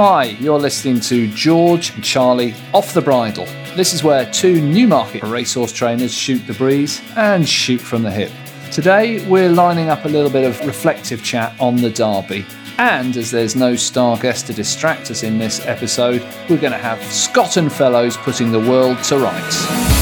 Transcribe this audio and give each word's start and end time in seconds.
Hi, 0.00 0.36
you're 0.38 0.60
listening 0.60 1.00
to 1.00 1.26
George 1.32 1.92
and 1.92 2.04
Charlie 2.04 2.54
Off 2.72 2.94
the 2.94 3.02
Bridle. 3.02 3.46
This 3.74 3.92
is 3.92 4.04
where 4.04 4.30
two 4.30 4.60
Newmarket 4.60 5.24
racehorse 5.24 5.72
trainers 5.72 6.14
shoot 6.14 6.38
the 6.46 6.54
breeze 6.54 7.02
and 7.16 7.48
shoot 7.48 7.80
from 7.80 8.04
the 8.04 8.10
hip. 8.12 8.30
Today, 8.70 9.26
we're 9.26 9.48
lining 9.48 9.88
up 9.88 10.04
a 10.04 10.08
little 10.08 10.30
bit 10.30 10.44
of 10.44 10.64
reflective 10.64 11.24
chat 11.24 11.52
on 11.58 11.74
the 11.74 11.90
Derby. 11.90 12.46
And 12.78 13.16
as 13.16 13.32
there's 13.32 13.56
no 13.56 13.74
star 13.74 14.16
guest 14.16 14.46
to 14.46 14.54
distract 14.54 15.10
us 15.10 15.24
in 15.24 15.36
this 15.36 15.66
episode, 15.66 16.22
we're 16.48 16.58
going 16.58 16.70
to 16.70 16.78
have 16.78 17.02
Scott 17.12 17.56
and 17.56 17.72
Fellowes 17.72 18.16
putting 18.18 18.52
the 18.52 18.60
world 18.60 19.02
to 19.02 19.18
rights. 19.18 19.97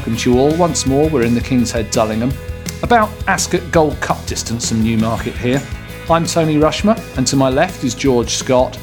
Welcome 0.00 0.16
to 0.16 0.32
you 0.32 0.38
all. 0.38 0.56
Once 0.56 0.86
more, 0.86 1.10
we're 1.10 1.24
in 1.24 1.34
the 1.34 1.42
King's 1.42 1.70
Head, 1.70 1.90
Dullingham. 1.90 2.32
About 2.82 3.10
Ascot 3.28 3.60
Gold 3.70 4.00
Cup 4.00 4.24
distance 4.24 4.70
from 4.70 4.82
Newmarket 4.82 5.34
here. 5.34 5.62
I'm 6.08 6.24
Tony 6.24 6.56
Rushmer, 6.56 6.96
and 7.18 7.26
to 7.26 7.36
my 7.36 7.50
left 7.50 7.84
is 7.84 7.94
George 7.94 8.30
Scott, 8.30 8.78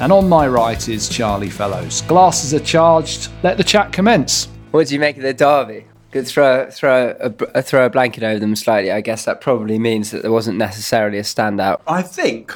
and 0.00 0.10
on 0.10 0.30
my 0.30 0.48
right 0.48 0.88
is 0.88 1.10
Charlie 1.10 1.50
Fellowes. 1.50 2.00
Glasses 2.00 2.54
are 2.54 2.64
charged. 2.64 3.30
Let 3.42 3.58
the 3.58 3.64
chat 3.64 3.92
commence. 3.92 4.48
What 4.70 4.86
do 4.86 4.94
you 4.94 4.98
make 4.98 5.18
of 5.18 5.24
the 5.24 5.34
derby? 5.34 5.84
Could 6.10 6.26
throw 6.26 6.70
throw 6.70 7.14
a, 7.20 7.26
a, 7.26 7.58
uh, 7.58 7.60
throw 7.60 7.84
a 7.84 7.90
blanket 7.90 8.22
over 8.22 8.40
them 8.40 8.56
slightly. 8.56 8.90
I 8.90 9.02
guess 9.02 9.26
that 9.26 9.42
probably 9.42 9.78
means 9.78 10.10
that 10.12 10.22
there 10.22 10.32
wasn't 10.32 10.56
necessarily 10.56 11.18
a 11.18 11.22
standout. 11.22 11.82
I 11.86 12.00
think 12.00 12.50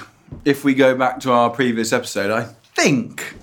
if 0.46 0.64
we 0.64 0.72
go 0.72 0.96
back 0.96 1.20
to 1.20 1.32
our 1.32 1.50
previous 1.50 1.92
episode, 1.92 2.30
I 2.30 2.44
think 2.74 3.34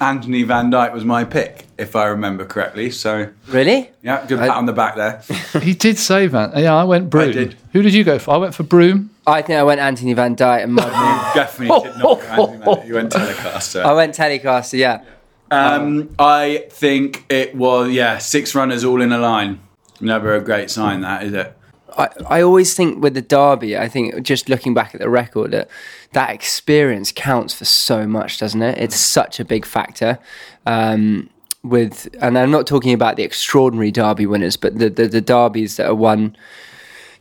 Anthony 0.00 0.42
Van 0.42 0.70
Dyck 0.70 0.92
was 0.92 1.04
my 1.04 1.24
pick, 1.24 1.66
if 1.78 1.96
I 1.96 2.06
remember 2.06 2.44
correctly. 2.44 2.90
So 2.90 3.28
Really? 3.48 3.90
yeah, 4.02 4.24
good 4.26 4.38
pat 4.38 4.50
on 4.50 4.66
the 4.66 4.72
back 4.72 4.96
there. 4.96 5.22
He 5.62 5.74
did 5.74 5.98
say 5.98 6.26
that. 6.26 6.56
Yeah, 6.56 6.74
I 6.74 6.84
went 6.84 7.08
Broome. 7.10 7.32
did. 7.32 7.56
Who 7.72 7.82
did 7.82 7.94
you 7.94 8.04
go 8.04 8.18
for? 8.18 8.34
I 8.34 8.36
went 8.36 8.54
for 8.54 8.62
Broome. 8.62 9.10
I 9.26 9.42
think 9.42 9.58
I 9.58 9.62
went 9.62 9.80
Anthony 9.80 10.12
Van 10.12 10.34
Dyck 10.34 10.62
and 10.62 10.74
Mud 10.74 10.84
Definitely 11.34 11.80
did 11.90 11.98
not 11.98 12.20
go 12.20 12.20
Anthony 12.26 12.58
Van 12.58 12.74
Dyck. 12.76 12.86
You 12.86 12.94
went 12.94 13.12
Telecaster. 13.12 13.82
I 13.84 13.92
went 13.94 14.14
Telecaster. 14.14 14.78
Yeah. 14.78 15.02
Um, 15.50 16.10
I 16.18 16.66
think 16.70 17.24
it 17.28 17.54
was 17.54 17.90
yeah 17.92 18.18
six 18.18 18.54
runners 18.54 18.84
all 18.84 19.00
in 19.00 19.12
a 19.12 19.18
line. 19.18 19.60
Never 20.00 20.34
a 20.34 20.40
great 20.40 20.70
sign, 20.70 21.00
that 21.02 21.22
is 21.22 21.32
it? 21.32 21.56
I, 21.96 22.08
I 22.28 22.40
always 22.42 22.74
think 22.74 23.02
with 23.02 23.14
the 23.14 23.22
derby, 23.22 23.76
I 23.76 23.88
think 23.88 24.22
just 24.22 24.48
looking 24.48 24.74
back 24.74 24.94
at 24.94 25.00
the 25.00 25.08
record, 25.08 25.52
that 25.52 25.68
that 26.12 26.30
experience 26.30 27.12
counts 27.12 27.54
for 27.54 27.64
so 27.64 28.06
much, 28.06 28.38
doesn't 28.38 28.62
it? 28.62 28.78
It's 28.78 28.96
such 28.96 29.40
a 29.40 29.44
big 29.44 29.64
factor. 29.64 30.18
Um, 30.66 31.30
with 31.62 32.08
and 32.20 32.38
I'm 32.38 32.50
not 32.50 32.66
talking 32.66 32.92
about 32.92 33.16
the 33.16 33.22
extraordinary 33.22 33.90
derby 33.90 34.26
winners, 34.26 34.56
but 34.56 34.78
the, 34.78 34.88
the, 34.88 35.08
the 35.08 35.20
derbies 35.20 35.76
that 35.76 35.86
are 35.86 35.94
won 35.94 36.36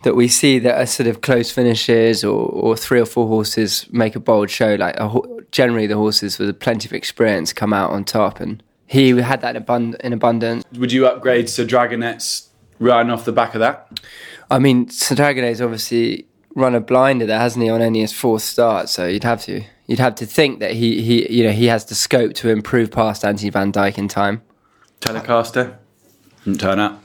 that 0.03 0.15
we 0.15 0.27
see 0.27 0.59
that 0.59 0.79
are 0.79 0.85
sort 0.85 1.07
of 1.07 1.21
close 1.21 1.51
finishes 1.51 2.23
or, 2.23 2.47
or 2.47 2.77
three 2.77 2.99
or 2.99 3.05
four 3.05 3.27
horses 3.27 3.87
make 3.91 4.15
a 4.15 4.19
bold 4.19 4.51
show. 4.51 4.75
Like 4.75 4.95
a, 4.97 5.19
generally, 5.51 5.87
the 5.87 5.97
horses 5.97 6.37
with 6.37 6.59
plenty 6.59 6.87
of 6.87 6.93
experience 6.93 7.53
come 7.53 7.73
out 7.73 7.89
on 7.89 8.05
top, 8.05 8.39
and 8.39 8.61
he 8.85 9.09
had 9.09 9.41
that 9.41 9.55
in, 9.55 9.63
abund- 9.63 9.99
in 10.01 10.13
abundance. 10.13 10.63
Would 10.73 10.91
you 10.91 11.07
upgrade 11.07 11.47
to 11.47 11.65
Dragonet's 11.65 12.44
run 12.79 13.09
off 13.09 13.25
the 13.25 13.31
back 13.31 13.55
of 13.55 13.59
that? 13.59 13.99
I 14.49 14.59
mean, 14.59 14.89
Sir 14.89 15.15
Dragonet's 15.15 15.61
obviously 15.61 16.27
run 16.55 16.75
a 16.75 16.79
blinder 16.79 17.25
there, 17.25 17.39
hasn't 17.39 17.63
he, 17.63 17.69
on 17.69 17.81
only 17.81 18.01
his 18.01 18.13
fourth 18.13 18.43
start? 18.43 18.89
So 18.89 19.07
you'd 19.07 19.23
have 19.23 19.41
to 19.43 19.63
you'd 19.87 19.99
have 19.99 20.15
to 20.15 20.25
think 20.25 20.59
that 20.59 20.73
he, 20.73 21.01
he 21.01 21.31
you 21.31 21.43
know 21.43 21.51
he 21.51 21.65
has 21.65 21.85
the 21.85 21.95
scope 21.95 22.33
to 22.35 22.49
improve 22.49 22.91
past 22.91 23.23
Anthony 23.23 23.49
Van 23.49 23.71
Dyck 23.71 23.97
in 23.97 24.07
time. 24.07 24.41
Telecaster 25.01 25.77
didn't 26.43 26.61
turn 26.61 26.79
up. 26.79 27.03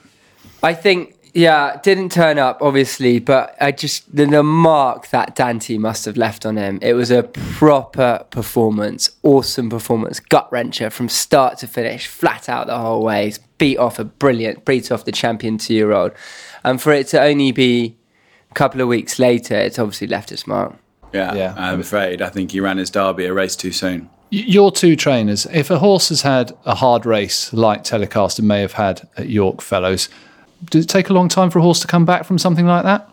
I 0.63 0.75
think 0.75 1.17
yeah, 1.35 1.79
didn't 1.83 2.11
turn 2.13 2.39
up 2.39 2.61
obviously, 2.63 3.19
but 3.19 3.57
I 3.61 3.73
just 3.73 4.15
the, 4.15 4.27
the 4.27 4.43
mark 4.43 5.09
that 5.11 5.35
Dante 5.37 5.79
must 5.79 6.05
have 6.05 6.17
left 6.17 6.45
on 6.47 6.57
him. 6.57 6.79
It 6.83 6.95
was 6.95 7.11
a 7.11 7.23
proper 7.25 8.25
performance, 8.31 9.11
awesome 9.23 9.71
performance, 9.71 10.21
gut 10.21 10.51
wrencher 10.51 10.91
from 10.91 11.09
start 11.09 11.59
to 11.59 11.67
finish, 11.67 12.07
flat 12.07 12.49
out 12.49 12.67
the 12.67 12.79
whole 12.79 13.03
way. 13.03 13.33
Beat 13.59 13.77
off 13.79 13.99
a 13.99 14.05
brilliant, 14.05 14.65
beat 14.65 14.91
off 14.91 15.05
the 15.05 15.13
champion 15.13 15.59
two 15.59 15.75
year 15.75 15.93
old, 15.93 16.13
and 16.65 16.81
for 16.81 16.93
it 16.93 17.09
to 17.09 17.21
only 17.21 17.53
be 17.53 17.97
a 18.51 18.55
couple 18.55 18.81
of 18.81 18.89
weeks 18.89 19.19
later, 19.19 19.55
it's 19.55 19.79
obviously 19.79 20.07
left 20.07 20.33
its 20.33 20.47
mark. 20.47 20.75
Yeah, 21.13 21.35
Yeah. 21.35 21.55
I'm 21.57 21.81
afraid. 21.81 22.23
I 22.23 22.29
think 22.29 22.53
he 22.53 22.61
ran 22.61 22.79
his 22.79 22.91
derby 22.91 23.25
a 23.27 23.33
race 23.35 23.57
too 23.57 23.73
soon. 23.73 24.09
Your 24.33 24.71
two 24.71 24.95
trainers, 24.95 25.45
if 25.53 25.71
a 25.71 25.79
horse 25.81 26.09
has 26.11 26.23
had 26.23 26.57
a 26.65 26.77
hard 26.77 27.05
race 27.05 27.53
like 27.53 27.83
Telecaster 27.83 28.43
may 28.43 28.61
have 28.61 28.75
had 28.75 29.09
at 29.17 29.29
York 29.29 29.61
Fellowes, 29.61 30.09
does 30.65 30.85
it 30.85 30.89
take 30.89 31.09
a 31.09 31.13
long 31.13 31.29
time 31.29 31.51
for 31.51 31.59
a 31.59 31.63
horse 31.63 31.81
to 31.81 31.87
come 31.87 32.05
back 32.05 32.25
from 32.25 32.39
something 32.39 32.67
like 32.67 32.85
that? 32.85 33.09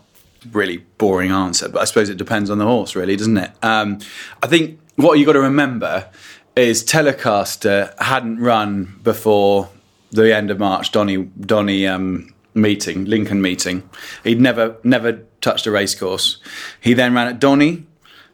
really 0.54 0.78
boring 0.98 1.30
answer, 1.32 1.68
but 1.68 1.82
I 1.82 1.86
suppose 1.86 2.10
it 2.10 2.16
depends 2.18 2.50
on 2.50 2.58
the 2.58 2.64
horse, 2.64 2.96
really, 2.96 3.16
doesn't 3.18 3.36
it? 3.38 3.52
Um, 3.64 4.00
I 4.42 4.48
think 4.48 4.80
what 4.96 5.20
you 5.20 5.26
got 5.26 5.34
to 5.34 5.42
remember 5.42 6.08
is 6.56 6.86
Telecaster 6.86 7.94
hadn't 8.02 8.40
run 8.40 8.98
before 9.04 9.70
the 10.12 10.34
end 10.34 10.50
of 10.52 10.60
March. 10.60 10.92
Donny 10.92 11.18
Donny 11.18 11.86
um, 11.86 12.34
meeting, 12.54 13.06
Lincoln 13.06 13.42
meeting. 13.42 13.90
He'd 14.24 14.40
never 14.40 14.78
never 14.84 15.24
touched 15.42 15.68
a 15.68 15.72
racecourse. 15.72 16.38
He 16.80 16.94
then 16.94 17.14
ran 17.14 17.28
at 17.28 17.40
Donny. 17.40 17.86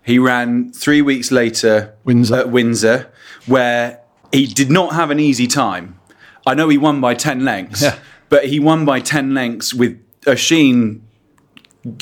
He 0.04 0.20
ran 0.20 0.72
three 0.74 1.02
weeks 1.02 1.32
later 1.32 1.96
Windsor. 2.04 2.36
at 2.36 2.50
Windsor, 2.50 3.12
where 3.48 4.02
he 4.32 4.46
did 4.46 4.70
not 4.70 4.94
have 4.94 5.10
an 5.10 5.20
easy 5.20 5.48
time. 5.48 6.00
I 6.46 6.54
know 6.54 6.68
he 6.70 6.78
won 6.78 7.00
by 7.02 7.14
ten 7.16 7.44
lengths, 7.46 7.82
Yeah. 7.82 7.98
But 8.34 8.46
he 8.46 8.60
won 8.60 8.84
by 8.84 9.00
ten 9.00 9.36
lengths 9.36 9.76
with 9.76 9.96
a 10.26 10.36
Sheen 10.36 11.04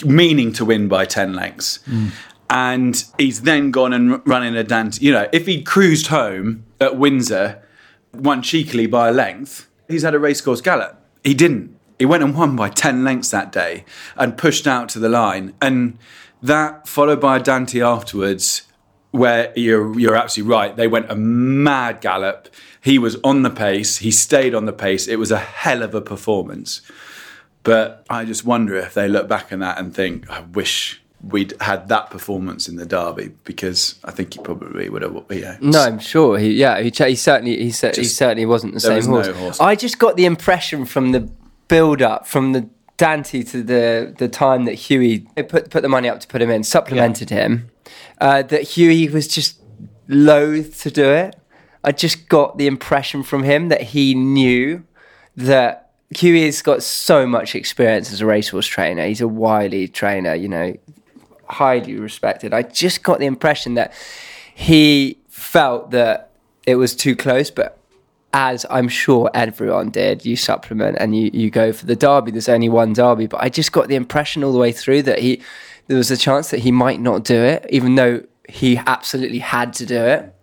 meaning 0.06 0.54
to 0.54 0.64
win 0.64 0.88
by 0.88 1.04
10 1.06 1.34
lengths. 1.34 1.80
And 2.50 3.04
he's 3.18 3.42
then 3.42 3.72
gone 3.72 3.92
and 3.94 4.14
r- 4.14 4.22
running 4.26 4.56
a 4.56 4.64
dance. 4.64 5.02
You 5.02 5.12
know, 5.12 5.28
if 5.34 5.46
he'd 5.46 5.66
cruised 5.66 6.08
home 6.08 6.66
at 6.80 6.98
Windsor, 6.98 7.62
won 8.14 8.42
cheekily 8.42 8.86
by 8.88 9.10
a 9.10 9.12
length, 9.12 9.68
he's 9.90 10.04
had 10.04 10.14
a 10.14 10.20
racecourse 10.20 10.62
gallop. 10.62 11.04
He 11.24 11.34
didn't. 11.34 11.76
He 12.00 12.06
went 12.06 12.24
and 12.24 12.36
won 12.36 12.56
by 12.56 12.70
10 12.70 13.04
lengths 13.04 13.32
that 13.32 13.52
day 13.52 13.86
and 14.16 14.38
pushed 14.38 14.68
out 14.68 14.88
to 14.90 15.00
the 15.00 15.10
line. 15.10 15.54
And 15.62 15.98
that, 16.42 16.88
followed 16.88 17.20
by 17.20 17.38
a 17.38 17.40
Dante 17.40 17.82
afterwards, 17.82 18.64
where 19.12 19.52
you're, 19.56 19.98
you're 20.00 20.16
absolutely 20.16 20.52
right, 20.52 20.76
they 20.76 20.88
went 20.88 21.12
a 21.12 21.16
mad 21.16 22.02
gallop. 22.02 22.48
He 22.82 22.98
was 22.98 23.18
on 23.24 23.44
the 23.44 23.50
pace, 23.50 23.98
he 23.98 24.12
stayed 24.12 24.56
on 24.56 24.66
the 24.66 24.74
pace. 24.74 25.08
It 25.08 25.18
was 25.18 25.32
a 25.32 25.38
hell 25.40 25.84
of 25.84 25.94
a 25.94 26.02
performance. 26.02 26.82
But 27.64 28.06
I 28.10 28.26
just 28.26 28.44
wonder 28.46 28.76
if 28.76 28.94
they 28.94 29.08
look 29.08 29.28
back 29.28 29.52
on 29.54 29.60
that 29.60 29.78
and 29.78 29.94
think, 29.94 30.30
I 30.30 30.42
wish 30.42 31.02
we'd 31.24 31.54
had 31.62 31.88
that 31.90 32.10
performance 32.10 32.68
in 32.68 32.78
the 32.78 32.86
derby 32.86 33.32
because 33.44 34.00
I 34.04 34.10
think 34.10 34.34
he 34.34 34.40
probably 34.40 34.90
would 34.90 35.04
have. 35.04 35.14
You 35.30 35.42
know, 35.42 35.58
No, 35.62 35.82
I'm 35.82 36.00
sure. 36.00 36.40
He, 36.40 36.54
yeah, 36.54 36.80
he, 36.82 36.90
he 36.90 37.16
certainly, 37.16 37.58
he, 37.62 37.70
cer- 37.70 37.92
he 37.96 38.06
certainly 38.06 38.48
wasn't 38.48 38.74
the 38.74 38.80
same 38.80 39.06
horse. 39.06 39.28
no 39.28 39.34
horse. 39.34 39.60
I 39.60 39.76
just 39.76 40.00
got 40.00 40.18
the 40.18 40.26
impression 40.26 40.86
from 40.86 41.12
the 41.12 41.30
build-up, 41.68 42.26
from 42.26 42.54
the 42.54 42.68
Dante 42.98 43.42
to 43.42 43.64
the 43.64 44.14
the 44.16 44.28
time 44.28 44.66
that 44.66 44.74
Hughie 44.74 45.22
put 45.50 45.72
put 45.72 45.82
the 45.82 45.90
money 45.90 46.08
up 46.08 46.20
to 46.20 46.28
put 46.28 46.40
him 46.40 46.52
in, 46.52 46.64
supplemented 46.64 47.32
him, 47.32 47.71
uh, 48.20 48.44
that 48.44 48.62
Hughie 48.62 49.10
was 49.10 49.28
just 49.28 49.60
loath 50.08 50.82
to 50.82 50.92
do 50.92 51.10
it. 51.10 51.36
I 51.84 51.92
just 51.92 52.30
got 52.30 52.58
the 52.58 52.68
impression 52.68 53.24
from 53.24 53.44
him 53.44 53.70
that 53.70 53.82
he 53.82 54.14
knew 54.14 54.84
that 55.36 55.92
Hughie 56.12 56.46
has 56.46 56.62
got 56.62 56.84
so 56.84 57.26
much 57.26 57.56
experience 57.56 58.12
as 58.12 58.22
a 58.22 58.26
racehorse 58.26 58.68
trainer. 58.68 59.06
He's 59.06 59.22
a 59.22 59.28
wily 59.28 59.88
trainer, 59.88 60.36
you 60.36 60.50
know, 60.50 60.76
highly 61.46 61.96
respected. 61.96 62.54
I 62.54 62.64
just 62.64 63.04
got 63.04 63.20
the 63.20 63.26
impression 63.26 63.76
that 63.76 63.94
he 64.54 65.18
felt 65.30 65.92
that 65.92 66.32
it 66.68 66.76
was 66.76 66.96
too 66.96 67.16
close, 67.16 67.50
but 67.50 67.78
as 68.34 68.66
I'm 68.70 68.88
sure 68.88 69.30
everyone 69.34 69.90
did, 69.90 70.26
you 70.26 70.36
supplement 70.36 70.98
and 71.00 71.16
you, 71.16 71.30
you 71.34 71.50
go 71.50 71.74
for 71.74 71.86
the 71.86 71.96
derby. 71.96 72.32
There's 72.32 72.48
only 72.48 72.70
one 72.70 72.94
derby, 72.94 73.28
but 73.28 73.42
I 73.42 73.50
just 73.50 73.72
got 73.72 73.88
the 73.88 73.96
impression 73.96 74.44
all 74.44 74.54
the 74.54 74.60
way 74.60 74.72
through 74.72 75.04
that 75.04 75.20
he 75.20 75.42
there 75.92 75.98
was 75.98 76.10
a 76.10 76.16
chance 76.16 76.52
that 76.52 76.62
he 76.62 76.72
might 76.72 77.02
not 77.02 77.26
do 77.26 77.36
it, 77.36 77.66
even 77.70 77.96
though 77.96 78.24
he 78.48 78.78
absolutely 78.78 79.40
had 79.40 79.74
to 79.74 79.86
do 79.86 79.98
it. 79.98 80.34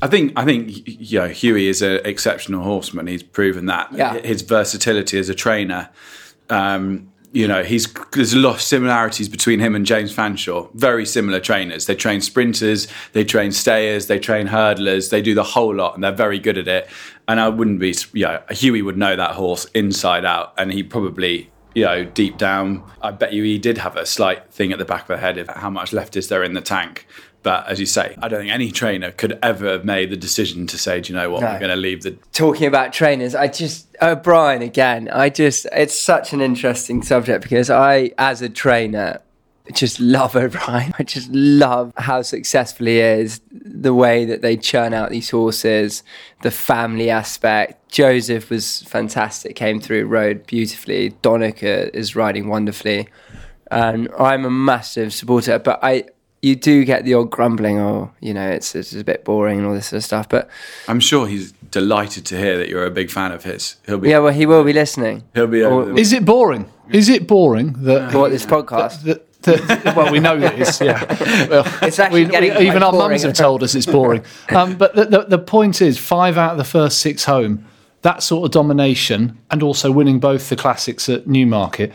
I 0.00 0.06
think 0.06 0.32
I 0.36 0.44
think 0.44 0.86
you 0.86 1.18
know, 1.18 1.26
Hughie 1.26 1.66
is 1.66 1.82
an 1.82 2.00
exceptional 2.04 2.62
horseman. 2.62 3.08
He's 3.08 3.24
proven 3.24 3.66
that. 3.66 3.92
Yeah. 3.92 4.20
His 4.20 4.42
versatility 4.42 5.18
as 5.18 5.28
a 5.28 5.34
trainer. 5.34 5.90
Um, 6.48 7.10
you 7.32 7.48
know, 7.48 7.64
he's 7.64 7.92
there's 8.12 8.34
a 8.34 8.38
lot 8.38 8.54
of 8.54 8.62
similarities 8.62 9.28
between 9.28 9.58
him 9.58 9.74
and 9.74 9.84
James 9.84 10.14
Fanshawe. 10.14 10.72
Very 10.74 11.04
similar 11.04 11.40
trainers. 11.40 11.86
They 11.86 11.96
train 11.96 12.20
sprinters, 12.20 12.86
they 13.14 13.24
train 13.24 13.50
stayers, 13.50 14.06
they 14.06 14.20
train 14.20 14.46
hurdlers. 14.46 15.10
They 15.10 15.22
do 15.22 15.34
the 15.34 15.42
whole 15.42 15.74
lot, 15.74 15.96
and 15.96 16.04
they're 16.04 16.12
very 16.12 16.38
good 16.38 16.56
at 16.56 16.68
it. 16.68 16.88
And 17.26 17.40
I 17.40 17.48
wouldn't 17.48 17.80
be, 17.80 17.96
yeah, 18.12 18.42
Hughie 18.52 18.82
would 18.82 18.96
know 18.96 19.16
that 19.16 19.32
horse 19.32 19.64
inside 19.74 20.24
out, 20.24 20.54
and 20.56 20.72
he 20.72 20.84
probably, 20.84 21.50
you 21.74 21.84
know, 21.84 22.04
deep 22.04 22.36
down, 22.38 22.82
I 23.02 23.10
bet 23.10 23.32
you 23.32 23.42
he 23.42 23.58
did 23.58 23.78
have 23.78 23.96
a 23.96 24.06
slight 24.06 24.50
thing 24.52 24.72
at 24.72 24.78
the 24.78 24.84
back 24.84 25.02
of 25.02 25.08
the 25.08 25.16
head 25.18 25.38
of 25.38 25.48
how 25.48 25.70
much 25.70 25.92
left 25.92 26.16
is 26.16 26.28
there 26.28 26.42
in 26.44 26.54
the 26.54 26.60
tank. 26.60 27.06
But 27.42 27.66
as 27.68 27.78
you 27.78 27.84
say, 27.84 28.16
I 28.22 28.28
don't 28.28 28.40
think 28.40 28.52
any 28.52 28.70
trainer 28.70 29.10
could 29.10 29.38
ever 29.42 29.68
have 29.72 29.84
made 29.84 30.08
the 30.08 30.16
decision 30.16 30.66
to 30.68 30.78
say, 30.78 31.02
do 31.02 31.12
you 31.12 31.18
know 31.18 31.28
what, 31.30 31.42
No. 31.42 31.48
we're 31.52 31.58
going 31.58 31.70
to 31.70 31.76
leave 31.76 32.02
the. 32.02 32.12
talking 32.32 32.66
about 32.66 32.94
trainers, 32.94 33.34
I 33.34 33.48
just 33.48 33.86
uh, 34.00 34.12
O'Brien 34.18 34.62
again. 34.62 35.10
I 35.12 35.28
just 35.28 35.66
it's 35.72 35.98
such 36.00 36.32
an 36.32 36.40
interesting 36.40 37.02
subject 37.02 37.42
because 37.42 37.68
I, 37.68 38.12
as 38.16 38.40
a 38.40 38.48
trainer, 38.48 39.20
just 39.72 39.98
love 40.00 40.36
O'Brien. 40.44 40.92
I 40.98 41.02
just 41.02 41.30
love 41.30 41.92
how 41.96 42.22
successful 42.22 42.86
he 42.86 42.98
is, 43.00 43.40
the 43.50 43.94
way 43.94 44.24
that 44.24 44.42
they 44.42 44.56
churn 44.56 44.92
out 44.92 45.10
these 45.10 45.30
horses, 45.30 46.02
the 46.42 46.50
family 46.50 47.10
aspect. 47.10 47.88
Joseph 47.90 48.50
was 48.50 48.82
fantastic, 48.82 49.56
came 49.56 49.80
through, 49.80 50.06
rode 50.06 50.46
beautifully. 50.46 51.10
Donnacha 51.22 51.90
is 51.94 52.14
riding 52.16 52.48
wonderfully, 52.48 53.08
and 53.70 54.08
I'm 54.18 54.44
a 54.44 54.50
massive 54.50 55.12
supporter. 55.14 55.58
But 55.58 55.80
I. 55.82 56.04
You 56.42 56.54
do 56.56 56.84
get 56.84 57.06
the 57.06 57.14
odd 57.14 57.30
grumbling, 57.30 57.78
or 57.78 58.12
you 58.20 58.34
know, 58.34 58.46
it's, 58.50 58.74
it's 58.74 58.94
a 58.94 59.02
bit 59.02 59.24
boring 59.24 59.60
and 59.60 59.66
all 59.66 59.72
this 59.72 59.86
sort 59.86 59.96
of 59.96 60.04
stuff. 60.04 60.28
But 60.28 60.50
I'm 60.88 61.00
sure 61.00 61.26
he's 61.26 61.52
delighted 61.52 62.26
to 62.26 62.36
hear 62.36 62.58
that 62.58 62.68
you're 62.68 62.84
a 62.84 62.90
big 62.90 63.10
fan 63.10 63.32
of 63.32 63.44
his. 63.44 63.76
He'll 63.86 63.96
be. 63.96 64.10
yeah, 64.10 64.18
well, 64.18 64.30
he 64.34 64.44
will 64.44 64.62
be 64.62 64.74
listening. 64.74 65.22
He'll 65.32 65.46
be 65.46 65.62
Or- 65.64 65.98
Is 65.98 66.12
it 66.12 66.26
boring? 66.26 66.70
Is 66.90 67.08
it 67.08 67.26
boring 67.26 67.72
that 67.84 68.12
What 68.12 68.30
this 68.30 68.44
podcast? 68.44 69.04
that, 69.04 69.26
that, 69.26 69.33
well, 69.96 70.10
we 70.12 70.18
know 70.20 70.38
that 70.40 70.58
it's 70.58 70.80
yeah. 70.80 71.02
Well, 71.48 71.64
It's 71.82 71.98
actually 71.98 72.24
we- 72.24 72.30
getting 72.30 72.54
we- 72.56 72.66
even 72.68 72.82
our 72.82 72.92
mums 72.92 73.22
have 73.22 73.34
told 73.34 73.62
us 73.62 73.74
it's 73.74 73.86
boring. 73.86 74.24
Um, 74.50 74.76
but 74.76 74.94
the, 74.94 75.04
the, 75.06 75.22
the 75.24 75.38
point 75.38 75.80
is, 75.82 75.98
five 75.98 76.36
out 76.38 76.52
of 76.52 76.58
the 76.58 76.64
first 76.64 76.98
six 77.00 77.24
home, 77.24 77.66
that 78.02 78.22
sort 78.22 78.44
of 78.46 78.50
domination, 78.52 79.38
and 79.50 79.62
also 79.62 79.90
winning 79.90 80.20
both 80.20 80.48
the 80.48 80.56
classics 80.56 81.08
at 81.08 81.26
Newmarket. 81.26 81.92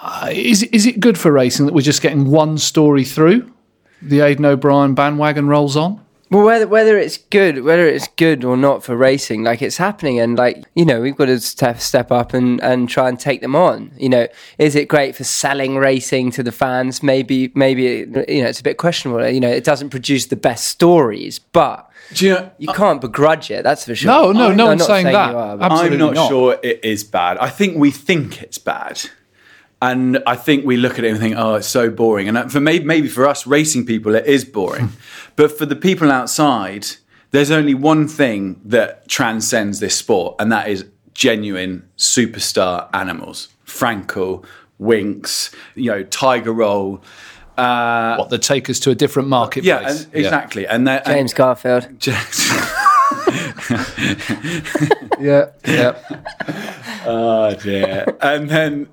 Uh, 0.00 0.28
is 0.32 0.62
is 0.64 0.86
it 0.86 1.00
good 1.00 1.18
for 1.18 1.32
racing 1.32 1.66
that 1.66 1.74
we're 1.74 1.80
just 1.80 2.02
getting 2.02 2.30
one 2.30 2.56
story 2.58 3.04
through? 3.04 3.52
The 4.00 4.20
Aidan 4.20 4.44
O'Brien 4.44 4.94
bandwagon 4.94 5.48
rolls 5.48 5.76
on. 5.76 6.00
Well, 6.30 6.44
whether 6.44 6.66
whether 6.68 6.98
it's 6.98 7.16
good, 7.16 7.64
whether 7.64 7.86
it's 7.86 8.06
good 8.16 8.44
or 8.44 8.56
not 8.56 8.84
for 8.84 8.94
racing, 8.96 9.44
like 9.44 9.62
it's 9.62 9.78
happening, 9.78 10.20
and 10.20 10.36
like 10.36 10.64
you 10.74 10.84
know, 10.84 11.00
we've 11.00 11.16
got 11.16 11.26
to 11.26 11.40
step 11.40 11.80
step 11.80 12.12
up 12.12 12.34
and 12.34 12.62
and 12.62 12.88
try 12.88 13.08
and 13.08 13.18
take 13.18 13.40
them 13.40 13.56
on. 13.56 13.92
You 13.96 14.10
know, 14.10 14.26
is 14.58 14.74
it 14.74 14.88
great 14.88 15.16
for 15.16 15.24
selling 15.24 15.76
racing 15.76 16.30
to 16.32 16.42
the 16.42 16.52
fans? 16.52 17.02
Maybe, 17.02 17.50
maybe 17.54 17.82
you 17.82 18.42
know, 18.42 18.48
it's 18.48 18.60
a 18.60 18.62
bit 18.62 18.76
questionable. 18.76 19.26
You 19.28 19.40
know, 19.40 19.48
it 19.50 19.64
doesn't 19.64 19.88
produce 19.90 20.26
the 20.26 20.36
best 20.36 20.68
stories, 20.68 21.38
but 21.38 21.88
Do 22.12 22.26
you 22.26 22.34
know, 22.34 22.50
you 22.58 22.70
uh, 22.70 22.74
can't 22.74 23.00
begrudge 23.00 23.50
it. 23.50 23.64
That's 23.64 23.84
for 23.86 23.94
sure. 23.94 24.10
No, 24.10 24.32
no, 24.32 24.48
I'm- 24.48 24.56
no 24.56 24.64
I'm 24.64 24.68
one's 24.70 24.80
not 24.80 24.86
saying 24.86 25.06
that. 25.06 25.30
you 25.30 25.36
are, 25.38 25.58
I'm 25.62 25.98
not, 25.98 26.14
not. 26.14 26.28
sure 26.28 26.58
it 26.62 26.84
is 26.84 27.04
bad. 27.04 27.38
I 27.38 27.48
think 27.48 27.76
we 27.78 27.90
think 27.90 28.42
it's 28.42 28.58
bad. 28.58 29.00
And 29.80 30.20
I 30.26 30.34
think 30.34 30.64
we 30.66 30.76
look 30.76 30.98
at 30.98 31.04
it 31.04 31.10
and 31.10 31.18
think, 31.20 31.36
oh, 31.38 31.54
it's 31.54 31.68
so 31.68 31.88
boring. 31.90 32.28
And 32.28 32.50
for 32.50 32.60
maybe, 32.60 32.84
maybe 32.84 33.08
for 33.08 33.28
us 33.28 33.46
racing 33.46 33.86
people, 33.86 34.14
it 34.14 34.26
is 34.26 34.44
boring. 34.44 34.90
but 35.36 35.56
for 35.56 35.66
the 35.66 35.76
people 35.76 36.10
outside, 36.10 36.86
there's 37.30 37.50
only 37.52 37.74
one 37.74 38.08
thing 38.08 38.60
that 38.64 39.06
transcends 39.08 39.78
this 39.80 39.94
sport, 39.96 40.34
and 40.40 40.50
that 40.50 40.68
is 40.68 40.84
genuine 41.14 41.88
superstar 41.96 42.88
animals. 42.92 43.48
Frankel, 43.66 44.44
Winks, 44.78 45.50
you 45.74 45.90
know, 45.90 46.02
Tiger 46.04 46.52
Roll. 46.52 47.00
Uh, 47.56 48.16
What 48.16 48.30
that 48.30 48.42
take 48.42 48.70
us 48.70 48.78
to 48.80 48.90
a 48.90 48.94
different 48.94 49.28
marketplace? 49.28 49.66
yeah, 49.66 49.88
and, 49.88 50.06
exactly. 50.12 50.66
And 50.66 50.86
they're- 50.88 51.02
James 51.06 51.34
Garfield. 51.34 51.86
Yeah, 55.20 55.46
yeah. 55.66 55.98
Oh 57.10 57.54
dear. 57.54 58.04
and 58.20 58.50
then, 58.50 58.88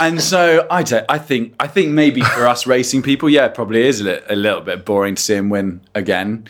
and 0.00 0.20
so 0.20 0.66
I 0.68 0.82
don't. 0.82 1.06
I 1.08 1.18
think. 1.18 1.54
I 1.60 1.68
think 1.68 1.92
maybe 1.92 2.20
for 2.22 2.46
us 2.46 2.66
racing 2.66 3.02
people, 3.02 3.30
yeah, 3.30 3.46
it 3.46 3.54
probably 3.54 3.86
is 3.86 4.00
a, 4.00 4.04
li- 4.04 4.20
a 4.28 4.34
little 4.36 4.60
bit 4.62 4.84
boring 4.84 5.14
to 5.14 5.22
see 5.22 5.34
him 5.34 5.48
win 5.48 5.80
again. 5.94 6.48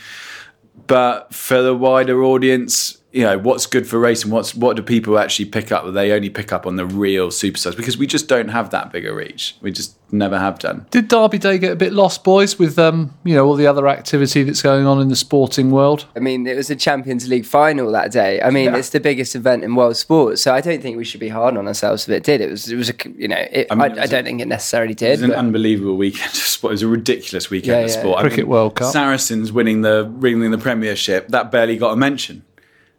But 0.86 1.34
for 1.34 1.60
the 1.62 1.74
wider 1.74 2.22
audience, 2.24 2.96
you 3.12 3.22
know, 3.24 3.36
what's 3.38 3.66
good 3.66 3.86
for 3.86 3.98
racing? 3.98 4.30
What's 4.30 4.54
what 4.54 4.74
do 4.76 4.82
people 4.82 5.18
actually 5.18 5.44
pick 5.46 5.70
up? 5.70 5.92
They 5.92 6.12
only 6.12 6.30
pick 6.30 6.52
up 6.52 6.66
on 6.66 6.76
the 6.76 6.86
real 6.86 7.28
superstars 7.28 7.76
because 7.76 7.98
we 7.98 8.06
just 8.06 8.26
don't 8.28 8.48
have 8.48 8.70
that 8.70 8.90
big 8.90 9.04
a 9.06 9.12
reach. 9.14 9.54
We 9.60 9.70
just 9.70 9.96
never 10.10 10.38
have 10.38 10.58
done. 10.58 10.86
Did 10.90 11.08
Derby 11.08 11.38
Day 11.38 11.58
get 11.58 11.72
a 11.72 11.76
bit 11.76 11.92
lost, 11.92 12.24
boys, 12.24 12.58
with 12.58 12.78
um, 12.78 13.12
you 13.24 13.34
know 13.34 13.46
all 13.46 13.54
the 13.54 13.66
other 13.66 13.86
activity 13.86 14.42
that's 14.44 14.62
going 14.62 14.86
on 14.86 15.00
in 15.00 15.08
the 15.08 15.16
sporting 15.16 15.70
world? 15.70 16.06
I 16.16 16.20
mean, 16.20 16.46
it 16.46 16.56
was 16.56 16.70
a 16.70 16.76
Champions 16.76 17.28
League 17.28 17.44
final 17.44 17.92
that 17.92 18.12
day. 18.12 18.40
I 18.40 18.48
mean, 18.50 18.66
Yeah. 18.72 18.76
it's 18.78 18.88
the 18.90 19.00
biggest 19.00 19.34
event 19.34 19.62
in 19.62 19.74
world 19.74 19.96
sports, 19.96 20.40
so 20.42 20.54
I 20.54 20.62
don't 20.62 20.80
think 20.82 20.96
we 20.96 21.04
should 21.04 21.20
be 21.20 21.28
hard 21.28 21.56
on 21.58 21.68
ourselves 21.68 22.08
if 22.08 22.14
it 22.14 22.24
did. 22.24 22.40
It 22.40 22.50
was, 22.50 22.70
it 22.72 22.76
was 22.76 22.88
a, 22.88 22.94
you 23.16 23.28
know, 23.28 23.36
it, 23.50 23.66
I, 23.70 23.74
mean, 23.74 23.82
I, 23.82 23.86
it 23.94 24.00
was 24.00 24.10
don't 24.10 24.24
think 24.24 24.40
it 24.40 24.48
necessarily 24.48 24.94
did 24.94 25.06
It 25.12 25.16
did. 25.16 25.28
was 25.28 25.30
an 25.32 25.36
unbelievable 25.36 25.96
weekend 25.96 26.30
of 26.30 26.36
sport. 26.36 26.70
It 26.70 26.74
was 26.74 26.82
a 26.82 26.88
ridiculous 26.88 27.50
weekend 27.50 27.72
Yeah, 27.78 27.84
of 27.84 27.90
yeah. 27.90 28.00
sport. 28.00 28.20
Cricket 28.20 28.48
World 28.48 28.76
Cup. 28.76 28.90
Saracens 28.92 29.52
winning 29.52 29.82
the 29.82 30.10
winning 30.18 30.50
the 30.50 30.56
Premiership. 30.58 31.28
That 31.28 31.50
barely 31.50 31.76
got 31.76 31.92
a 31.92 31.96
mention. 31.96 32.44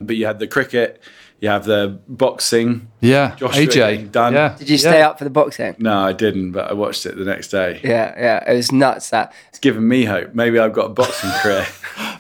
But 0.05 0.15
you 0.15 0.25
had 0.25 0.39
the 0.39 0.47
cricket. 0.47 1.01
You 1.39 1.49
have 1.49 1.65
the 1.65 1.99
boxing. 2.07 2.87
Yeah, 3.01 3.35
Joshua 3.35 3.63
AJ 3.63 3.73
getting 3.73 4.07
done. 4.09 4.33
Yeah, 4.33 4.55
Did 4.57 4.69
you 4.69 4.77
stay 4.77 4.99
yeah. 4.99 5.09
up 5.09 5.17
for 5.17 5.25
the 5.25 5.29
boxing? 5.29 5.75
No, 5.77 5.99
I 5.99 6.13
didn't, 6.13 6.53
but 6.53 6.69
I 6.69 6.73
watched 6.73 7.05
it 7.05 7.17
the 7.17 7.25
next 7.25 7.49
day. 7.49 7.81
Yeah, 7.83 8.13
yeah, 8.17 8.49
it 8.49 8.55
was 8.55 8.71
nuts. 8.71 9.09
That, 9.09 9.33
It's 9.49 9.59
given 9.59 9.85
me 9.85 10.05
hope. 10.05 10.33
Maybe 10.33 10.57
I've 10.57 10.71
got 10.71 10.85
a 10.85 10.93
boxing 10.93 11.31
career. 11.41 11.67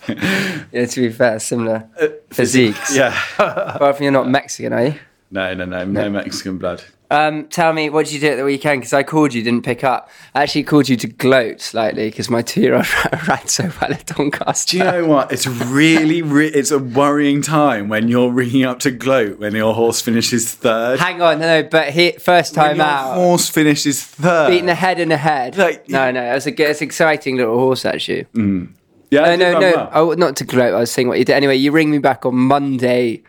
yeah, 0.73 0.85
to 0.85 1.01
be 1.01 1.09
fair, 1.09 1.39
similar 1.39 1.87
uh, 2.01 2.09
physiques. 2.31 2.93
yeah. 2.97 3.17
Apart 3.37 3.95
from 3.95 4.03
you're 4.03 4.11
not 4.11 4.27
Mexican, 4.27 4.73
are 4.73 4.87
you? 4.87 4.95
No, 5.31 5.53
no, 5.53 5.63
no, 5.63 5.85
no 5.85 6.09
Mexican 6.09 6.57
blood. 6.57 6.83
Um, 7.13 7.47
tell 7.47 7.71
me, 7.73 7.89
what 7.89 8.05
did 8.05 8.13
you 8.15 8.19
do 8.19 8.27
at 8.29 8.35
the 8.37 8.43
weekend? 8.43 8.81
Because 8.81 8.93
I 8.93 9.03
called 9.03 9.33
you, 9.33 9.43
didn't 9.43 9.63
pick 9.63 9.83
up. 9.83 10.09
I 10.33 10.43
actually 10.43 10.63
called 10.63 10.89
you 10.89 10.95
to 10.97 11.07
gloat 11.07 11.61
slightly 11.61 12.09
because 12.09 12.29
my 12.29 12.41
two-year-old 12.41 12.85
ran 13.27 13.47
so 13.47 13.65
well 13.81 13.93
at 13.93 14.05
Doncaster. 14.07 14.71
Do 14.71 14.77
you 14.77 14.83
know 14.83 15.05
what? 15.05 15.31
It's 15.31 15.45
really, 15.47 16.21
re- 16.21 16.47
it's 16.47 16.71
a 16.71 16.79
worrying 16.79 17.41
time 17.41 17.87
when 17.87 18.07
you're 18.07 18.31
ringing 18.31 18.63
up 18.65 18.79
to 18.79 18.91
gloat 18.91 19.39
when 19.39 19.53
your 19.55 19.73
horse 19.73 20.01
finishes 20.01 20.51
third. 20.53 20.99
Hang 20.99 21.21
on, 21.21 21.39
no, 21.39 21.61
no, 21.61 21.67
but 21.69 21.89
he, 21.91 22.13
first 22.13 22.57
when 22.57 22.65
time 22.69 22.77
your 22.77 22.85
out, 22.85 23.13
horse 23.15 23.47
finishes 23.49 24.03
third. 24.03 24.49
beating 24.49 24.69
a 24.69 24.75
head 24.75 24.99
and 24.99 25.13
a 25.13 25.17
head. 25.17 25.55
Like- 25.57 25.87
no, 25.89 26.09
no, 26.11 26.23
it 26.23 26.33
was 26.33 26.47
a 26.47 26.51
good, 26.51 26.69
it's 26.71 26.81
an 26.81 26.85
exciting 26.87 27.37
little 27.37 27.57
horse 27.59 27.85
actually. 27.85 28.25
yeah, 28.33 29.35
No, 29.35 29.35
no, 29.35 29.59
no. 29.59 29.71
well. 29.75 29.89
Oh, 29.93 30.13
not 30.13 30.35
to 30.37 30.45
gloat. 30.45 30.73
I 30.73 30.79
was 30.79 30.91
saying 30.91 31.07
what 31.07 31.19
you 31.19 31.25
did. 31.25 31.33
Anyway, 31.33 31.55
you 31.57 31.71
ring 31.71 31.91
me 31.91 31.99
back 31.99 32.25
on 32.25 32.35
Monday. 32.35 33.21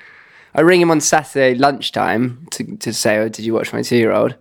I 0.54 0.60
ring 0.60 0.80
him 0.80 0.90
on 0.90 1.00
Saturday 1.00 1.54
lunchtime 1.54 2.46
to, 2.52 2.76
to 2.76 2.92
say, 2.92 3.18
"Oh, 3.18 3.28
did 3.28 3.44
you 3.44 3.54
watch 3.54 3.72
my 3.72 3.82
two-year-old?" 3.82 4.36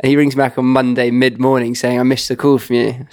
And 0.00 0.10
he 0.10 0.16
rings 0.16 0.34
me 0.34 0.42
back 0.42 0.58
on 0.58 0.64
Monday 0.64 1.10
mid-morning 1.10 1.74
saying, 1.74 2.00
"I 2.00 2.02
missed 2.02 2.28
the 2.28 2.36
call 2.36 2.58
from 2.58 2.76
you." 2.76 3.06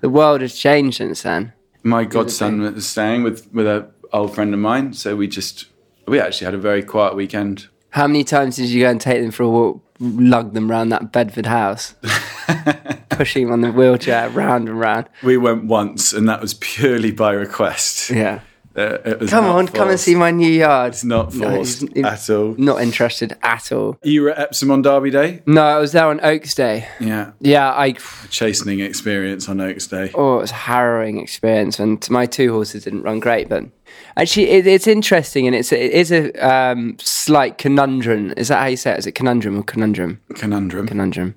The 0.00 0.10
world 0.10 0.40
has 0.42 0.54
changed 0.54 0.98
since 0.98 1.22
then. 1.22 1.52
My 1.82 2.04
godson 2.04 2.60
was 2.60 2.88
staying 2.88 3.22
with 3.22 3.52
with 3.52 3.66
a 3.66 3.88
old 4.12 4.34
friend 4.34 4.54
of 4.54 4.60
mine, 4.60 4.92
so 4.92 5.16
we 5.16 5.26
just 5.26 5.66
we 6.06 6.20
actually 6.20 6.46
had 6.46 6.54
a 6.54 6.58
very 6.58 6.82
quiet 6.82 7.16
weekend. 7.16 7.68
How 7.90 8.06
many 8.06 8.24
times 8.24 8.56
did 8.56 8.66
you 8.66 8.82
go 8.82 8.90
and 8.90 9.00
take 9.00 9.22
them 9.22 9.30
for 9.30 9.44
a 9.44 9.48
walk, 9.48 9.82
lug 10.00 10.54
them 10.54 10.70
round 10.70 10.90
that 10.92 11.12
Bedford 11.12 11.46
house, 11.46 11.94
pushing 13.10 13.44
them 13.44 13.52
on 13.52 13.60
the 13.60 13.70
wheelchair 13.70 14.28
round 14.30 14.68
and 14.68 14.80
round? 14.80 15.08
We 15.22 15.36
went 15.36 15.64
once, 15.64 16.12
and 16.12 16.28
that 16.28 16.40
was 16.40 16.54
purely 16.54 17.12
by 17.12 17.32
request. 17.32 18.10
Yeah. 18.10 18.40
Uh, 18.76 19.14
Come 19.28 19.44
on, 19.44 19.68
come 19.68 19.88
and 19.90 20.00
see 20.00 20.16
my 20.16 20.32
new 20.32 20.50
yard. 20.50 20.94
It's 20.94 21.04
not 21.04 21.32
No, 21.32 21.48
forced 21.48 21.84
he's 21.94 22.04
at 22.04 22.28
all. 22.28 22.56
Not 22.58 22.82
interested 22.82 23.36
at 23.42 23.70
all. 23.70 23.98
You 24.02 24.22
were 24.22 24.30
at 24.30 24.38
Epsom 24.40 24.72
on 24.72 24.82
Derby 24.82 25.10
Day. 25.10 25.42
No, 25.46 25.62
I 25.62 25.78
was 25.78 25.92
there 25.92 26.06
on 26.06 26.18
Oaks 26.24 26.54
Day. 26.56 26.88
Yeah, 26.98 27.32
Yeah, 27.38 27.70
I 27.72 27.92
chastening 28.30 28.80
experience 28.80 29.48
on 29.48 29.60
Oaks 29.60 29.86
Day. 29.86 30.10
Oh, 30.14 30.38
it 30.38 30.40
was 30.42 30.50
a 30.50 30.54
harrowing 30.54 31.18
experience, 31.20 31.78
and 31.78 32.08
my 32.10 32.26
two 32.26 32.52
horses 32.52 32.82
didn't 32.82 33.02
run 33.02 33.20
great. 33.20 33.48
But 33.48 33.64
actually, 34.16 34.50
it, 34.50 34.66
it's 34.66 34.88
interesting, 34.88 35.46
and 35.46 35.54
it's 35.54 35.70
it 35.72 35.92
is 35.92 36.10
a 36.10 36.32
um, 36.44 36.96
slight 36.98 37.58
conundrum. 37.58 38.34
Is 38.36 38.48
that 38.48 38.58
how 38.58 38.66
you 38.66 38.76
say 38.76 38.92
it? 38.92 38.98
Is 38.98 39.06
it 39.06 39.12
conundrum 39.12 39.56
or 39.56 39.62
conundrum? 39.62 40.20
Conundrum. 40.34 40.88
Conundrum 40.88 41.36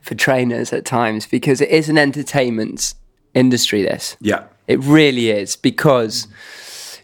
for 0.00 0.14
trainers 0.14 0.72
at 0.72 0.84
times 0.84 1.26
because 1.26 1.60
it 1.60 1.70
is 1.70 1.88
an 1.88 1.98
entertainment 1.98 2.94
industry. 3.34 3.82
This 3.82 4.16
Yeah, 4.20 4.44
it 4.66 4.80
really 4.80 5.30
is 5.30 5.56
because 5.56 6.28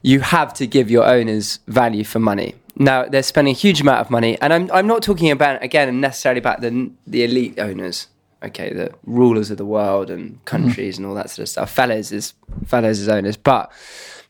you 0.03 0.21
have 0.21 0.55
to 0.55 0.67
give 0.67 0.91
your 0.91 1.05
owners 1.05 1.59
value 1.67 2.05
for 2.05 2.19
money. 2.19 2.55
Now 2.77 3.07
they're 3.07 3.23
spending 3.23 3.53
a 3.53 3.59
huge 3.59 3.81
amount 3.81 4.01
of 4.01 4.11
money, 4.11 4.39
and 4.41 4.53
I'm 4.53 4.71
I'm 4.73 4.87
not 4.87 5.03
talking 5.03 5.31
about 5.31 5.63
again 5.63 6.01
necessarily 6.01 6.39
about 6.39 6.61
the 6.61 6.91
the 7.07 7.25
elite 7.25 7.59
owners. 7.59 8.09
Okay, 8.43 8.73
the 8.73 8.95
rulers 9.05 9.51
of 9.51 9.59
the 9.59 9.67
world 9.67 10.09
and 10.09 10.31
mm-hmm. 10.31 10.45
countries 10.45 10.97
and 10.97 11.07
all 11.07 11.15
that 11.15 11.29
sort 11.29 11.41
of 11.41 11.49
stuff. 11.51 11.71
Fellowes 11.71 12.11
is 12.11 12.33
fellows 12.65 12.99
is 12.99 13.09
owners, 13.09 13.37
but 13.37 13.71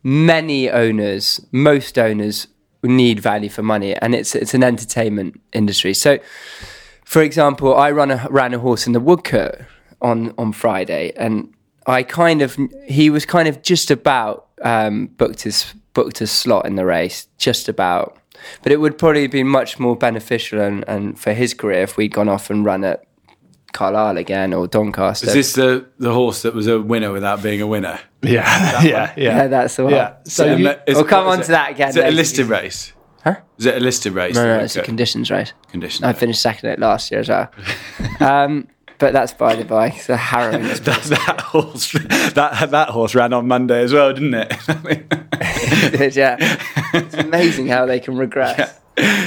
many 0.02 0.71
owners, 0.71 1.40
most 1.52 1.99
owners 1.99 2.49
need 2.83 3.21
value 3.21 3.49
for 3.49 3.62
money, 3.62 3.95
and 3.97 4.14
it's 4.14 4.35
it's 4.35 4.54
an 4.54 4.64
entertainment 4.64 5.40
industry. 5.52 5.95
So, 5.95 6.19
for 7.04 7.23
example, 7.23 7.76
I 7.76 7.90
run 7.90 8.11
a 8.11 8.26
ran 8.30 8.54
a 8.54 8.59
horse 8.59 8.87
in 8.87 8.92
the 8.92 9.00
Woodcote 9.00 9.64
on 10.00 10.35
on 10.38 10.52
Friday, 10.52 11.12
and 11.16 11.52
I 11.87 12.02
kind 12.02 12.42
of 12.42 12.58
he 12.87 13.10
was 13.10 13.25
kind 13.26 13.49
of 13.49 13.62
just 13.62 13.90
about 13.90 14.46
um, 14.62 15.06
booked 15.06 15.42
his 15.42 15.72
booked 15.94 16.18
his 16.18 16.30
slot 16.30 16.66
in 16.66 16.76
the 16.76 16.84
race, 16.84 17.26
just 17.38 17.68
about. 17.68 18.16
But 18.62 18.72
it 18.72 18.80
would 18.80 18.96
probably 18.96 19.22
have 19.22 19.30
been 19.30 19.49
much 19.49 19.78
more 19.78 19.94
beneficial 19.96 20.60
and, 20.60 20.82
and 20.88 21.18
for 21.18 21.34
his 21.34 21.52
career 21.52 21.82
if 21.82 21.96
we'd 21.99 22.12
gone 22.12 22.28
off 22.28 22.49
and 22.49 22.64
run 22.64 22.84
at 22.84 23.04
Carlisle 23.72 24.16
again 24.16 24.54
or 24.54 24.66
Doncaster. 24.66 25.26
Is 25.28 25.34
this 25.34 25.52
the, 25.52 25.87
the 25.99 26.12
horse 26.12 26.42
that 26.42 26.54
was 26.54 26.66
a 26.66 26.80
winner 26.80 27.12
without 27.12 27.42
being 27.42 27.60
a 27.60 27.66
winner? 27.66 28.00
Yeah, 28.22 28.42
yeah, 28.82 28.82
yeah. 28.82 29.12
yeah, 29.16 29.46
that's 29.49 29.76
the 29.76 29.84
one. 29.84 29.92
Yeah. 29.92 30.14
So 30.25 30.54
Um, 30.54 30.60
you, 30.60 30.68
is 30.87 30.96
we'll 30.96 31.04
come 31.04 31.26
on 31.26 31.40
is 31.40 31.46
to 31.46 31.52
that 31.52 31.72
again 31.72 31.90
Is 31.90 31.96
it 31.96 32.00
a 32.00 32.02
later. 32.04 32.16
listed 32.16 32.46
race? 32.46 32.92
Huh? 33.25 33.37
Is 33.58 33.66
it 33.66 33.76
a 33.76 33.80
listed 33.80 34.14
race? 34.14 34.34
No, 34.34 34.44
no, 34.44 34.54
that 34.54 34.64
it's 34.64 34.76
a 34.76 34.78
won't 34.78 34.87
conditions 34.87 35.30
race. 35.30 35.52
condition. 35.68 36.04
I 36.06 36.14
finished 36.14 36.40
second 36.40 36.70
at 36.70 36.78
last 36.78 37.10
year 37.10 37.20
as 37.20 37.28
well. 37.28 37.50
um, 38.20 38.68
but 39.00 39.12
that's 39.14 39.33
by 39.33 39.57
the 39.57 39.64
by. 39.64 39.88
It's 39.88 40.09
a 40.09 40.16
harrowing. 40.16 40.62
that, 40.62 40.85
that 40.85 41.40
horse 41.40 41.92
that 41.92 42.71
that 42.71 42.88
horse 42.90 43.14
ran 43.14 43.33
on 43.33 43.49
Monday 43.49 43.83
as 43.83 43.92
well, 43.92 44.12
didn't 44.12 44.35
it? 44.35 44.50
yeah, 46.16 46.37
it's 46.95 47.14
amazing 47.14 47.66
how 47.66 47.87
they 47.87 47.99
can 47.99 48.16
regress. 48.16 48.78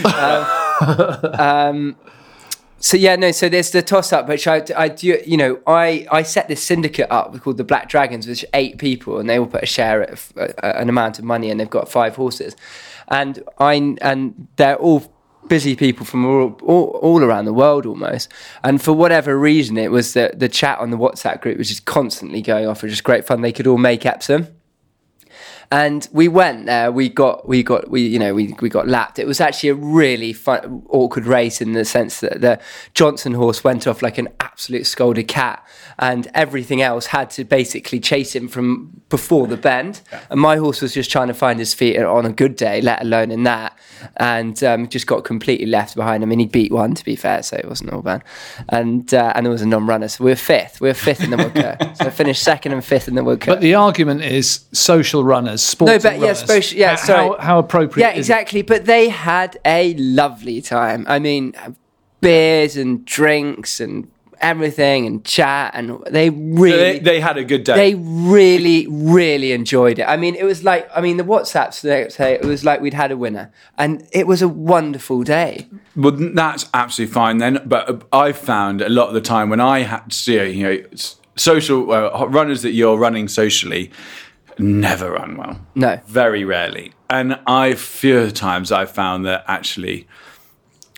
Um, 0.05 1.39
um, 1.39 1.95
so 2.77 2.97
yeah, 2.97 3.15
no. 3.15 3.31
So 3.31 3.49
there's 3.49 3.71
the 3.71 3.81
toss 3.81 4.13
up, 4.13 4.27
which 4.27 4.47
I, 4.47 4.63
I 4.77 4.89
do. 4.89 5.19
You 5.25 5.37
know, 5.37 5.59
I 5.65 6.05
I 6.11 6.21
set 6.21 6.47
this 6.47 6.61
syndicate 6.61 7.07
up 7.09 7.37
called 7.41 7.57
the 7.57 7.63
Black 7.63 7.89
Dragons, 7.89 8.27
which 8.27 8.45
eight 8.53 8.77
people, 8.77 9.19
and 9.19 9.29
they 9.29 9.39
all 9.39 9.47
put 9.47 9.63
a 9.63 9.67
share 9.67 10.03
of 10.03 10.31
uh, 10.37 10.49
an 10.61 10.87
amount 10.87 11.17
of 11.17 11.25
money, 11.25 11.49
and 11.49 11.59
they've 11.59 11.69
got 11.69 11.89
five 11.89 12.15
horses, 12.15 12.55
and 13.07 13.41
I 13.57 13.95
and 14.01 14.47
they're 14.57 14.77
all 14.77 15.11
busy 15.47 15.75
people 15.75 16.05
from 16.05 16.25
all, 16.25 16.59
all, 16.63 16.83
all 17.01 17.23
around 17.23 17.45
the 17.45 17.53
world 17.53 17.85
almost. 17.85 18.31
And 18.63 18.81
for 18.81 18.93
whatever 18.93 19.37
reason, 19.37 19.77
it 19.77 19.91
was 19.91 20.13
that 20.13 20.39
the 20.39 20.49
chat 20.49 20.79
on 20.79 20.89
the 20.89 20.97
WhatsApp 20.97 21.41
group 21.41 21.57
was 21.57 21.69
just 21.69 21.85
constantly 21.85 22.41
going 22.41 22.67
off. 22.67 22.77
It 22.77 22.87
was 22.87 22.93
just 22.93 23.03
great 23.03 23.25
fun. 23.25 23.41
They 23.41 23.51
could 23.51 23.67
all 23.67 23.77
make 23.77 24.05
Epsom 24.05 24.47
and 25.73 26.07
we 26.11 26.27
went 26.27 26.67
there. 26.67 26.91
We 26.91 27.09
got, 27.09 27.47
we 27.47 27.63
got, 27.63 27.89
we 27.89 28.05
you 28.05 28.19
know, 28.19 28.35
we 28.35 28.55
we 28.61 28.69
got 28.69 28.87
lapped. 28.87 29.17
It 29.17 29.25
was 29.25 29.41
actually 29.41 29.69
a 29.69 29.73
really 29.73 30.31
fun, 30.31 30.83
awkward 30.87 31.25
race 31.25 31.61
in 31.61 31.73
the 31.73 31.83
sense 31.83 32.19
that 32.19 32.41
the 32.41 32.59
Johnston 32.93 33.33
horse 33.33 33.63
went 33.63 33.87
off 33.87 34.03
like 34.03 34.19
an 34.19 34.29
absolute 34.39 34.85
scolded 34.85 35.27
cat, 35.27 35.65
and 35.97 36.27
everything 36.35 36.83
else 36.83 37.07
had 37.07 37.31
to 37.31 37.43
basically 37.43 37.99
chase 37.99 38.35
him 38.35 38.47
from 38.47 39.01
before 39.09 39.47
the 39.47 39.57
bend. 39.57 40.01
And 40.29 40.39
my 40.39 40.57
horse 40.57 40.79
was 40.79 40.93
just 40.93 41.09
trying 41.09 41.29
to 41.29 41.33
find 41.33 41.57
his 41.57 41.73
feet 41.73 41.99
on 41.99 42.23
a 42.27 42.31
good 42.31 42.55
day, 42.55 42.79
let 42.79 43.01
alone 43.01 43.31
in 43.31 43.41
that, 43.43 43.75
and 44.17 44.63
um, 44.63 44.87
just 44.89 45.07
got 45.07 45.23
completely 45.23 45.65
left 45.65 45.95
behind. 45.95 46.21
I 46.21 46.27
mean, 46.27 46.37
he 46.37 46.45
beat 46.45 46.71
one 46.71 46.93
to 46.93 47.03
be 47.03 47.15
fair, 47.15 47.41
so 47.41 47.57
it 47.57 47.67
wasn't 47.67 47.93
all 47.93 48.03
bad. 48.03 48.23
And 48.69 49.11
uh, 49.11 49.33
and 49.33 49.43
there 49.43 49.51
was 49.51 49.63
a 49.63 49.67
non-runner, 49.67 50.07
so 50.07 50.23
we 50.23 50.29
were 50.29 50.35
fifth. 50.35 50.81
We 50.81 50.87
were 50.87 50.93
fifth 50.93 51.23
in 51.23 51.31
the 51.31 51.37
Woodcote. 51.37 51.97
so 51.97 52.05
I 52.05 52.09
finished 52.11 52.43
second 52.43 52.73
and 52.73 52.85
fifth 52.85 53.07
in 53.07 53.15
the 53.15 53.23
Woodcote. 53.23 53.47
but 53.47 53.61
the 53.61 53.73
argument 53.73 54.21
is 54.21 54.65
social 54.71 55.23
runners, 55.23 55.62
sports. 55.63 56.03
No, 56.03 56.11
but 56.11 56.19
yeah, 56.19 56.33
social- 56.33 56.79
yeah, 56.79 56.95
sorry. 56.95 57.27
how, 57.29 57.37
how 57.39 57.59
appropriate? 57.59 58.05
Yeah, 58.05 58.11
is 58.11 58.17
it? 58.17 58.19
exactly. 58.19 58.61
But 58.61 58.85
they 58.85 59.09
had 59.09 59.57
a 59.65 59.93
lovely 59.95 60.61
time. 60.61 61.05
I 61.07 61.19
mean, 61.19 61.53
beers 62.21 62.77
and 62.77 63.05
drinks 63.05 63.79
and 63.79 64.09
everything 64.43 65.07
and 65.07 65.23
chat, 65.25 65.71
and 65.73 66.03
they 66.09 66.29
really. 66.29 66.77
they, 66.77 66.99
they 66.99 67.19
had 67.19 67.37
a 67.37 67.43
good 67.43 67.63
day. 67.63 67.75
they 67.75 67.95
really, 67.95 68.85
really 68.87 69.53
enjoyed 69.53 69.97
it. 69.99 70.03
I 70.03 70.17
mean, 70.17 70.35
it 70.35 70.43
was 70.43 70.63
like, 70.63 70.87
I 70.95 71.01
mean, 71.01 71.17
the 71.17 71.23
WhatsApps 71.23 71.81
the 71.81 71.89
next 71.89 72.17
day, 72.17 72.33
it 72.33 72.43
was 72.43 72.63
like 72.63 72.81
we'd 72.81 72.93
had 72.93 73.11
a 73.11 73.17
winner. 73.17 73.51
And 73.77 74.07
it 74.11 74.27
was 74.27 74.41
a 74.41 74.47
wonderful 74.47 75.23
day. 75.23 75.67
Well, 75.95 76.11
that's 76.11 76.69
absolutely 76.73 77.13
fine 77.13 77.37
then. 77.37 77.61
But 77.65 78.05
I've 78.11 78.37
found 78.37 78.81
a 78.81 78.89
lot 78.89 79.07
of 79.07 79.13
the 79.13 79.21
time 79.21 79.49
when 79.49 79.61
I 79.61 79.79
had 79.79 80.09
to 80.09 80.15
see, 80.15 80.49
you 80.49 80.63
know, 80.63 80.83
social 81.35 81.91
uh, 81.91 82.25
runners 82.27 82.61
that 82.61 82.71
you're 82.71 82.97
running 82.97 83.27
socially 83.27 83.91
never 84.59 85.11
run 85.11 85.37
well. 85.37 85.59
No. 85.75 85.99
Very 86.07 86.43
rarely. 86.43 86.93
And 87.09 87.39
I 87.47 87.73
few 87.75 88.31
times 88.31 88.71
I've 88.71 88.91
found 88.91 89.25
that 89.25 89.43
actually 89.47 90.07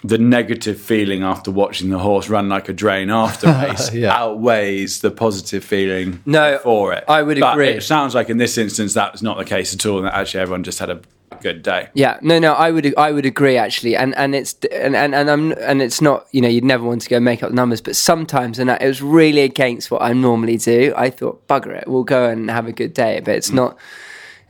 the 0.04 0.18
negative 0.20 0.80
feeling 0.80 1.24
after 1.24 1.50
watching 1.50 1.90
the 1.90 1.98
horse 1.98 2.30
run 2.30 2.48
like 2.48 2.70
a 2.70 2.74
drain 2.74 3.10
after 3.24 3.48
race 3.48 3.92
Yeah. 3.94 4.14
outweighs 4.14 5.02
the 5.02 5.10
positive 5.12 5.64
feeling 5.64 6.22
No, 6.26 6.60
for 6.62 6.94
it. 6.94 7.04
I 7.08 7.24
would 7.24 7.40
But 7.40 7.54
agree. 7.54 7.70
It 7.70 7.82
sounds 7.84 8.14
like 8.14 8.30
in 8.30 8.38
this 8.38 8.58
instance 8.58 8.94
that 8.94 9.12
was 9.12 9.24
not 9.24 9.38
the 9.38 9.46
case 9.46 9.74
at 9.74 9.86
all, 9.86 9.98
and 9.98 10.06
that 10.08 10.14
actually 10.14 10.42
everyone 10.42 10.64
just 10.64 10.80
had 10.80 10.90
a 10.92 11.00
good 11.42 11.64
day. 11.64 11.90
Yeah, 11.94 12.18
no, 12.22 12.40
no, 12.40 12.54
I 12.54 12.72
would, 12.72 12.98
I 12.98 13.12
would 13.12 13.26
agree 13.26 13.58
actually, 13.58 13.96
and 13.96 14.16
and 14.16 14.36
it's 14.36 14.54
and 14.72 14.96
and, 14.96 15.14
and 15.16 15.30
I'm 15.30 15.52
and 15.54 15.82
it's 15.82 16.02
not, 16.02 16.28
you 16.32 16.42
know, 16.42 16.48
you'd 16.48 16.64
never 16.64 16.84
want 16.84 17.02
to 17.02 17.10
go 17.10 17.20
make 17.20 17.44
up 17.44 17.50
the 17.50 17.56
numbers, 17.56 17.82
but 17.82 17.96
sometimes, 17.96 18.60
and 18.60 18.70
it 18.70 18.82
was 18.82 19.02
really 19.02 19.42
against 19.42 19.92
what 19.92 20.02
I 20.02 20.14
normally 20.14 20.58
do. 20.58 20.94
I 20.96 21.10
thought, 21.10 21.48
bugger 21.48 21.76
it, 21.76 21.88
we'll 21.88 22.04
go 22.04 22.30
and 22.30 22.50
have 22.50 22.68
a 22.68 22.72
good 22.72 22.94
day, 22.94 23.22
but 23.24 23.36
it's 23.36 23.52
mm. 23.52 23.56
not. 23.56 23.78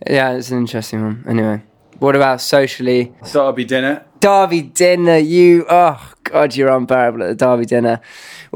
Yeah, 0.08 0.34
it's 0.34 0.51
an 0.51 0.58
interesting 0.58 1.01
one. 1.01 1.24
Anyway, 1.27 1.63
what 2.00 2.15
about 2.15 2.42
socially? 2.42 3.13
Derby 3.32 3.65
dinner. 3.65 4.06
Derby 4.20 4.62
dinner, 4.62 5.18
you 5.18 5.65
oh 5.70 6.13
god, 6.24 6.56
you're 6.56 6.70
unbearable 6.70 7.24
at 7.24 7.27
the 7.27 7.46
Derby 7.46 7.65
dinner. 7.65 8.01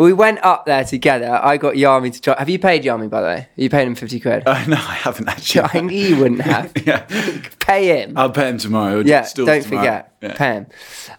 We 0.05 0.13
went 0.13 0.39
up 0.45 0.65
there 0.65 0.85
together. 0.85 1.29
I 1.43 1.57
got 1.57 1.73
Yami 1.75 2.13
to 2.13 2.21
try. 2.21 2.35
Have 2.39 2.47
you 2.47 2.57
paid 2.57 2.83
Yami 2.83 3.09
by 3.09 3.19
the 3.21 3.27
way? 3.27 3.33
Are 3.35 3.47
You 3.57 3.69
paid 3.69 3.85
him 3.85 3.95
fifty 3.95 4.19
quid. 4.19 4.43
Uh, 4.47 4.63
no, 4.65 4.75
I 4.77 4.93
haven't 4.95 5.27
actually. 5.27 5.69
I 5.73 5.81
knew 5.81 5.97
you 5.97 6.17
wouldn't 6.17 6.41
have. 6.41 6.71
yeah. 6.85 7.05
Pay 7.59 8.01
him. 8.03 8.13
I'll 8.17 8.29
pay 8.31 8.47
him 8.49 8.57
tomorrow. 8.57 9.01
Yeah, 9.01 9.23
Stills 9.23 9.47
don't 9.47 9.61
tomorrow. 9.61 9.83
forget, 9.83 10.13
Yeah. 10.21 10.33
pay 10.37 10.53
him. 10.53 10.67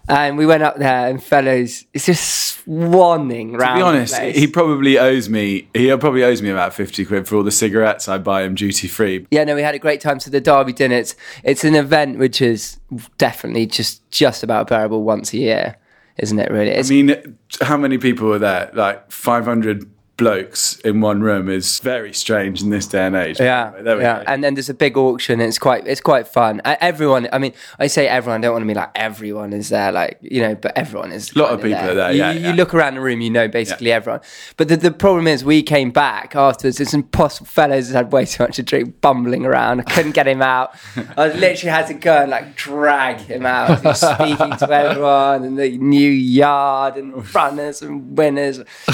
And 0.09 0.35
we 0.37 0.45
went 0.47 0.63
up 0.63 0.77
there, 0.77 1.07
and 1.09 1.23
Fellowes, 1.23 1.85
it's 1.93 2.07
just 2.07 2.65
swanning 2.65 3.57
round. 3.57 3.77
To 3.77 3.79
be 3.79 3.81
honest, 3.83 4.17
he 4.19 4.47
probably 4.47 4.97
owes 4.97 5.29
me. 5.29 5.67
He 5.75 5.95
probably 5.97 6.23
owes 6.23 6.41
me 6.41 6.49
about 6.49 6.73
fifty 6.73 7.05
quid 7.05 7.27
for 7.27 7.35
all 7.35 7.43
the 7.43 7.51
cigarettes 7.51 8.09
I 8.09 8.17
buy 8.17 8.43
him 8.43 8.55
duty 8.55 8.87
free. 8.87 9.27
yeah, 9.29 9.43
no, 9.43 9.53
we 9.55 9.61
had 9.61 9.75
a 9.75 9.79
great 9.79 10.01
time. 10.01 10.19
So 10.19 10.31
the 10.31 10.41
Derby 10.41 10.73
dinner, 10.73 10.95
it's 10.95 11.15
it's 11.43 11.63
an 11.63 11.75
event 11.75 12.17
which 12.17 12.41
is 12.41 12.79
definitely 13.19 13.67
just 13.67 14.09
just 14.09 14.41
about 14.43 14.67
bearable 14.67 15.03
once 15.03 15.33
a 15.33 15.37
year, 15.37 15.75
isn't 16.17 16.39
it? 16.39 16.51
Really, 16.51 16.77
I 16.77 16.81
mean, 16.83 17.37
how 17.61 17.77
many 17.77 17.97
people 17.97 18.27
were 18.27 18.39
there? 18.39 18.71
Like 18.73 19.11
five 19.11 19.45
hundred 19.45 19.89
blokes 20.21 20.79
in 20.81 21.01
one 21.01 21.21
room 21.21 21.49
is 21.49 21.79
very 21.79 22.13
strange 22.13 22.61
in 22.61 22.69
this 22.69 22.85
day 22.85 23.07
and 23.07 23.15
age. 23.15 23.39
Yeah, 23.39 23.71
there 23.81 23.97
we 23.97 24.03
yeah, 24.03 24.19
go. 24.19 24.23
and 24.27 24.43
then 24.43 24.53
there's 24.53 24.69
a 24.69 24.73
big 24.75 24.95
auction, 24.95 25.41
it's 25.41 25.57
quite 25.57 25.87
it's 25.87 25.99
quite 25.99 26.27
fun. 26.27 26.61
Everyone, 26.63 27.27
I 27.33 27.39
mean, 27.39 27.53
I 27.79 27.87
say 27.87 28.07
everyone. 28.07 28.41
I 28.41 28.47
don't 28.47 28.53
want 28.53 28.63
to 28.63 28.67
be 28.67 28.75
like 28.75 28.91
everyone 28.93 29.51
is 29.51 29.69
there, 29.69 29.91
like 29.91 30.19
you 30.21 30.41
know, 30.41 30.53
but 30.53 30.77
everyone 30.77 31.11
is. 31.11 31.35
A 31.35 31.39
lot 31.39 31.53
of 31.53 31.61
people 31.61 31.79
are 31.79 31.95
there, 31.95 32.11
You, 32.11 32.19
yeah, 32.19 32.31
you 32.33 32.39
yeah. 32.41 32.53
look 32.53 32.75
around 32.75 32.95
the 32.95 33.01
room, 33.01 33.19
you 33.21 33.31
know, 33.31 33.47
basically 33.47 33.91
everyone. 33.91 34.21
But 34.57 34.67
the, 34.67 34.77
the 34.77 34.91
problem 34.91 35.27
is, 35.27 35.43
we 35.43 35.63
came 35.63 35.89
back 35.89 36.35
afterwards. 36.35 36.79
It's 36.79 36.93
impossible. 36.93 37.47
Fellowes 37.47 37.89
had 37.89 38.11
way 38.11 38.25
too 38.25 38.43
much 38.43 38.57
to 38.57 38.63
drink, 38.63 39.01
bumbling 39.01 39.43
around. 39.43 39.79
I 39.79 39.83
couldn't 39.83 40.11
get 40.11 40.27
him 40.27 40.43
out. 40.43 40.75
I 41.17 41.29
literally 41.29 41.71
had 41.71 41.87
to 41.87 41.95
go 41.95 42.21
and 42.21 42.29
like 42.29 42.55
drag 42.55 43.17
him 43.21 43.47
out. 43.47 43.79
Speaking 43.97 44.55
to 44.57 44.69
everyone 44.71 45.43
and 45.45 45.57
the 45.57 45.77
new 45.79 46.11
yard 46.11 46.95
and 46.97 47.33
runners 47.33 47.81
and 47.81 48.15
winners. 48.15 48.59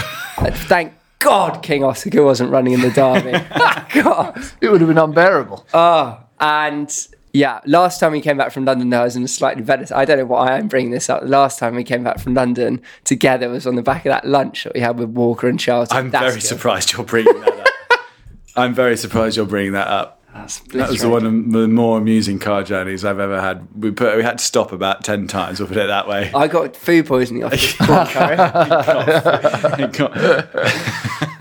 Thank. 0.70 0.94
God, 1.20 1.64
King 1.64 1.84
Oscar 1.84 2.24
wasn't 2.24 2.52
running 2.52 2.74
in 2.74 2.82
the 2.82 2.92
derby. 2.92 3.32
God. 4.04 4.38
It 4.62 4.70
would 4.70 4.82
have 4.82 4.88
been 4.88 4.98
unbearable. 4.98 5.66
Oh, 5.74 6.20
and 6.40 7.08
yeah, 7.34 7.60
last 7.66 8.00
time 8.00 8.12
we 8.12 8.22
came 8.22 8.38
back 8.38 8.52
from 8.52 8.66
London, 8.66 8.94
I 8.94 9.04
was 9.04 9.16
in 9.16 9.24
a 9.24 9.28
slightly 9.28 9.64
better. 9.64 9.96
I 9.96 10.06
don't 10.06 10.18
know 10.18 10.26
why 10.26 10.54
I'm 10.58 10.68
bringing 10.68 10.92
this 10.92 11.10
up. 11.10 11.24
Last 11.26 11.60
time 11.60 11.76
we 11.76 11.84
came 11.84 12.04
back 12.04 12.20
from 12.20 12.34
London 12.34 12.82
together 13.04 13.50
was 13.50 13.68
on 13.68 13.76
the 13.76 13.82
back 13.82 14.06
of 14.06 14.12
that 14.12 14.26
lunch 14.26 14.64
that 14.64 14.74
we 14.74 14.80
had 14.80 14.98
with 14.98 15.10
Walker 15.10 15.48
and 15.48 15.60
Charles. 15.60 15.90
I'm 15.92 16.10
That's 16.10 16.24
very 16.24 16.36
good. 16.36 16.44
surprised 16.44 16.94
you're 16.94 17.04
bringing 17.06 17.40
that 17.42 17.60
up. 17.60 17.68
I'm 18.56 18.74
very 18.74 18.98
surprised 18.98 19.38
you're 19.38 19.46
bringing 19.46 19.74
that 19.74 19.88
up. 19.88 20.17
That's 20.38 20.60
That 20.60 20.90
was 20.90 21.02
the 21.02 21.10
one 21.10 21.26
of 21.26 21.52
the 21.52 21.68
more 21.68 21.98
amusing 21.98 22.38
car 22.40 22.64
journeys 22.64 23.04
I've 23.04 23.20
ever 23.20 23.42
had. 23.42 23.68
We 23.76 23.92
put 23.92 24.16
we 24.16 24.24
had 24.24 24.38
to 24.38 24.44
stop 24.44 24.72
about 24.72 25.04
ten 25.04 25.28
times. 25.28 25.60
We'll 25.60 25.68
put 25.70 25.78
it 25.78 25.88
that 25.88 26.08
way. 26.08 26.32
I 26.34 26.48
got 26.48 26.76
food 26.76 27.06
poisoning 27.08 27.44
off 27.44 27.52
this 27.52 27.76
corn 27.78 28.06
curry. 28.08 28.38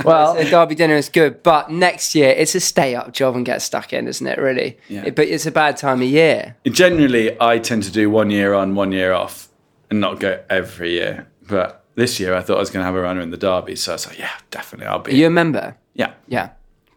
Well, 0.04 0.36
So 0.36 0.44
Derby 0.44 0.74
dinner 0.76 0.94
is 0.94 1.08
good, 1.08 1.42
but 1.42 1.70
next 1.70 2.14
year 2.14 2.30
it's 2.30 2.54
a 2.54 2.60
stay 2.60 2.94
up 2.94 3.12
job 3.12 3.34
and 3.34 3.44
get 3.44 3.60
stuck 3.62 3.92
in, 3.92 4.06
isn't 4.06 4.26
it? 4.26 4.38
Really, 4.38 4.78
Yeah. 4.88 5.04
It- 5.06 5.16
but 5.16 5.26
it's 5.26 5.46
a 5.46 5.50
bad 5.50 5.76
time 5.76 6.00
of 6.00 6.06
year. 6.08 6.56
Generally, 6.66 7.36
I 7.40 7.58
tend 7.58 7.82
to 7.84 7.90
do 7.90 8.08
one 8.08 8.30
year 8.30 8.54
on, 8.54 8.74
one 8.76 8.92
year 8.92 9.12
off, 9.12 9.48
and 9.90 10.00
not 10.00 10.20
go 10.20 10.38
every 10.48 10.92
year. 10.92 11.26
But 11.48 11.84
this 11.96 12.20
year, 12.20 12.34
I 12.34 12.40
thought 12.40 12.56
I 12.56 12.60
was 12.60 12.70
going 12.70 12.82
to 12.82 12.86
have 12.86 12.94
a 12.94 13.00
runner 13.00 13.20
in 13.20 13.30
the 13.30 13.36
derby, 13.36 13.74
so 13.76 13.92
I 13.92 13.94
was 13.96 14.06
like, 14.06 14.18
yeah, 14.18 14.30
definitely, 14.50 14.86
I'll 14.86 15.00
be. 15.00 15.12
Are 15.12 15.16
you 15.16 15.26
a 15.26 15.30
member? 15.30 15.76
Yeah. 15.94 16.12
Yeah, 16.28 16.50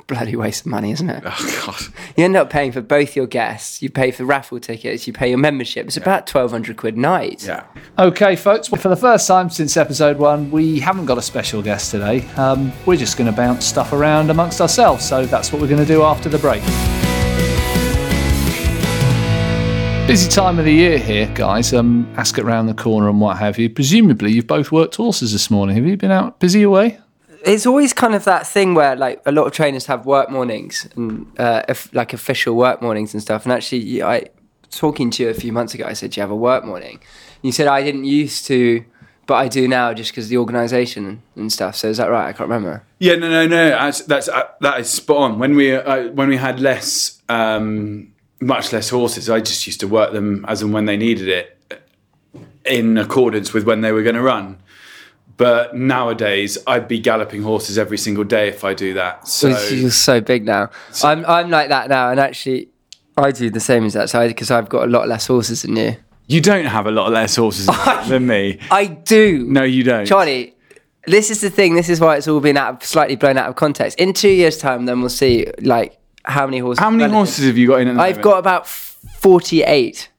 bloody 0.10 0.36
waste 0.36 0.66
of 0.66 0.72
money, 0.72 0.92
isn't 0.92 1.10
it? 1.10 1.24
Oh 1.26 1.64
God. 1.66 1.82
You 2.18 2.26
end 2.26 2.36
up 2.36 2.50
paying 2.50 2.74
for 2.74 2.82
both 2.82 3.16
your 3.16 3.28
guests. 3.28 3.82
You 3.82 3.90
pay 3.90 4.12
for 4.12 4.26
raffle 4.26 4.60
tickets. 4.60 5.08
You 5.08 5.14
pay 5.14 5.30
your 5.30 5.38
membership. 5.38 5.86
It's 5.88 5.96
about 5.96 6.28
twelve 6.28 6.52
hundred 6.52 6.76
quid 6.76 6.98
a 6.98 7.00
night. 7.00 7.46
Yeah. 7.46 7.64
Okay, 7.98 8.36
folks, 8.36 8.70
well, 8.70 8.82
for 8.82 8.90
the 8.90 8.98
first 8.98 9.26
time 9.28 9.50
since 9.50 9.78
episode 9.78 10.18
one, 10.18 10.52
we 10.52 10.80
haven't 10.80 11.06
got 11.06 11.18
a 11.18 11.22
special 11.22 11.62
guest 11.62 11.92
today. 11.92 12.28
Um, 12.36 12.74
we're 12.86 12.98
just 12.98 13.18
going 13.18 13.30
to 13.30 13.36
bounce 13.36 13.66
stuff 13.66 13.94
around 13.94 14.30
amongst 14.32 14.60
ourselves, 14.60 15.08
so 15.08 15.26
that's 15.26 15.54
what 15.54 15.62
we're 15.62 15.70
going 15.70 15.82
to 15.82 15.88
do 15.88 16.04
after 16.04 16.28
the 16.28 16.40
break. 16.40 16.64
Busy 20.08 20.28
time 20.28 20.58
of 20.58 20.66
the 20.66 20.74
year 20.74 20.98
here, 20.98 21.32
guys. 21.36 21.72
Um, 21.72 22.12
it 22.18 22.38
round 22.44 22.68
the 22.68 22.74
corner 22.74 23.10
and 23.10 23.22
what 23.22 23.38
have 23.38 23.60
you. 23.60 23.70
Presumably, 23.70 24.32
you've 24.32 24.48
both 24.48 24.72
worked 24.72 24.96
horses 24.96 25.32
this 25.34 25.52
morning. 25.52 25.76
Have 25.76 25.86
you 25.86 25.98
been 25.98 26.10
out 26.10 26.40
busy 26.40 26.64
away? 26.64 27.00
It's 27.46 27.66
always 27.66 27.94
kind 27.94 28.16
of 28.16 28.26
that 28.26 28.46
thing 28.48 28.74
where 28.74 28.96
like 28.96 29.22
a 29.26 29.32
lot 29.32 29.46
of 29.46 29.54
trainers 29.54 29.86
have 29.86 30.06
work 30.06 30.30
mornings 30.30 30.88
and 30.96 31.28
uh, 31.40 31.64
like 31.94 32.14
official 32.14 32.56
work 32.56 32.82
mornings 32.82 33.14
and 33.14 33.22
stuff. 33.22 33.46
And 33.46 33.54
actually, 33.54 34.04
I 34.04 34.28
talking 34.72 35.10
to 35.12 35.24
you 35.24 35.30
a 35.30 35.34
few 35.34 35.52
months 35.52 35.74
ago, 35.74 35.86
I 35.86 35.94
said, 35.94 36.12
"Do 36.12 36.20
you 36.20 36.24
have 36.24 36.32
a 36.32 36.36
work 36.36 36.66
morning?" 36.66 36.96
And 36.96 37.44
you 37.44 37.52
said 37.52 37.68
I 37.68 37.84
didn't 37.84 38.06
used 38.06 38.46
to 38.48 38.84
but 39.30 39.36
I 39.36 39.48
do 39.48 39.68
now 39.68 39.94
just 39.94 40.10
because 40.10 40.28
the 40.30 40.38
organisation 40.38 41.22
and 41.36 41.54
stuff. 41.54 41.76
So 41.76 41.88
is 41.88 41.98
that 41.98 42.10
right? 42.10 42.30
I 42.30 42.34
can't 42.34 42.50
remember. 42.50 42.84
Yeah, 42.98 43.14
no, 43.14 43.30
no, 43.30 43.46
no. 43.46 43.70
That's, 43.70 44.02
that's 44.02 44.28
uh, 44.28 44.48
that 44.62 44.80
is 44.80 44.90
spot 44.90 45.18
on. 45.18 45.38
When 45.38 45.56
we 45.56 45.76
uh, 45.76 46.08
when 46.14 46.30
we 46.30 46.36
had 46.36 46.60
less, 46.60 47.22
um, 47.30 48.12
much 48.42 48.74
less 48.74 48.90
horses, 48.90 49.30
I 49.30 49.40
just 49.40 49.68
used 49.68 49.82
to 49.82 49.88
work 49.88 50.14
them 50.14 50.46
as 50.48 50.64
and 50.64 50.74
when 50.74 50.86
they 50.86 50.98
needed 50.98 51.28
it, 51.28 51.80
in 52.66 52.98
accordance 52.98 53.54
with 53.54 53.66
when 53.66 53.82
they 53.82 53.92
were 53.92 54.02
going 54.02 54.16
to 54.16 54.24
run. 54.24 54.58
But 55.40 55.74
nowadays, 55.74 56.58
I'd 56.68 56.90
be 56.90 57.00
galloping 57.00 57.44
horses 57.44 57.78
every 57.78 57.98
single 57.98 58.26
day 58.26 58.50
if 58.50 58.66
I 58.66 58.74
do 58.74 58.94
that. 58.96 59.26
So 59.26 59.48
You're 59.70 59.90
so 59.90 60.20
big 60.20 60.44
now. 60.46 60.70
I'm 61.02 61.26
I'm 61.26 61.50
like 61.50 61.70
that 61.70 61.88
now, 61.88 62.12
and 62.12 62.20
actually, 62.20 62.68
I 63.18 63.32
do 63.32 63.50
the 63.50 63.62
same 63.62 63.86
as 63.86 63.94
that. 63.94 64.10
So 64.10 64.28
because 64.28 64.52
I've 64.52 64.68
got 64.68 64.84
a 64.84 64.92
lot 64.92 65.08
less 65.08 65.28
horses 65.28 65.62
than 65.62 65.78
you. 65.78 65.96
you 66.28 66.42
don't 66.42 66.66
have 66.66 66.88
a 66.88 66.92
lot 66.92 67.12
less 67.14 67.38
horses 67.38 67.68
than 68.10 68.28
me. 68.28 68.60
I 68.70 68.88
do. 68.88 69.46
No, 69.48 69.64
you 69.64 69.84
don't. 69.84 70.06
Charlie, 70.06 70.56
this 71.08 71.32
is 71.32 71.40
the 71.40 71.50
thing. 71.50 71.74
This 71.74 71.88
is 71.88 72.02
why 72.02 72.18
it's 72.18 72.28
all 72.28 72.42
been 72.42 72.58
out 72.58 72.74
of, 72.76 72.84
slightly 72.84 73.16
blown 73.16 73.38
out 73.38 73.48
of 73.48 73.56
context. 73.56 73.98
In 73.98 74.12
two 74.12 74.28
years' 74.28 74.58
time, 74.58 74.88
then 74.88 75.00
we'll 75.00 75.10
see 75.10 75.48
like 75.62 75.98
how 76.26 76.46
many 76.48 76.60
horses. 76.60 76.80
How 76.80 76.90
many 76.90 77.10
horses 77.12 77.46
have 77.46 77.58
you 77.58 77.68
got 77.68 77.80
in? 77.80 77.88
I've 77.92 77.96
moment? 77.96 78.22
got 78.24 78.40
about 78.40 78.68
forty-eight. 78.68 80.10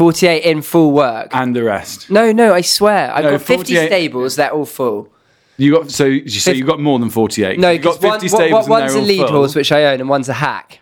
Forty-eight 0.00 0.44
in 0.44 0.62
full 0.62 0.92
work. 0.92 1.28
and 1.32 1.54
the 1.54 1.62
rest. 1.62 2.10
no, 2.10 2.32
no, 2.32 2.54
I 2.54 2.62
swear, 2.62 3.12
I've 3.14 3.22
No, 3.24 3.30
got 3.32 3.42
fifty 3.42 3.74
48 3.74 3.86
stables. 3.88 4.36
They're 4.36 4.50
all 4.50 4.64
full. 4.64 5.12
You 5.58 5.72
got 5.74 5.90
so 5.90 6.06
you 6.06 6.26
so 6.30 6.52
you 6.52 6.64
got 6.64 6.80
more 6.80 6.98
than 6.98 7.10
forty 7.10 7.44
eight. 7.44 7.60
No, 7.60 7.68
you 7.70 7.78
got 7.78 7.96
'cause 7.96 8.02
one, 8.02 8.18
fifty 8.18 8.34
one- 8.34 8.42
stables 8.42 8.66
one's 8.68 8.80
and 8.80 8.90
a 8.90 8.92
they're 8.92 9.00
all 9.02 9.06
lead 9.06 9.28
full. 9.28 9.36
horse 9.40 9.54
which 9.54 9.70
I 9.72 9.84
own, 9.84 10.00
and 10.00 10.08
one's 10.08 10.30
a 10.30 10.32
hack. 10.32 10.80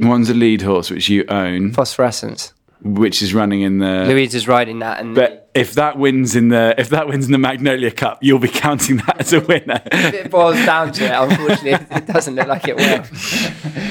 One's 0.00 0.28
a 0.28 0.34
lead 0.34 0.62
horse 0.62 0.90
which 0.90 1.08
you 1.08 1.24
own, 1.28 1.72
Phosphorescence. 1.72 2.52
which 2.82 3.22
is 3.22 3.32
running 3.32 3.60
in 3.62 3.78
the. 3.78 4.06
Louise 4.08 4.34
is 4.34 4.48
riding 4.48 4.80
that, 4.80 4.98
and 5.00 5.14
But 5.14 5.48
if 5.54 5.74
that 5.74 5.96
wins 5.96 6.34
in 6.34 6.48
the 6.48 6.74
if 6.76 6.88
that 6.88 7.06
wins 7.06 7.26
in 7.26 7.30
the 7.32 7.38
Magnolia 7.38 7.92
Cup, 7.92 8.18
you'll 8.22 8.40
be 8.40 8.48
counting 8.48 8.96
that 9.06 9.20
as 9.20 9.32
a 9.32 9.38
winner. 9.40 9.80
If 9.92 10.14
it 10.14 10.30
boils 10.32 10.56
down 10.66 10.90
to 10.94 11.04
it. 11.04 11.12
Unfortunately, 11.12 11.86
it 11.96 12.06
doesn't 12.06 12.34
look 12.34 12.48
like 12.48 12.66
it 12.66 12.74
will. 12.76 13.04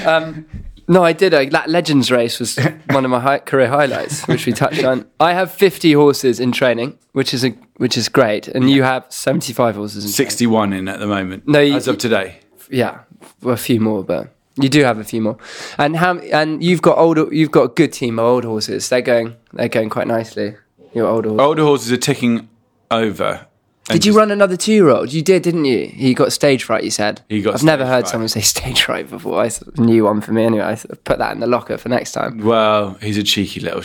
Um, 0.14 0.46
no, 0.88 1.04
I 1.04 1.14
did. 1.14 1.34
A, 1.34 1.48
that 1.50 1.70
Legends 1.70 2.10
race 2.12 2.40
was 2.40 2.58
one 2.90 3.04
of 3.06 3.12
my 3.12 3.20
hi- 3.20 3.40
career 3.40 3.68
highlights, 3.68 4.28
which 4.28 4.46
we 4.46 4.54
touched 4.54 4.84
on. 4.84 5.06
I 5.20 5.34
have 5.34 5.52
50 5.52 5.94
horses 5.94 6.40
in 6.40 6.52
training, 6.52 6.98
which 7.14 7.34
is 7.34 7.44
a 7.44 7.50
which 7.78 7.98
is 7.98 8.10
great, 8.10 8.48
and 8.48 8.70
you 8.70 8.84
have 8.84 9.06
75 9.10 9.76
horses 9.76 9.98
in 9.98 10.02
training. 10.10 10.14
Sixty 10.14 10.48
one 10.48 10.74
in 10.74 10.88
at 10.88 11.00
the 11.00 11.08
moment. 11.08 11.48
No, 11.48 11.60
you- 11.60 11.76
as 11.76 11.88
of 11.88 11.98
today. 11.98 12.40
Yeah, 12.70 13.00
well, 13.42 13.54
a 13.54 13.58
few 13.58 13.80
more, 13.80 14.04
but 14.04 14.34
you 14.56 14.68
do 14.70 14.84
have 14.84 14.98
a 15.00 15.04
few 15.04 15.22
more. 15.22 15.38
And 15.78 15.96
how? 15.96 16.18
And 16.20 16.64
you've 16.64 16.82
got 16.82 16.98
older. 16.98 17.28
You've 17.34 17.52
got 17.52 17.64
a 17.64 17.68
good 17.70 17.94
team 17.94 18.20
of 18.20 18.26
old 18.26 18.44
horses. 18.44 18.90
They're 18.90 19.02
going. 19.02 19.36
They're 19.54 19.70
going 19.70 19.90
quite 19.90 20.08
nicely. 20.08 20.56
Your 20.94 21.08
older 21.08 21.30
horses. 21.30 21.46
Older 21.46 21.64
horses 21.64 21.92
are 21.92 21.98
ticking 21.98 22.50
over. 22.92 23.47
Did 23.90 24.06
you 24.06 24.14
run 24.16 24.32
another 24.32 24.58
two-year-old? 24.58 25.14
You 25.14 25.22
did, 25.22 25.44
didn't 25.44 25.66
you? 25.66 25.88
He 25.88 26.14
got 26.14 26.34
stage 26.34 26.64
fright. 26.64 26.84
You 26.84 26.92
said. 26.92 27.22
He 27.30 27.42
got 27.42 27.56
I've 27.56 27.64
never 27.64 27.86
heard 27.86 28.02
fright. 28.02 28.12
someone 28.12 28.28
say 28.28 28.42
stage 28.56 28.82
fright 28.82 29.10
before. 29.10 29.40
I 29.40 29.48
sort 29.48 29.70
of 29.70 29.80
knew 29.80 30.04
one 30.06 30.22
for 30.22 30.34
me 30.34 30.44
anyway. 30.44 30.64
I 30.66 30.76
sort 30.76 31.04
put 31.04 31.20
that 31.20 31.32
in 31.32 31.40
the 31.40 31.48
locker 31.48 31.78
for 31.78 31.90
next 31.90 32.12
time. 32.12 32.40
Well, 32.40 32.96
he's 32.96 33.18
a 33.18 33.24
cheeky 33.24 33.62
little. 33.62 33.84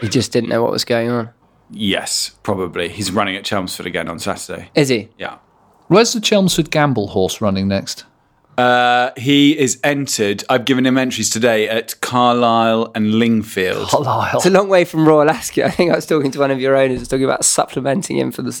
He 0.00 0.08
just 0.08 0.32
didn't 0.32 0.50
know 0.50 0.62
what 0.62 0.72
was 0.72 0.84
going 0.84 1.10
on. 1.10 1.30
Yes, 1.70 2.32
probably. 2.42 2.88
He's 2.88 3.10
running 3.10 3.34
at 3.36 3.44
Chelmsford 3.44 3.86
again 3.86 4.08
on 4.08 4.18
Saturday. 4.18 4.70
Is 4.74 4.88
he? 4.88 5.08
Yeah. 5.18 5.38
Where's 5.88 6.12
the 6.12 6.20
Chelmsford 6.20 6.70
Gamble 6.70 7.08
horse 7.08 7.40
running 7.40 7.68
next? 7.68 8.04
Uh, 8.58 9.10
he 9.16 9.58
is 9.58 9.78
entered. 9.82 10.44
I've 10.48 10.64
given 10.64 10.84
him 10.86 10.98
entries 10.98 11.30
today 11.30 11.68
at 11.68 12.00
Carlisle 12.00 12.92
and 12.94 13.14
Lingfield. 13.14 13.88
Carlisle. 13.88 14.36
It's 14.36 14.46
a 14.46 14.50
long 14.50 14.68
way 14.68 14.84
from 14.84 15.06
Royal 15.08 15.30
Ascot. 15.30 15.64
I 15.64 15.70
think 15.70 15.90
I 15.90 15.96
was 15.96 16.06
talking 16.06 16.30
to 16.32 16.38
one 16.38 16.50
of 16.50 16.60
your 16.60 16.76
owners, 16.76 17.06
talking 17.08 17.24
about 17.24 17.44
supplementing 17.44 18.18
him 18.18 18.30
for 18.30 18.42
the. 18.42 18.52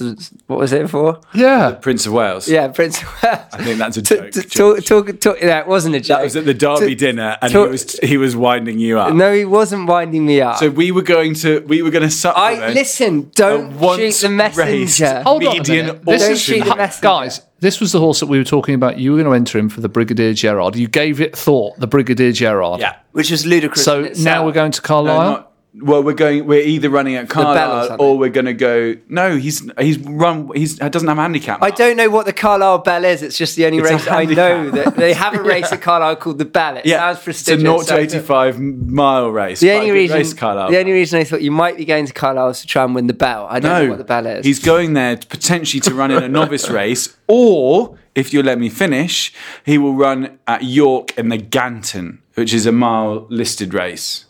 What 0.46 0.58
was 0.58 0.72
it 0.72 0.88
for? 0.88 1.20
Yeah. 1.34 1.72
Prince 1.72 2.06
of 2.06 2.12
Wales. 2.12 2.48
Yeah, 2.48 2.68
Prince. 2.68 3.02
Of 3.02 3.22
Wales. 3.22 3.38
I 3.52 3.62
think 3.64 3.78
that's 3.78 3.96
a 3.98 4.02
joke. 4.02 4.30
t- 4.32 4.42
talk, 4.42 4.84
talk, 4.84 5.20
talk, 5.20 5.40
yeah, 5.40 5.60
it 5.60 5.66
wasn't 5.66 5.94
a 5.94 6.00
joke. 6.00 6.18
That 6.18 6.24
was 6.24 6.36
at 6.36 6.44
the 6.44 6.54
Derby 6.54 6.86
T- 6.88 6.94
dinner, 6.94 7.36
and 7.42 7.52
talk- 7.52 7.66
he 7.66 7.70
was 7.72 7.98
he 8.02 8.16
was 8.16 8.34
winding 8.36 8.78
you 8.78 8.98
up. 8.98 9.14
No, 9.14 9.32
he 9.32 9.44
wasn't 9.44 9.86
winding 9.88 10.24
me 10.24 10.40
up. 10.40 10.56
So 10.56 10.70
we 10.70 10.90
were 10.90 11.02
going 11.02 11.34
to 11.34 11.60
we 11.66 11.82
were 11.82 11.90
going 11.90 12.02
to 12.02 12.10
supplement. 12.10 12.62
I 12.62 12.72
listen. 12.72 13.30
Don't 13.34 13.78
once 13.78 14.00
shoot 14.20 14.28
the 14.28 14.34
messenger. 14.34 15.22
Hold 15.22 15.44
on 15.44 15.56
a 15.60 15.68
minute. 15.68 16.04
This 16.04 16.28
is 16.28 16.40
shoot 16.40 16.54
the 16.64 16.70
auction. 16.70 16.76
messenger. 16.78 17.02
guys. 17.02 17.40
This 17.62 17.78
was 17.80 17.92
the 17.92 18.00
horse 18.00 18.18
that 18.18 18.26
we 18.26 18.38
were 18.38 18.44
talking 18.44 18.74
about. 18.74 18.98
You 18.98 19.12
were 19.12 19.18
going 19.22 19.30
to 19.30 19.36
enter 19.36 19.56
him 19.56 19.68
for 19.68 19.80
the 19.80 19.88
Brigadier 19.88 20.34
Gerard. 20.34 20.74
You 20.74 20.88
gave 20.88 21.20
it 21.20 21.36
thought, 21.38 21.78
the 21.78 21.86
Brigadier 21.86 22.32
Gerard. 22.32 22.80
Yeah. 22.80 22.96
which 23.12 23.30
was 23.30 23.46
ludicrous. 23.46 23.84
So 23.84 24.10
now 24.18 24.44
we're 24.44 24.50
going 24.50 24.72
to 24.72 24.80
No, 24.82 24.86
Carlisle. 24.86 25.30
not- 25.30 25.51
well, 25.74 26.02
we're 26.02 26.12
going. 26.12 26.46
We're 26.46 26.60
either 26.62 26.90
running 26.90 27.14
at 27.14 27.24
or 27.24 27.28
Carlisle 27.28 27.96
or, 27.98 28.18
we're 28.18 28.28
going 28.28 28.44
to 28.44 28.52
go. 28.52 28.94
No, 29.08 29.36
he's 29.36 29.66
he's 29.78 29.98
run. 29.98 30.50
He's 30.54 30.76
doesn't 30.76 31.08
have 31.08 31.16
a 31.18 31.22
handicap. 31.22 31.62
I 31.62 31.70
don't 31.70 31.96
know 31.96 32.10
what 32.10 32.26
the 32.26 32.32
Carlisle 32.34 32.78
Bell 32.78 33.04
is. 33.04 33.22
It's 33.22 33.38
just 33.38 33.56
the 33.56 33.64
only 33.64 33.78
It's 33.78 33.90
race 33.90 34.06
I 34.06 34.24
know 34.26 34.70
that 34.70 34.96
they 34.96 35.14
have 35.24 35.34
a 35.34 35.42
race 35.42 35.72
at 35.72 35.80
Carlisle 35.80 36.16
called 36.16 36.36
the 36.38 36.44
Bell. 36.44 36.76
It 36.76 36.84
Yeah, 36.86 36.98
sounds 37.12 37.24
prestigious. 37.24 37.62
it's 37.62 37.68
a 37.70 37.94
prestigious. 37.94 38.12
0 38.12 38.18
to 38.18 38.18
so- 38.18 38.18
85 38.18 38.60
mile 38.60 39.30
race. 39.30 39.60
The 39.60 39.72
only 39.72 39.90
reason, 39.92 40.18
race, 40.18 40.34
Carlisle. 40.34 40.70
the 40.70 40.78
only 40.78 40.92
reason 40.92 41.20
I 41.20 41.24
thought 41.24 41.40
you 41.42 41.50
might 41.50 41.78
be 41.78 41.86
going 41.86 42.04
to 42.06 42.12
Carlisle 42.12 42.50
is 42.50 42.60
to 42.60 42.66
try 42.66 42.84
and 42.84 42.94
win 42.94 43.06
the 43.06 43.14
Bell. 43.14 43.46
I 43.48 43.58
don't 43.58 43.84
know 43.84 43.88
what 43.90 43.98
the 43.98 44.04
Bell 44.04 44.26
is. 44.26 44.44
he's 44.44 44.58
going 44.58 44.92
there 44.92 45.16
to 45.16 45.26
potentially 45.26 45.80
to 45.80 45.94
run 45.94 46.10
in 46.10 46.22
a 46.22 46.28
novice 46.28 46.68
race, 46.80 47.16
or 47.28 47.96
if 48.14 48.34
you 48.34 48.42
let 48.42 48.58
me 48.58 48.68
finish, 48.68 49.32
he 49.64 49.78
will 49.78 49.94
run 49.94 50.38
at 50.46 50.64
York 50.64 51.16
in 51.18 51.30
the 51.30 51.38
Ganton, 51.38 52.20
which 52.34 52.52
is 52.52 52.66
a 52.66 52.72
mile 52.72 53.26
listed 53.30 53.72
race 53.72 54.26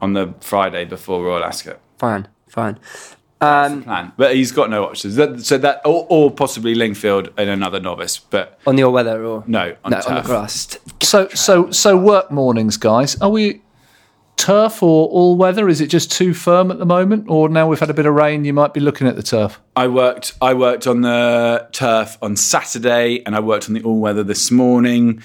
on 0.00 0.12
the 0.14 0.34
Friday 0.40 0.84
before 0.84 1.22
Royal 1.24 1.44
Ascot. 1.44 1.78
fine, 1.98 2.28
fine. 2.48 2.78
Um, 3.42 3.84
plan. 3.84 4.12
But 4.18 4.34
he's 4.34 4.52
got 4.52 4.68
no 4.68 4.84
options. 4.84 5.16
That, 5.16 5.40
so 5.42 5.56
that, 5.58 5.80
or, 5.86 6.06
or 6.10 6.30
possibly 6.30 6.74
Lingfield 6.74 7.32
and 7.38 7.48
another 7.48 7.80
novice. 7.80 8.18
But 8.18 8.58
on 8.66 8.76
the 8.76 8.82
all 8.82 8.92
weather 8.92 9.24
or 9.24 9.44
no, 9.46 9.76
on 9.82 9.92
no 9.92 9.96
turf. 9.96 10.06
on 10.08 10.14
the 10.16 10.22
grass. 10.22 10.78
So, 11.02 11.28
so, 11.28 11.70
so 11.70 11.96
work 11.96 12.30
mornings, 12.30 12.76
guys. 12.76 13.18
Are 13.22 13.30
we 13.30 13.62
turf 14.36 14.82
or 14.82 15.08
all 15.08 15.36
weather? 15.36 15.68
Is 15.68 15.80
it 15.80 15.86
just 15.86 16.12
too 16.12 16.34
firm 16.34 16.70
at 16.70 16.78
the 16.78 16.86
moment, 16.86 17.26
or 17.28 17.48
now 17.48 17.66
we've 17.68 17.80
had 17.80 17.90
a 17.90 17.94
bit 17.94 18.06
of 18.06 18.14
rain, 18.14 18.44
you 18.44 18.52
might 18.52 18.74
be 18.74 18.80
looking 18.80 19.06
at 19.06 19.16
the 19.16 19.22
turf? 19.22 19.60
I 19.74 19.88
worked. 19.88 20.34
I 20.42 20.54
worked 20.54 20.86
on 20.86 21.02
the 21.02 21.68
turf 21.72 22.18
on 22.20 22.36
Saturday, 22.36 23.22
and 23.24 23.34
I 23.34 23.40
worked 23.40 23.68
on 23.68 23.74
the 23.74 23.82
all 23.82 24.00
weather 24.00 24.22
this 24.22 24.50
morning. 24.50 25.22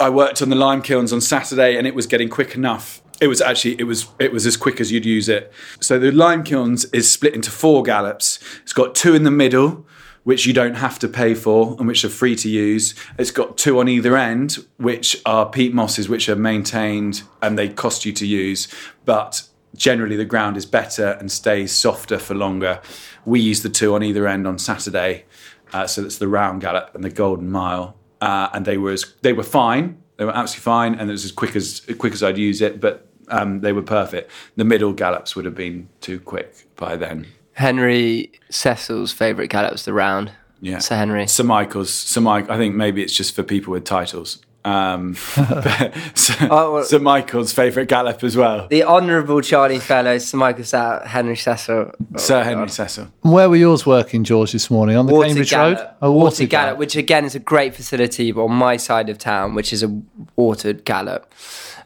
I 0.00 0.10
worked 0.10 0.42
on 0.42 0.48
the 0.48 0.56
lime 0.56 0.82
kilns 0.82 1.12
on 1.12 1.20
Saturday, 1.20 1.76
and 1.76 1.86
it 1.86 1.94
was 1.94 2.06
getting 2.06 2.28
quick 2.28 2.54
enough. 2.54 3.02
It 3.20 3.26
was 3.26 3.40
actually 3.40 3.76
it 3.80 3.84
was 3.84 4.06
it 4.18 4.32
was 4.32 4.46
as 4.46 4.56
quick 4.56 4.80
as 4.80 4.92
you'd 4.92 5.04
use 5.04 5.28
it. 5.28 5.52
So 5.80 5.98
the 5.98 6.12
lime 6.12 6.44
kilns 6.44 6.84
is 6.86 7.10
split 7.10 7.34
into 7.34 7.50
four 7.50 7.82
gallops. 7.82 8.38
It's 8.62 8.72
got 8.72 8.94
two 8.94 9.14
in 9.14 9.24
the 9.24 9.30
middle, 9.30 9.86
which 10.22 10.46
you 10.46 10.52
don't 10.52 10.74
have 10.74 10.98
to 10.98 11.08
pay 11.08 11.34
for 11.34 11.74
and 11.78 11.88
which 11.88 12.04
are 12.04 12.10
free 12.10 12.36
to 12.36 12.48
use. 12.48 12.94
It's 13.18 13.30
got 13.30 13.56
two 13.56 13.80
on 13.80 13.88
either 13.88 14.16
end, 14.16 14.58
which 14.76 15.20
are 15.24 15.48
peat 15.48 15.72
mosses, 15.72 16.08
which 16.08 16.28
are 16.28 16.36
maintained 16.36 17.22
and 17.40 17.58
they 17.58 17.68
cost 17.68 18.04
you 18.04 18.12
to 18.12 18.26
use, 18.26 18.68
but 19.04 19.42
generally 19.74 20.16
the 20.16 20.24
ground 20.24 20.56
is 20.56 20.66
better 20.66 21.16
and 21.18 21.32
stays 21.32 21.72
softer 21.72 22.18
for 22.18 22.34
longer. 22.34 22.80
We 23.24 23.40
used 23.40 23.62
the 23.62 23.68
two 23.68 23.94
on 23.94 24.02
either 24.02 24.28
end 24.28 24.46
on 24.46 24.58
Saturday, 24.58 25.24
uh, 25.72 25.86
so 25.86 26.02
that's 26.02 26.18
the 26.18 26.28
round 26.28 26.60
gallop 26.60 26.94
and 26.94 27.02
the 27.02 27.10
golden 27.10 27.50
mile, 27.50 27.96
uh, 28.20 28.50
and 28.52 28.66
they 28.66 28.76
were 28.76 28.92
as, 28.92 29.14
they 29.22 29.32
were 29.32 29.42
fine. 29.42 30.02
They 30.18 30.24
were 30.24 30.36
absolutely 30.36 30.62
fine, 30.62 30.94
and 30.94 31.08
it 31.08 31.12
was 31.12 31.24
as 31.24 31.32
quick 31.32 31.56
as 31.56 31.82
as 31.88 31.96
quick 31.96 32.12
as 32.12 32.22
I'd 32.22 32.38
use 32.38 32.60
it, 32.60 32.80
but. 32.80 33.07
Um, 33.30 33.60
they 33.60 33.72
were 33.72 33.82
perfect. 33.82 34.30
The 34.56 34.64
middle 34.64 34.92
gallops 34.92 35.34
would 35.36 35.44
have 35.44 35.54
been 35.54 35.88
too 36.00 36.20
quick 36.20 36.66
by 36.76 36.96
then. 36.96 37.26
Henry 37.54 38.30
Cecil's 38.50 39.12
favourite 39.12 39.50
gallop 39.50 39.72
was 39.72 39.84
the 39.84 39.92
round. 39.92 40.32
Yeah. 40.60 40.78
Sir 40.78 40.96
Henry. 40.96 41.26
Sir 41.26 41.44
Michael's. 41.44 41.92
Sir 41.92 42.20
Mike. 42.20 42.48
I 42.50 42.56
think 42.56 42.74
maybe 42.74 43.02
it's 43.02 43.12
just 43.12 43.34
for 43.34 43.42
people 43.42 43.72
with 43.72 43.84
titles. 43.84 44.38
Um, 44.64 45.14
Sir, 46.14 46.48
Oh, 46.50 46.74
well- 46.74 46.84
Sir 46.84 46.98
Michael's 46.98 47.52
favourite 47.52 47.88
gallop 47.88 48.22
as 48.24 48.36
well. 48.36 48.66
The 48.68 48.82
Honourable 48.84 49.40
Charlie 49.40 49.78
Fellowes, 49.78 50.26
Sir 50.26 50.36
Michael 50.36 50.64
Stoute, 50.64 51.06
Henry 51.06 51.36
Cecil. 51.36 51.92
Sir 52.16 52.42
Henry 52.42 52.68
Cecil. 52.68 53.06
Where 53.22 53.48
were 53.48 53.56
yours 53.56 53.86
working, 53.86 54.24
George, 54.24 54.52
this 54.52 54.68
morning? 54.70 54.96
On 54.96 55.06
the 55.06 55.12
Water 55.14 55.28
Cambridge 55.28 55.50
Gallop. 55.50 55.78
Road? 55.78 55.88
Oh, 56.02 56.12
Water 56.12 56.46
Gallop, 56.46 56.76
which 56.78 56.96
again 56.96 57.24
is 57.24 57.34
a 57.34 57.38
great 57.40 57.74
facility 57.74 58.32
on 58.32 58.50
my 58.52 58.76
side 58.76 59.08
of 59.08 59.16
town, 59.18 59.54
which 59.54 59.72
is 59.72 59.82
a 59.82 60.02
watered 60.36 60.84
gallop. 60.84 61.32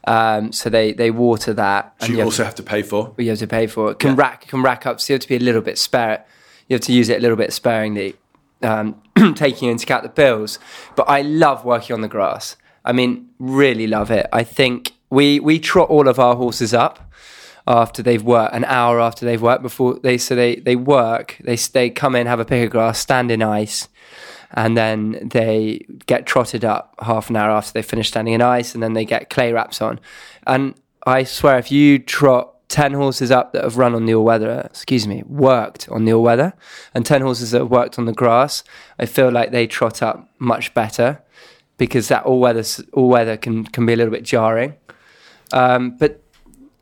Um, 0.06 0.52
so 0.52 0.68
they, 0.68 0.92
they 0.92 1.10
water 1.10 1.54
that. 1.54 1.94
And 2.00 2.10
you 2.10 2.16
have 2.18 2.26
also 2.26 2.38
to- 2.38 2.44
have 2.46 2.54
to 2.56 2.62
pay 2.62 2.82
for. 2.82 3.14
you 3.18 3.30
have 3.30 3.38
to 3.38 3.46
pay 3.46 3.66
for 3.66 3.92
it. 3.92 3.98
Can 3.98 4.16
rack 4.16 4.48
can 4.48 4.62
rack 4.62 4.86
up. 4.86 5.00
So 5.00 5.12
you 5.12 5.14
have 5.14 5.22
to 5.22 5.28
be 5.28 5.36
a 5.36 5.40
little 5.40 5.60
bit 5.62 5.78
spare. 5.78 6.24
You 6.68 6.74
have 6.74 6.82
to 6.82 6.92
use 6.92 7.08
it 7.08 7.18
a 7.18 7.20
little 7.20 7.36
bit 7.36 7.52
sparingly, 7.52 8.14
um, 8.62 9.00
taking 9.34 9.68
into 9.68 9.84
account 9.84 10.02
the 10.04 10.08
bills. 10.08 10.58
But 10.96 11.08
I 11.08 11.22
love 11.22 11.64
working 11.64 11.94
on 11.94 12.00
the 12.00 12.08
grass. 12.08 12.56
I 12.84 12.92
mean, 12.92 13.28
really 13.38 13.86
love 13.86 14.10
it. 14.10 14.26
I 14.32 14.42
think 14.44 14.92
we 15.10 15.38
we 15.40 15.58
trot 15.58 15.88
all 15.88 16.08
of 16.08 16.18
our 16.18 16.34
horses 16.36 16.72
up 16.74 17.12
after 17.66 18.02
they've 18.02 18.24
worked 18.24 18.54
an 18.54 18.64
hour 18.64 19.00
after 19.00 19.24
they've 19.24 19.40
worked 19.42 19.62
before 19.62 19.94
they 20.02 20.18
so 20.18 20.34
they 20.34 20.56
they 20.56 20.74
work 20.74 21.36
they 21.44 21.54
they 21.54 21.90
come 21.90 22.16
in 22.16 22.26
have 22.26 22.40
a 22.40 22.44
pick 22.44 22.64
of 22.64 22.70
grass 22.70 22.98
stand 22.98 23.30
in 23.30 23.40
ice 23.40 23.86
and 24.54 24.76
then 24.76 25.28
they 25.32 25.84
get 26.06 26.26
trotted 26.26 26.64
up 26.64 26.94
half 27.00 27.30
an 27.30 27.36
hour 27.36 27.50
after 27.50 27.72
they 27.72 27.82
finish 27.82 28.08
standing 28.08 28.34
in 28.34 28.42
ice 28.42 28.74
and 28.74 28.82
then 28.82 28.92
they 28.92 29.04
get 29.04 29.30
clay 29.30 29.52
wraps 29.52 29.80
on 29.80 29.98
and 30.46 30.74
i 31.06 31.24
swear 31.24 31.58
if 31.58 31.70
you 31.70 31.98
trot 31.98 32.52
ten 32.72 32.94
horses 32.94 33.30
up 33.30 33.52
that 33.52 33.62
have 33.62 33.76
run 33.76 33.94
on 33.94 34.06
the 34.06 34.14
all 34.14 34.24
weather. 34.24 34.62
Excuse 34.64 35.06
me, 35.06 35.22
worked 35.26 35.90
on 35.90 36.06
the 36.06 36.14
all 36.14 36.22
weather, 36.22 36.54
and 36.94 37.04
ten 37.04 37.20
horses 37.20 37.50
that 37.50 37.58
have 37.58 37.70
worked 37.70 37.98
on 37.98 38.06
the 38.06 38.14
grass. 38.14 38.64
I 38.98 39.04
feel 39.04 39.30
like 39.30 39.50
they 39.50 39.66
trot 39.66 40.02
up 40.02 40.26
much 40.38 40.72
better 40.72 41.20
because 41.76 42.08
that 42.08 42.24
all 42.24 42.40
weather 42.40 42.64
all 42.94 43.10
weather 43.10 43.36
can 43.36 43.64
can 43.66 43.84
be 43.84 43.92
a 43.92 43.96
little 43.96 44.10
bit 44.10 44.24
jarring. 44.24 44.74
Um, 45.52 45.98
but 45.98 46.22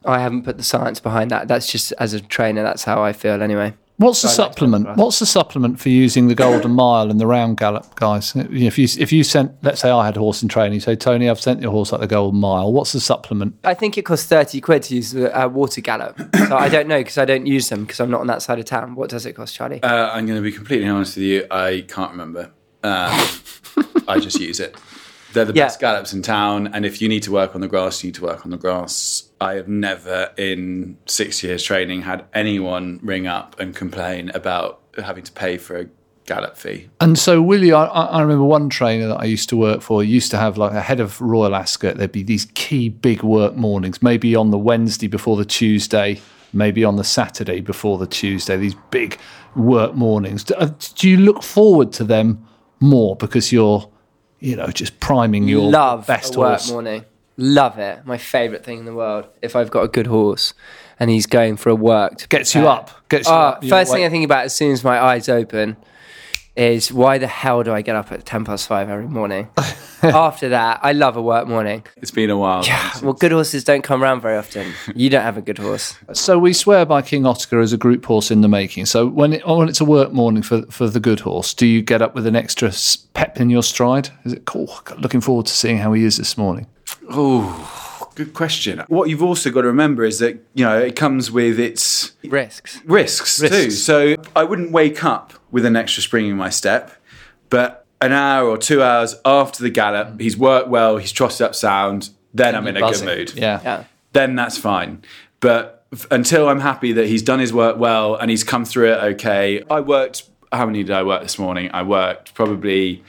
I 0.05 0.21
haven't 0.21 0.45
put 0.45 0.59
the 0.59 0.63
science 0.63 1.01
behind 1.01 1.33
that. 1.33 1.49
That's 1.49 1.71
just 1.71 1.93
as 1.99 2.15
a 2.15 2.21
trainer. 2.21 2.63
That's 2.63 2.85
how 2.85 3.03
I 3.03 3.13
feel 3.13 3.43
anyway. 3.43 3.75
What's 4.01 4.23
the 4.23 4.29
I 4.29 4.31
like 4.31 4.37
supplement? 4.37 4.97
What's 4.97 5.19
the 5.19 5.27
supplement 5.27 5.79
for 5.79 5.91
using 5.91 6.29
the 6.29 6.35
Golden 6.35 6.71
Mile 6.71 7.11
and 7.11 7.21
the 7.21 7.27
Round 7.27 7.59
Gallop, 7.59 7.97
guys? 7.97 8.35
If 8.35 8.79
you 8.79 8.89
if 8.99 9.13
you 9.13 9.23
sent, 9.23 9.53
let's 9.63 9.83
say 9.83 9.91
I 9.91 10.07
had 10.07 10.17
a 10.17 10.21
horse 10.21 10.43
in 10.43 10.49
training, 10.49 10.73
you 10.73 10.81
say 10.81 10.97
Tony, 10.97 11.29
I've 11.29 11.39
sent 11.39 11.61
your 11.61 11.71
horse 11.71 11.93
like 11.93 12.01
the 12.01 12.07
Golden 12.07 12.41
Mile. 12.41 12.73
What's 12.73 12.93
the 12.93 13.01
supplement? 13.01 13.57
I 13.63 13.75
think 13.75 13.99
it 13.99 14.07
costs 14.07 14.25
thirty 14.25 14.63
quid 14.63 14.85
to 14.85 14.95
use 14.95 15.11
the 15.11 15.39
uh, 15.39 15.49
water 15.49 15.83
gallop. 15.83 16.19
so 16.49 16.57
I 16.57 16.71
don't 16.71 16.89
know 16.89 17.01
because 17.01 17.19
I 17.19 17.27
don't 17.27 17.45
use 17.45 17.69
them 17.69 17.85
because 17.85 18.01
I'm 18.01 18.11
not 18.11 18.23
on 18.23 18.27
that 18.29 18.41
side 18.41 18.59
of 18.59 18.65
town. 18.65 18.95
What 18.95 19.11
does 19.11 19.27
it 19.27 19.35
cost, 19.35 19.55
Charlie? 19.55 19.83
Uh, 19.83 20.11
I'm 20.11 20.25
going 20.25 20.39
to 20.39 20.43
be 20.43 20.53
completely 20.53 20.89
honest 20.89 21.17
with 21.17 21.25
you. 21.27 21.47
I 21.51 21.85
can't 21.87 22.13
remember. 22.13 22.53
Um, 22.83 23.29
I 24.09 24.19
just 24.19 24.41
use 24.41 24.61
it. 24.61 24.77
They're 25.33 25.45
the 25.45 25.53
Yeah. 25.55 25.67
best 25.67 25.81
gallops 25.81 26.13
in 26.13 26.23
town, 26.23 26.69
and 26.73 26.85
if 26.85 27.01
you 27.01 27.09
need 27.09 27.23
to 27.25 27.33
work 27.33 27.55
on 27.55 27.61
the 27.61 27.69
grass, 27.69 28.03
you 28.03 28.09
need 28.09 28.15
to 28.17 28.25
work 28.25 28.45
on 28.45 28.51
the 28.51 28.57
grass. 28.57 29.25
I 29.41 29.55
have 29.55 29.69
never, 29.69 30.31
in 30.37 30.97
six 31.07 31.43
years 31.43 31.63
training, 31.63 32.03
had 32.03 32.25
anyone 32.35 32.99
ring 33.03 33.27
up 33.27 33.59
and 33.61 33.75
complain 33.75 34.31
about 34.35 34.81
having 35.03 35.23
to 35.25 35.33
pay 35.33 35.57
for 35.57 35.77
a 35.79 35.87
gallop 36.27 36.57
fee. 36.57 36.89
And 37.01 37.19
so, 37.19 37.41
will 37.43 37.65
you? 37.65 37.75
I, 37.75 37.85
I 37.87 38.21
remember 38.21 38.45
one 38.45 38.69
trainer 38.69 39.09
that 39.09 39.21
I 39.21 39.25
used 39.25 39.49
to 39.49 39.57
work 39.57 39.81
for 39.83 40.05
used 40.05 40.31
to 40.33 40.37
have 40.37 40.59
like 40.59 40.73
a 40.73 40.81
head 40.81 41.01
of 41.01 41.21
Royal 41.21 41.55
Ascot. 41.55 41.97
There'd 41.97 42.13
be 42.13 42.23
these 42.23 42.47
key 42.55 42.89
big 42.89 43.23
work 43.23 43.57
mornings, 43.57 44.03
maybe 44.03 44.37
on 44.37 44.51
the 44.51 44.59
Wednesday 44.59 45.07
before 45.09 45.37
the 45.37 45.45
Tuesday, 45.45 46.21
maybe 46.53 46.85
on 46.85 46.97
the 46.97 47.05
Saturday 47.05 47.61
before 47.61 47.99
the 47.99 48.07
Tuesday. 48.07 48.57
These 48.57 48.77
big 48.91 49.19
work 49.57 49.95
mornings. 49.95 50.45
Do, 50.45 50.55
uh, 50.55 50.71
do 50.97 51.09
you 51.09 51.17
look 51.17 51.43
forward 51.43 51.93
to 51.95 52.05
them 52.05 52.45
more 52.79 53.17
because 53.17 53.51
you're, 53.53 53.90
you 54.41 54.57
know, 54.57 54.67
just 54.69 54.99
priming 55.01 55.47
your 55.49 55.71
Love 55.71 56.07
best 56.07 56.35
a 56.35 56.39
work 56.39 56.49
horse? 56.61 56.71
morning. 56.71 57.05
Love 57.37 57.79
it. 57.79 58.05
My 58.05 58.19
favourite 58.19 58.65
thing 58.65 58.79
in 58.81 58.85
the 58.85 58.95
world. 58.95 59.27
If 59.41 59.55
I've 59.57 59.71
got 59.71 59.83
a 59.83 59.89
good 59.89 60.07
horse 60.09 60.53
and 60.99 61.09
he's 61.11 61.27
going 61.27 61.57
for 61.57 61.71
a 61.71 61.75
work 61.75 62.19
to 62.19 62.29
Gets 62.29 62.55
you 62.55 62.63
prepare. 62.63 62.77
up. 62.77 62.91
Gets 63.09 63.29
you 63.29 63.35
Oh, 63.35 63.39
up. 63.39 63.65
First 63.65 63.93
thing 63.93 64.05
I 64.05 64.09
think 64.11 64.25
about 64.25 64.45
as 64.45 64.55
soon 64.55 64.73
as 64.73 64.85
my 64.85 65.01
eyes 65.03 65.29
open 65.29 65.77
is 66.57 66.93
why 66.93 67.19
the 67.19 67.27
hell 67.27 67.63
do 67.63 67.73
I 67.73 67.83
get 67.83 67.97
up 67.97 68.11
at 68.13 68.25
ten 68.27 68.45
past 68.45 68.67
five 68.67 68.89
every 68.89 69.09
morning? 69.09 69.49
After 70.03 70.49
that, 70.49 70.81
I 70.83 70.93
love 70.93 71.17
a 71.17 71.23
work 71.23 71.47
morning. 71.47 71.85
It's 71.97 72.11
been 72.11 72.31
a 72.31 72.37
while. 72.37 72.65
Well, 73.03 73.13
good 73.13 73.33
horses 73.33 73.65
don't 73.65 73.83
come 73.83 74.03
around 74.03 74.21
very 74.23 74.37
often. 74.37 74.73
You 74.95 75.11
don't 75.11 75.23
have 75.23 75.37
a 75.37 75.43
good 75.43 75.59
horse. 75.59 75.95
So 76.15 76.39
we 76.39 76.53
swear 76.53 76.87
by 76.87 77.03
King 77.03 77.23
Ottokar 77.23 77.63
as 77.63 77.73
a 77.73 77.77
group 77.77 78.05
horse 78.05 78.31
in 78.31 78.41
the 78.41 78.49
making. 78.49 78.87
So 78.87 79.07
when 79.07 79.35
it, 79.35 79.47
when 79.47 79.69
it's 79.69 79.81
a 79.81 79.85
work 79.85 80.13
morning 80.13 80.43
for 80.43 80.63
for 80.71 80.89
the 80.89 81.01
good 81.01 81.21
horse, 81.21 81.55
do 81.55 81.67
you 81.67 81.83
get 81.83 82.03
up 82.03 82.15
with 82.15 82.27
an 82.27 82.37
extra 82.37 82.73
pep 83.15 83.41
in 83.41 83.51
your 83.51 83.63
stride? 83.63 84.11
Is 84.25 84.33
it 84.33 84.45
cool? 84.47 84.75
Looking 84.99 85.21
forward 85.21 85.47
to 85.47 85.53
seeing 85.53 85.79
how 85.79 85.93
he 85.93 86.05
is 86.05 86.17
this 86.17 86.37
morning. 86.39 86.67
Oh, 87.11 87.90
good 88.15 88.35
question. 88.35 88.83
What 88.89 89.09
you've 89.09 89.23
also 89.23 89.51
got 89.51 89.63
to 89.63 89.67
remember 89.69 90.05
is 90.05 90.19
that 90.19 90.35
you 90.55 90.65
know 90.65 90.79
it 90.79 90.97
comes 90.97 91.31
with 91.31 91.59
its 91.59 92.13
Risks. 92.25 92.81
risks, 92.85 93.39
too. 93.39 93.71
So 93.71 94.17
I 94.37 94.45
wouldn't 94.45 94.73
wake 94.73 95.05
up 95.05 95.33
with 95.51 95.65
an 95.65 95.77
extra 95.77 96.03
spring 96.03 96.27
in 96.27 96.37
my 96.37 96.51
step, 96.51 96.93
but 97.49 97.87
an 98.01 98.13
hour 98.13 98.49
or 98.49 98.57
two 98.57 98.83
hours 98.83 99.15
after 99.25 99.63
the 99.63 99.71
gallop, 99.71 100.21
he's 100.21 100.37
worked 100.37 100.69
well, 100.69 100.97
he's 100.97 101.13
trotted 101.13 101.43
up 101.43 101.55
sound, 101.55 102.11
then 102.33 102.55
I'm 102.55 102.67
in 102.67 102.77
a 102.77 102.81
Buzzing. 102.81 103.07
good 103.07 103.19
mood. 103.19 103.35
Yeah. 103.35 103.61
Yeah. 103.63 103.85
Then 104.13 104.37
that's 104.37 104.57
fine. 104.57 105.03
But 105.41 105.85
f- 105.93 106.07
until 106.11 106.49
I'm 106.49 106.61
happy 106.61 106.93
that 106.93 107.07
he's 107.09 107.23
done 107.23 107.41
his 107.41 107.53
work 107.53 107.79
well 107.79 108.15
and 108.17 108.31
he's 108.31 108.43
come 108.45 108.65
through 108.65 108.93
it 108.93 108.97
okay, 109.15 109.63
I 109.71 109.81
worked. 109.81 110.25
How 110.53 110.67
many 110.67 110.83
did 110.83 110.93
I 110.93 111.03
work 111.03 111.23
this 111.23 111.39
morning? 111.39 111.71
I 111.73 111.83
worked 111.83 112.35
probably 112.35 113.05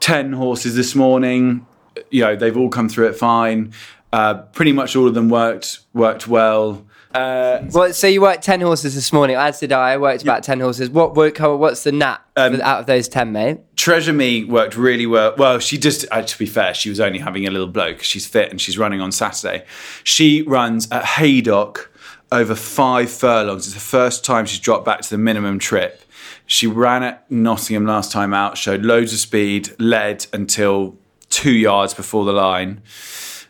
10 0.00 0.32
horses 0.32 0.74
this 0.76 0.94
morning. 0.94 1.66
You 2.10 2.22
know, 2.22 2.36
they've 2.36 2.56
all 2.56 2.68
come 2.68 2.88
through 2.88 3.06
it 3.08 3.16
fine. 3.16 3.72
Uh, 4.12 4.34
pretty 4.34 4.72
much 4.72 4.96
all 4.96 5.06
of 5.06 5.14
them 5.14 5.28
worked 5.28 5.80
worked 5.92 6.26
well. 6.26 6.84
Uh, 7.14 7.60
Well, 7.72 7.92
so 7.92 8.06
you 8.06 8.20
worked 8.22 8.42
ten 8.42 8.60
horses 8.60 8.94
this 8.94 9.12
morning. 9.12 9.36
As 9.36 9.60
did 9.60 9.72
I. 9.72 9.92
I 9.92 9.96
worked 9.96 10.22
about 10.22 10.42
ten 10.42 10.60
horses. 10.60 10.88
What 10.90 11.14
work? 11.14 11.38
What's 11.38 11.82
the 11.84 11.92
nat 11.92 12.18
Um, 12.36 12.60
out 12.60 12.80
of 12.80 12.86
those 12.86 13.08
ten, 13.08 13.32
mate? 13.32 13.58
Treasure 13.76 14.12
Me 14.12 14.44
worked 14.44 14.76
really 14.76 15.06
well. 15.06 15.34
Well, 15.36 15.58
she 15.58 15.78
just, 15.78 16.04
uh, 16.10 16.22
to 16.22 16.38
be 16.38 16.46
fair, 16.46 16.74
she 16.74 16.88
was 16.90 17.00
only 17.00 17.18
having 17.18 17.46
a 17.46 17.50
little 17.50 17.66
blow 17.66 17.92
because 17.92 18.06
she's 18.06 18.26
fit 18.26 18.50
and 18.50 18.60
she's 18.60 18.76
running 18.78 19.00
on 19.00 19.12
Saturday. 19.12 19.64
She 20.04 20.42
runs 20.42 20.88
at 20.90 21.04
Haydock 21.04 21.90
over 22.30 22.54
five 22.54 23.10
furlongs. 23.10 23.66
It's 23.66 23.74
the 23.74 23.80
first 23.80 24.24
time 24.24 24.44
she's 24.46 24.60
dropped 24.60 24.84
back 24.84 25.00
to 25.02 25.10
the 25.10 25.18
minimum 25.18 25.58
trip. 25.58 26.02
She 26.46 26.66
ran 26.66 27.02
at 27.02 27.30
Nottingham 27.30 27.86
last 27.86 28.12
time 28.12 28.34
out, 28.34 28.58
showed 28.58 28.84
loads 28.84 29.12
of 29.14 29.18
speed, 29.18 29.70
led 29.78 30.26
until 30.32 30.96
two 31.30 31.52
yards 31.52 31.94
before 31.94 32.24
the 32.26 32.32
line. 32.32 32.82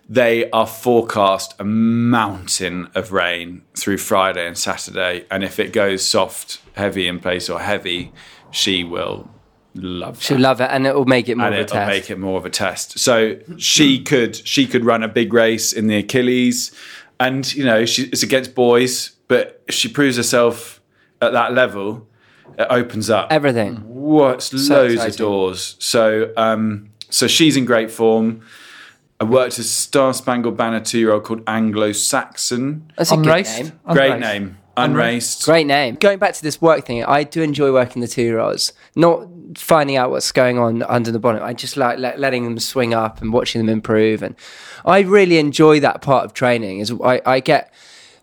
They 0.09 0.51
are 0.51 0.67
forecast 0.67 1.55
a 1.59 1.65
mountain 1.65 2.89
of 2.95 3.13
rain 3.13 3.63
through 3.77 3.99
Friday 3.99 4.47
and 4.47 4.57
Saturday. 4.57 5.27
And 5.31 5.45
if 5.45 5.59
it 5.59 5.73
goes 5.73 6.03
soft, 6.05 6.61
heavy 6.75 7.07
in 7.07 7.21
place, 7.21 7.51
or 7.51 7.61
heavy, 7.61 8.13
she 8.51 8.85
will 8.85 9.29
love 9.75 10.23
She'll 10.23 10.39
that 10.39 10.43
love 10.43 10.61
it, 10.63 10.71
and 10.71 10.87
it 10.87 10.95
will 10.95 11.05
make 11.05 11.29
it 11.29 11.37
more 11.37 11.47
and 11.47 11.55
of 11.55 11.61
a 11.61 11.65
it'll 11.65 11.77
test. 11.77 11.89
make 11.89 12.11
it 12.11 12.19
more 12.19 12.39
of 12.39 12.47
a 12.47 12.51
test. 12.51 12.99
So 12.99 13.39
she 13.59 14.03
could 14.03 14.35
she 14.35 14.67
could 14.67 14.85
run 14.85 15.03
a 15.03 15.09
big 15.09 15.33
race 15.33 15.73
in 15.73 15.89
the 15.89 15.99
Achilles, 15.99 16.73
and 17.21 17.53
you 17.55 17.65
know 17.65 17.85
she, 17.85 18.05
it's 18.05 18.23
against 18.23 18.55
boys, 18.55 19.11
but 19.29 19.63
if 19.69 19.75
she 19.75 19.89
proves 19.89 20.17
herself 20.17 20.81
at 21.21 21.33
that 21.33 21.53
level, 21.53 22.07
it 22.59 22.67
opens 22.71 23.11
up 23.11 23.31
Everything. 23.31 23.77
what's 23.87 24.53
loads 24.71 25.05
of 25.05 25.17
doors. 25.17 25.77
So 25.81 26.33
um, 26.37 26.91
so 27.11 27.27
she's 27.27 27.57
in 27.59 27.65
great 27.67 27.91
form. 27.91 28.41
I 29.21 29.25
worked 29.25 29.59
a 29.59 29.65
Star 29.65 30.15
Spangled 30.15 30.57
Banner 30.57 30.81
two 30.81 30.99
year 30.99 31.13
old 31.13 31.25
called 31.25 31.43
Anglo 31.47 31.93
Saxon. 31.93 32.91
That's 32.97 33.11
a 33.11 33.17
good 33.17 33.27
Unraced. 33.27 33.59
name. 33.59 33.73
Great 33.89 34.13
Unraced. 34.13 34.21
name, 34.33 34.59
unraced. 34.77 35.45
Great 35.45 35.67
name. 35.67 35.97
Going 35.97 36.19
back 36.19 36.35
to 36.35 36.43
this 36.43 36.61
work 36.63 36.87
thing, 36.87 37.05
I 37.05 37.25
do 37.25 37.43
enjoy 37.43 37.73
working 37.73 38.01
the 38.01 38.07
two 38.09 38.23
year 38.23 38.39
olds. 38.39 38.73
Not 38.95 39.27
finding 39.57 39.97
out 39.97 40.11
what's 40.11 40.31
going 40.31 40.59
on 40.59 40.83
under 40.85 41.11
the 41.11 41.19
bonnet. 41.19 41.43
I 41.43 41.53
just 41.53 41.77
like 41.77 41.99
let, 41.99 42.21
letting 42.21 42.45
them 42.45 42.59
swing 42.61 42.95
up 42.95 43.21
and 43.21 43.33
watching 43.33 43.61
them 43.61 43.69
improve. 43.69 44.23
And 44.23 44.37
I 44.85 45.01
really 45.01 45.39
enjoy 45.39 45.81
that 45.81 46.01
part 46.01 46.25
of 46.25 46.33
training. 46.33 46.79
Is 46.79 46.93
I, 47.03 47.21
I 47.27 47.41
get. 47.41 47.73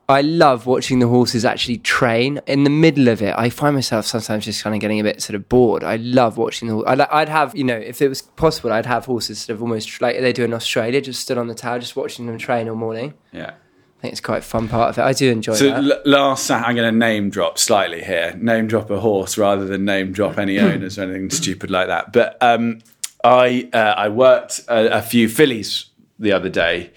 I 0.08 0.22
love 0.22 0.68
watching 0.68 1.00
the 1.00 1.08
horses 1.08 1.46
actually 1.46 1.78
train. 1.80 2.40
In 2.46 2.64
the 2.64 2.70
middle 2.70 3.08
of 3.08 3.22
it, 3.24 3.34
I 3.38 3.50
find 3.50 3.74
myself 3.74 4.06
sometimes 4.06 4.46
just 4.46 4.64
kind 4.64 4.76
of 4.76 4.80
getting 4.80 5.00
a 5.00 5.04
bit 5.04 5.22
sort 5.22 5.36
of 5.36 5.50
bored. 5.50 5.84
I 5.84 5.96
love 5.96 6.38
watching 6.38 6.68
the. 6.68 6.84
I'd, 6.86 7.02
I'd 7.02 7.30
have, 7.30 7.56
you 7.56 7.64
know, 7.64 7.76
if 7.76 8.02
it 8.04 8.10
was 8.10 8.22
possible, 8.22 8.72
I'd 8.72 8.86
have 8.86 9.06
horses 9.06 9.40
sort 9.40 9.56
of 9.56 9.62
almost 9.64 10.00
like 10.02 10.20
they 10.20 10.32
do 10.34 10.44
in 10.44 10.54
Australia, 10.54 11.02
just 11.02 11.22
stood 11.22 11.38
on 11.40 11.48
the 11.48 11.56
tower, 11.56 11.80
just 11.80 11.96
watching 11.96 12.28
them 12.28 12.38
train 12.38 12.70
all 12.70 12.76
morning. 12.76 13.16
Yeah. 13.32 13.54
I 13.98 14.02
think 14.02 14.12
it's 14.12 14.22
quite 14.22 14.40
a 14.40 14.42
fun 14.42 14.68
part 14.68 14.90
of 14.90 14.98
it. 15.00 15.02
I 15.02 15.14
do 15.14 15.32
enjoy 15.32 15.54
So 15.56 15.70
that. 15.70 15.84
l- 15.84 16.02
last, 16.06 16.52
I'm 16.52 16.76
going 16.76 16.92
to 16.94 16.96
name 16.96 17.32
drop 17.32 17.58
slightly 17.58 18.04
here. 18.04 18.36
Name 18.40 18.68
drop 18.68 18.92
a 18.92 19.00
horse 19.00 19.38
rather 19.40 19.66
than 19.66 19.86
name 19.86 20.12
drop 20.12 20.38
any 20.38 20.60
owners 20.60 21.00
or 21.00 21.04
anything 21.04 21.32
stupid 21.32 21.72
like 21.72 21.88
that. 21.88 22.14
But 22.14 22.38
um, 22.42 22.82
I 23.24 23.68
uh, 23.74 23.78
I 23.98 24.10
worked 24.10 24.60
a, 24.68 24.98
a 24.98 25.02
few 25.02 25.28
fillies 25.30 25.86
the 26.20 26.32
other 26.34 26.50
day, 26.50 26.92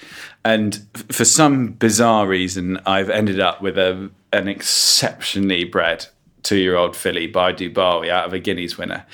and 0.49 0.81
f- 0.95 1.05
for 1.11 1.27
some 1.27 1.73
bizarre 1.73 2.27
reason, 2.27 2.81
I've 2.87 3.11
ended 3.11 3.39
up 3.39 3.61
with 3.61 3.77
a 3.77 4.11
an 4.33 4.49
exceptionally 4.49 5.65
bred 5.65 6.07
two 6.43 6.57
year 6.57 6.75
old 6.75 6.97
filly 6.97 7.27
by 7.27 7.53
Dubawi 7.53 8.09
out 8.09 8.27
of 8.27 8.33
a 8.33 8.39
Guineas 8.39 8.79
winner. 8.79 9.05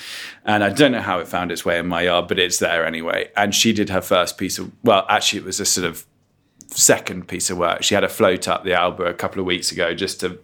And 0.44 0.62
I 0.62 0.68
don't 0.70 0.92
know 0.92 1.00
how 1.00 1.18
it 1.18 1.26
found 1.26 1.50
its 1.50 1.64
way 1.64 1.78
in 1.78 1.88
my 1.88 2.02
yard, 2.02 2.28
but 2.28 2.38
it's 2.38 2.60
there 2.60 2.86
anyway. 2.86 3.30
And 3.36 3.52
she 3.52 3.72
did 3.72 3.88
her 3.88 4.00
first 4.00 4.38
piece 4.38 4.60
of 4.60 4.70
well, 4.84 5.04
actually, 5.08 5.40
it 5.40 5.44
was 5.44 5.58
a 5.58 5.64
sort 5.64 5.86
of 5.88 6.06
second 6.68 7.26
piece 7.26 7.50
of 7.50 7.58
work. 7.58 7.82
She 7.82 7.96
had 7.96 8.04
a 8.04 8.08
float 8.08 8.46
up 8.46 8.62
the 8.62 8.74
Alba 8.74 9.04
a 9.04 9.14
couple 9.14 9.40
of 9.40 9.46
weeks 9.46 9.72
ago 9.72 9.92
just 9.92 10.20
to 10.20 10.38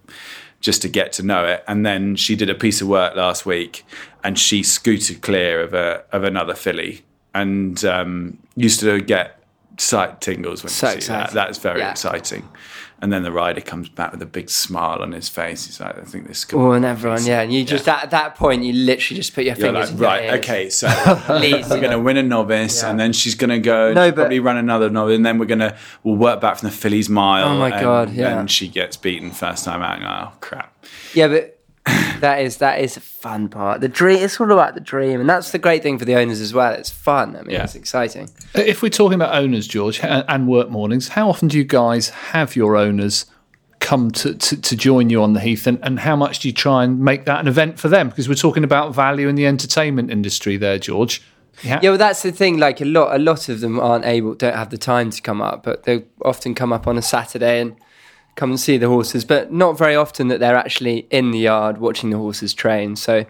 just 0.60 0.82
to 0.82 0.88
get 0.88 1.12
to 1.12 1.22
know 1.22 1.44
it, 1.44 1.62
and 1.68 1.86
then 1.86 2.16
she 2.16 2.34
did 2.34 2.50
a 2.50 2.54
piece 2.54 2.82
of 2.82 2.88
work 2.88 3.14
last 3.14 3.46
week, 3.46 3.84
and 4.24 4.36
she 4.36 4.64
scooted 4.64 5.22
clear 5.22 5.62
of 5.62 5.72
a 5.72 6.04
of 6.10 6.24
another 6.24 6.54
filly, 6.54 7.02
and 7.32 7.84
um, 7.84 8.38
used 8.56 8.80
to 8.80 9.00
get 9.00 9.39
sight 9.80 10.20
tingles 10.20 10.62
when 10.62 10.70
So 10.70 10.90
you 10.92 11.00
see 11.00 11.08
that. 11.08 11.30
That's 11.32 11.58
very 11.58 11.80
Yeah. 11.80 11.90
exciting. 11.92 12.48
And 13.02 13.10
then 13.10 13.22
the 13.22 13.32
rider 13.32 13.62
comes 13.62 13.88
back 13.88 14.12
with 14.12 14.20
a 14.20 14.26
big 14.26 14.50
smile 14.50 15.00
on 15.00 15.12
his 15.12 15.26
face. 15.30 15.64
He's 15.64 15.80
like, 15.80 15.96
"I 15.98 16.02
think 16.02 16.28
this 16.28 16.44
could." 16.44 16.58
Oh, 16.58 16.72
and 16.72 16.84
everyone, 16.84 17.24
yeah. 17.24 17.40
And 17.40 17.50
you 17.50 17.64
just 17.64 17.88
at 17.88 18.10
that 18.10 18.34
point, 18.34 18.62
you 18.62 18.74
literally 18.74 19.16
just 19.16 19.34
put 19.34 19.44
your 19.44 19.56
You're 19.56 19.68
fingers 19.68 19.90
like, 19.90 19.92
in 19.92 19.98
your 19.98 20.06
right, 20.06 20.24
ears. 20.24 20.44
okay, 20.44 20.68
so 20.68 20.86
we're 21.30 21.80
going 21.80 21.92
to 21.92 21.98
win 21.98 22.18
a 22.18 22.22
novice, 22.22 22.82
and 22.82 23.00
then 23.00 23.14
she's 23.14 23.34
going 23.34 23.48
to 23.48 23.58
go 23.58 23.94
No, 23.94 24.10
but- 24.10 24.16
probably 24.16 24.38
run 24.40 24.58
another 24.58 24.90
novice, 24.90 25.16
and 25.16 25.24
then 25.24 25.38
we're 25.38 25.46
going 25.46 25.60
to 25.60 25.74
we'll 26.04 26.16
work 26.16 26.42
back 26.42 26.58
from 26.58 26.68
the 26.68 26.74
Fillies' 26.74 27.08
Mile. 27.08 27.48
Oh 27.48 27.58
my 27.58 27.70
and 27.70 27.80
God, 27.80 28.12
yeah. 28.12 28.38
And 28.38 28.50
she 28.50 28.68
gets 28.68 28.98
beaten 28.98 29.30
first 29.30 29.64
time 29.64 29.80
out. 29.80 29.96
And, 29.96 30.04
oh 30.06 30.32
crap! 30.42 30.84
Yeah, 31.14 31.28
but 31.28 31.58
that 31.86 32.40
is 32.40 32.58
that 32.58 32.80
is 32.80 32.96
a 32.96 33.00
fun 33.00 33.48
part. 33.48 33.80
The 33.80 33.88
dream. 33.88 34.18
It's 34.22 34.40
all 34.40 34.50
about 34.52 34.74
the 34.74 34.80
dream, 34.80 35.20
and 35.20 35.28
that's 35.28 35.50
the 35.52 35.58
great 35.58 35.82
thing 35.82 35.98
for 35.98 36.04
the 36.04 36.14
owners 36.16 36.40
as 36.40 36.52
well. 36.52 36.72
It's 36.72 36.90
fun. 36.90 37.36
I 37.36 37.42
mean, 37.42 37.50
Yeah. 37.52 37.64
it's 37.64 37.74
exciting. 37.74 38.30
If 38.54 38.82
we're 38.82 38.90
talking 38.90 39.14
about 39.14 39.34
owners, 39.34 39.66
George, 39.66 40.00
and 40.02 40.46
work 40.48 40.68
mornings, 40.70 41.08
how 41.08 41.28
often 41.28 41.48
do 41.48 41.56
you 41.56 41.64
guys 41.64 42.10
have 42.10 42.54
your 42.56 42.76
owners 42.76 43.26
come 43.78 44.10
to, 44.10 44.34
to, 44.34 44.60
to 44.60 44.76
join 44.76 45.08
you 45.08 45.22
on 45.22 45.32
the 45.32 45.40
Heath, 45.40 45.66
and, 45.66 45.78
and 45.82 46.00
how 46.00 46.14
much 46.16 46.40
do 46.40 46.48
you 46.48 46.52
try 46.54 46.84
and 46.84 47.00
make 47.00 47.24
that 47.24 47.40
an 47.40 47.48
event 47.48 47.78
for 47.78 47.88
them? 47.88 48.10
Because 48.10 48.28
we're 48.28 48.34
talking 48.34 48.62
about 48.64 48.94
value 48.94 49.26
in 49.26 49.36
the 49.36 49.46
entertainment 49.46 50.10
industry 50.10 50.58
there, 50.58 50.78
George. 50.78 51.22
Yeah. 51.62 51.80
Yeah, 51.82 51.90
well, 51.90 51.98
that's 51.98 52.22
the 52.22 52.32
thing. 52.32 52.58
Like 52.58 52.80
a 52.80 52.84
lot, 52.84 53.14
a 53.14 53.18
lot 53.18 53.48
of 53.48 53.60
them 53.60 53.80
aren't 53.80 54.04
able, 54.04 54.34
don't 54.34 54.54
have 54.54 54.68
the 54.70 54.78
time 54.78 55.10
to 55.10 55.22
come 55.22 55.40
up, 55.40 55.62
but 55.62 55.84
they 55.84 56.04
often 56.24 56.54
come 56.54 56.72
up 56.74 56.86
on 56.86 56.98
a 56.98 57.02
Saturday 57.02 57.60
and 57.60 57.76
come 58.40 58.50
and 58.50 58.58
see 58.58 58.78
the 58.78 58.88
horses. 58.88 59.26
But 59.26 59.52
not 59.52 59.76
very 59.76 59.94
often 59.94 60.28
that 60.28 60.40
they're 60.40 60.56
actually 60.56 61.06
in 61.10 61.30
the 61.30 61.38
yard 61.38 61.76
watching 61.76 62.08
the 62.08 62.16
horses 62.16 62.54
train. 62.54 62.96
So 62.96 63.26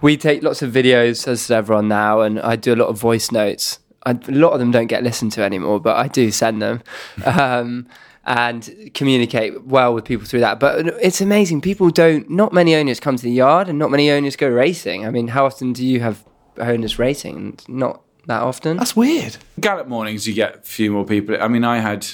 we 0.00 0.16
take 0.16 0.42
lots 0.42 0.62
of 0.62 0.72
videos, 0.72 1.28
as 1.28 1.50
everyone 1.50 1.86
now, 1.86 2.22
and 2.22 2.40
I 2.40 2.56
do 2.56 2.72
a 2.72 2.78
lot 2.82 2.88
of 2.88 2.98
voice 2.98 3.30
notes. 3.30 3.78
I, 4.06 4.12
a 4.12 4.32
lot 4.32 4.52
of 4.54 4.60
them 4.60 4.70
don't 4.70 4.86
get 4.86 5.02
listened 5.02 5.32
to 5.32 5.42
anymore, 5.42 5.80
but 5.80 5.96
I 5.96 6.08
do 6.08 6.30
send 6.30 6.62
them. 6.62 6.82
Um, 7.26 7.86
and 8.26 8.90
communicate 8.94 9.64
well 9.66 9.92
with 9.92 10.06
people 10.06 10.24
through 10.24 10.40
that. 10.40 10.58
But 10.58 10.86
it's 11.02 11.20
amazing. 11.20 11.60
People 11.60 11.90
don't, 11.90 12.30
not 12.30 12.54
many 12.54 12.74
owners 12.74 12.98
come 12.98 13.16
to 13.16 13.22
the 13.22 13.30
yard 13.30 13.68
and 13.68 13.78
not 13.78 13.90
many 13.90 14.10
owners 14.10 14.34
go 14.34 14.48
racing. 14.48 15.04
I 15.04 15.10
mean, 15.10 15.28
how 15.28 15.44
often 15.44 15.74
do 15.74 15.84
you 15.84 16.00
have 16.00 16.24
owners 16.56 16.98
racing? 16.98 17.58
Not 17.68 18.00
that 18.24 18.40
often. 18.40 18.78
That's 18.78 18.96
weird. 18.96 19.36
Gallop 19.60 19.88
mornings, 19.88 20.26
you 20.26 20.32
get 20.32 20.56
a 20.56 20.62
few 20.62 20.90
more 20.90 21.04
people. 21.04 21.36
I 21.38 21.48
mean, 21.48 21.64
I 21.64 21.80
had 21.80 22.06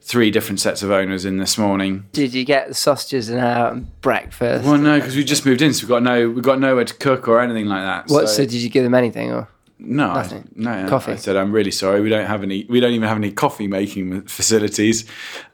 three 0.00 0.30
different 0.30 0.60
sets 0.60 0.82
of 0.82 0.90
owners 0.90 1.24
in 1.24 1.36
this 1.36 1.58
morning. 1.58 2.06
Did 2.12 2.34
you 2.34 2.44
get 2.44 2.68
the 2.68 2.74
sausages 2.74 3.28
and 3.28 3.40
uh, 3.40 3.74
breakfast? 4.00 4.64
Well, 4.64 4.78
no, 4.78 4.98
because 4.98 5.16
we 5.16 5.24
just 5.24 5.46
moved 5.46 5.62
in, 5.62 5.72
so 5.74 5.86
we 5.86 5.88
got 5.88 6.02
no, 6.02 6.30
we 6.30 6.40
got 6.40 6.58
nowhere 6.58 6.84
to 6.84 6.94
cook 6.94 7.28
or 7.28 7.40
anything 7.40 7.66
like 7.66 7.82
that. 7.82 8.12
What? 8.12 8.28
So, 8.28 8.36
so 8.36 8.42
did 8.42 8.54
you 8.54 8.70
give 8.70 8.84
them 8.84 8.94
anything 8.94 9.32
or? 9.32 9.48
No, 9.82 10.12
Nothing. 10.12 10.48
I, 10.58 10.82
no. 10.82 10.88
Coffee. 10.88 11.12
I 11.12 11.16
said 11.16 11.36
I'm 11.36 11.52
really 11.52 11.70
sorry. 11.70 12.02
We 12.02 12.10
don't 12.10 12.26
have 12.26 12.42
any. 12.42 12.66
We 12.68 12.80
don't 12.80 12.92
even 12.92 13.08
have 13.08 13.16
any 13.16 13.32
coffee 13.32 13.66
making 13.66 14.22
facilities. 14.22 15.06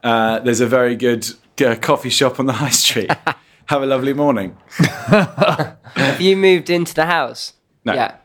Uh, 0.03 0.39
there's 0.39 0.59
a 0.59 0.67
very 0.67 0.97
good 0.97 1.25
uh, 1.61 1.75
coffee 1.75 2.09
shop 2.09 2.37
on 2.39 2.45
the 2.45 2.53
high 2.53 2.71
street. 2.71 3.09
have 3.67 3.81
a 3.81 3.85
lovely 3.85 4.13
morning. 4.13 4.57
have 4.77 6.19
you 6.19 6.35
moved 6.35 6.69
into 6.69 6.93
the 6.93 7.05
house? 7.05 7.53
No. 7.85 7.93
Yeah. 7.93 8.17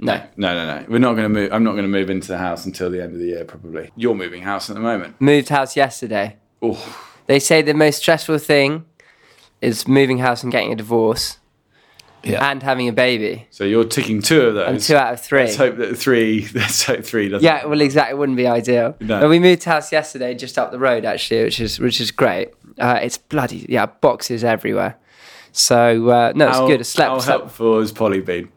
No. 0.00 0.22
No, 0.36 0.54
no, 0.54 0.78
no. 0.80 0.86
We're 0.88 0.98
not 0.98 1.14
going 1.14 1.24
to 1.24 1.28
move. 1.28 1.52
I'm 1.52 1.64
not 1.64 1.72
going 1.72 1.82
to 1.84 1.88
move 1.88 2.08
into 2.10 2.28
the 2.28 2.38
house 2.38 2.64
until 2.66 2.88
the 2.90 3.02
end 3.02 3.14
of 3.14 3.18
the 3.18 3.26
year, 3.26 3.44
probably. 3.44 3.90
You're 3.96 4.14
moving 4.14 4.42
house 4.42 4.70
at 4.70 4.74
the 4.74 4.80
moment. 4.80 5.20
Moved 5.20 5.48
house 5.48 5.76
yesterday. 5.76 6.36
Oh, 6.62 6.78
They 7.26 7.40
say 7.40 7.62
the 7.62 7.74
most 7.74 7.98
stressful 7.98 8.38
thing 8.38 8.84
is 9.60 9.88
moving 9.88 10.18
house 10.18 10.42
and 10.44 10.52
getting 10.52 10.72
a 10.72 10.76
divorce 10.76 11.38
Yeah. 12.22 12.48
and 12.50 12.62
having 12.62 12.88
a 12.88 12.92
baby. 12.92 13.48
so 13.50 13.64
you're 13.64 13.84
ticking 13.84 14.22
two 14.22 14.42
of 14.42 14.54
those. 14.54 14.68
And 14.68 14.80
two 14.80 14.94
out 14.96 15.14
of 15.14 15.20
three. 15.20 15.40
Let's 15.40 15.56
hope 15.56 15.76
that 15.78 15.96
three. 15.98 16.48
Let's 16.54 16.84
hope 16.84 17.04
three 17.04 17.28
doesn't. 17.28 17.44
Yeah, 17.44 17.66
well, 17.66 17.80
exactly. 17.80 18.14
It 18.14 18.18
wouldn't 18.18 18.36
be 18.36 18.46
ideal. 18.46 18.94
No. 19.00 19.20
But 19.20 19.28
we 19.30 19.40
moved 19.40 19.64
house 19.64 19.90
yesterday, 19.90 20.34
just 20.34 20.58
up 20.58 20.70
the 20.70 20.78
road, 20.78 21.04
actually, 21.04 21.42
which 21.44 21.58
is 21.60 21.80
which 21.80 22.00
is 22.00 22.10
great. 22.12 22.50
Uh, 22.78 23.00
it's 23.02 23.18
bloody 23.18 23.66
yeah, 23.68 23.86
boxes 23.86 24.44
everywhere. 24.44 24.96
So 25.52 26.08
uh, 26.10 26.32
no, 26.36 26.48
it's 26.48 26.56
How, 26.56 26.66
good. 26.68 26.80
I 26.80 26.82
slept, 26.84 27.08
how 27.10 27.18
slept 27.18 27.40
helpful 27.40 27.80
has 27.80 27.90
Polly 27.90 28.20
been? 28.20 28.48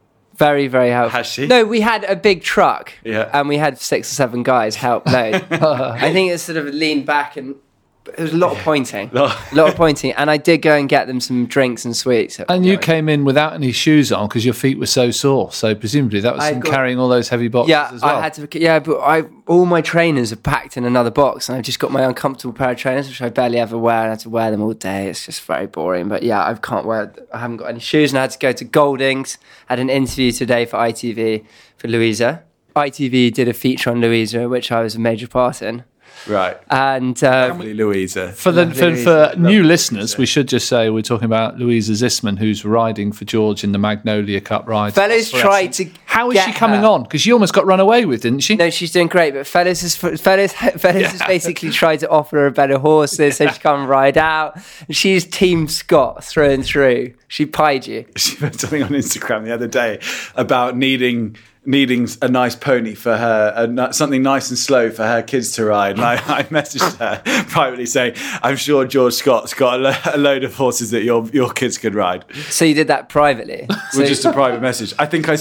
Very 0.45 0.67
very 0.67 0.89
helpful. 0.89 1.17
Has 1.17 1.27
she? 1.27 1.47
No, 1.47 1.63
we 1.65 1.81
had 1.81 2.03
a 2.03 2.15
big 2.15 2.41
truck. 2.43 2.93
Yeah. 3.03 3.29
and 3.33 3.47
we 3.47 3.57
had 3.57 3.79
six 3.79 4.11
or 4.11 4.15
seven 4.15 4.43
guys 4.43 4.75
help 4.75 5.05
load. 5.07 5.35
I 5.51 6.11
think 6.11 6.31
it 6.31 6.39
sort 6.39 6.57
of 6.57 6.65
leaned 6.73 7.05
back 7.05 7.37
and 7.37 7.55
there 8.03 8.25
was 8.25 8.33
a 8.33 8.37
lot 8.37 8.51
of 8.57 8.57
pointing, 8.63 9.09
a 9.13 9.19
lot 9.53 9.69
of 9.69 9.75
pointing, 9.75 10.11
and 10.13 10.29
I 10.31 10.37
did 10.37 10.57
go 10.63 10.75
and 10.75 10.89
get 10.89 11.05
them 11.07 11.19
some 11.19 11.45
drinks 11.45 11.85
and 11.85 11.95
sweets. 11.95 12.39
And 12.49 12.65
you 12.65 12.77
came 12.77 13.07
in 13.07 13.23
without 13.25 13.53
any 13.53 13.71
shoes 13.71 14.11
on 14.11 14.27
because 14.27 14.43
your 14.43 14.53
feet 14.55 14.79
were 14.79 14.85
so 14.87 15.11
sore. 15.11 15.51
So 15.51 15.75
presumably 15.75 16.19
that 16.21 16.33
was 16.35 16.43
I 16.43 16.51
from 16.53 16.61
got- 16.61 16.71
carrying 16.73 16.97
all 16.99 17.09
those 17.09 17.29
heavy 17.29 17.47
boxes 17.47 17.69
Yeah, 17.69 17.91
as 17.93 18.01
well. 18.01 18.15
I 18.17 18.21
had 18.21 18.33
to. 18.35 18.59
Yeah, 18.59 18.79
but 18.79 18.97
I 18.99 19.23
all 19.47 19.65
my 19.65 19.81
trainers 19.81 20.31
are 20.31 20.35
packed 20.37 20.77
in 20.77 20.85
another 20.85 21.11
box, 21.11 21.47
and 21.47 21.57
I've 21.57 21.63
just 21.63 21.79
got 21.79 21.91
my 21.91 22.03
uncomfortable 22.03 22.53
pair 22.53 22.71
of 22.71 22.77
trainers, 22.77 23.07
which 23.07 23.21
I 23.21 23.29
barely 23.29 23.59
ever 23.59 23.77
wear, 23.77 23.97
and 23.99 24.07
I 24.07 24.09
had 24.11 24.19
to 24.21 24.29
wear 24.29 24.49
them 24.51 24.61
all 24.61 24.73
day. 24.73 25.07
It's 25.07 25.25
just 25.25 25.41
very 25.43 25.67
boring. 25.67 26.07
But 26.07 26.23
yeah, 26.23 26.43
I 26.45 26.53
can't 26.55 26.85
wear. 26.85 27.13
I 27.33 27.39
haven't 27.39 27.57
got 27.57 27.67
any 27.67 27.79
shoes, 27.79 28.11
and 28.11 28.17
I 28.17 28.21
had 28.23 28.31
to 28.31 28.39
go 28.39 28.51
to 28.51 28.63
Goldings. 28.65 29.37
Had 29.67 29.79
an 29.79 29.89
interview 29.89 30.31
today 30.31 30.65
for 30.65 30.77
ITV 30.77 31.45
for 31.77 31.87
Louisa. 31.87 32.43
ITV 32.75 33.33
did 33.33 33.47
a 33.47 33.53
feature 33.53 33.89
on 33.89 33.99
Louisa, 34.01 34.47
which 34.47 34.71
I 34.71 34.81
was 34.81 34.95
a 34.95 34.99
major 34.99 35.27
part 35.27 35.61
in, 35.61 35.83
Right. 36.27 36.57
and 36.69 37.21
um, 37.23 37.49
Lovely 37.49 37.73
Louisa. 37.73 38.31
For 38.31 38.51
the 38.51 38.65
Lovely 38.65 38.79
for, 38.79 38.89
Louisa. 38.89 39.31
for 39.33 39.39
new 39.39 39.63
listeners, 39.63 40.17
we 40.17 40.25
should 40.25 40.47
just 40.47 40.67
say 40.67 40.89
we're 40.89 41.01
talking 41.01 41.25
about 41.25 41.57
Louisa 41.57 41.93
Zissman, 41.93 42.37
who's 42.37 42.63
riding 42.63 43.11
for 43.11 43.25
George 43.25 43.63
in 43.63 43.71
the 43.71 43.79
Magnolia 43.79 44.39
Cup 44.41 44.67
ride. 44.67 44.93
fellas 44.93 45.31
tried 45.31 45.73
to. 45.73 45.89
How 46.11 46.29
is 46.29 46.33
get 46.33 46.47
she 46.47 46.51
coming 46.51 46.81
her. 46.81 46.87
on? 46.87 47.03
Because 47.03 47.21
she 47.21 47.31
almost 47.31 47.53
got 47.53 47.65
run 47.65 47.79
away 47.79 48.03
with, 48.03 48.23
didn't 48.23 48.41
she? 48.41 48.57
No, 48.57 48.69
she's 48.69 48.91
doing 48.91 49.07
great, 49.07 49.33
but 49.33 49.47
Fellas 49.47 49.81
has 49.81 49.95
Fellas 49.95 50.51
Fellas 50.53 51.11
has 51.13 51.21
basically 51.25 51.69
tried 51.81 52.01
to 52.01 52.09
offer 52.09 52.35
her 52.39 52.47
a 52.47 52.51
better 52.51 52.77
horses 52.79 53.37
so 53.37 53.47
she 53.47 53.59
can 53.59 53.87
ride 53.87 54.17
out. 54.17 54.59
She's 54.89 55.23
Team 55.25 55.69
Scott 55.69 56.25
through 56.25 56.49
and 56.49 56.65
through. 56.65 57.13
She 57.29 57.45
pied 57.45 57.87
you. 57.87 58.05
she 58.17 58.35
put 58.35 58.59
something 58.59 58.83
on 58.83 58.89
Instagram 58.89 59.45
the 59.45 59.53
other 59.53 59.67
day 59.69 60.01
about 60.35 60.75
needing 60.75 61.37
needing 61.65 62.07
a 62.21 62.27
nice 62.27 62.55
pony 62.55 62.95
for 62.95 63.15
her, 63.15 63.53
a, 63.55 63.93
something 63.93 64.23
nice 64.23 64.49
and 64.49 64.57
slow 64.57 64.89
for 64.89 65.03
her 65.03 65.21
kids 65.21 65.51
to 65.53 65.65
ride. 65.65 65.91
And 65.91 66.01
I, 66.01 66.13
I 66.15 66.43
messaged 66.43 66.97
her 66.97 67.21
privately 67.49 67.85
saying, 67.85 68.15
"I'm 68.41 68.55
sure 68.55 68.85
George 68.85 69.13
Scott's 69.13 69.53
got 69.53 69.79
a, 69.79 69.83
lo- 69.83 70.13
a 70.13 70.17
load 70.17 70.43
of 70.43 70.55
horses 70.55 70.91
that 70.91 71.03
your 71.03 71.27
your 71.29 71.51
kids 71.51 71.77
could 71.77 71.95
ride." 71.95 72.25
So 72.49 72.65
you 72.65 72.73
did 72.73 72.87
that 72.87 73.09
privately. 73.09 73.67
So, 73.91 73.99
With 73.99 74.07
just 74.07 74.25
a 74.25 74.33
private 74.33 74.61
message. 74.61 74.93
I 74.97 75.05
think 75.05 75.29
I 75.29 75.35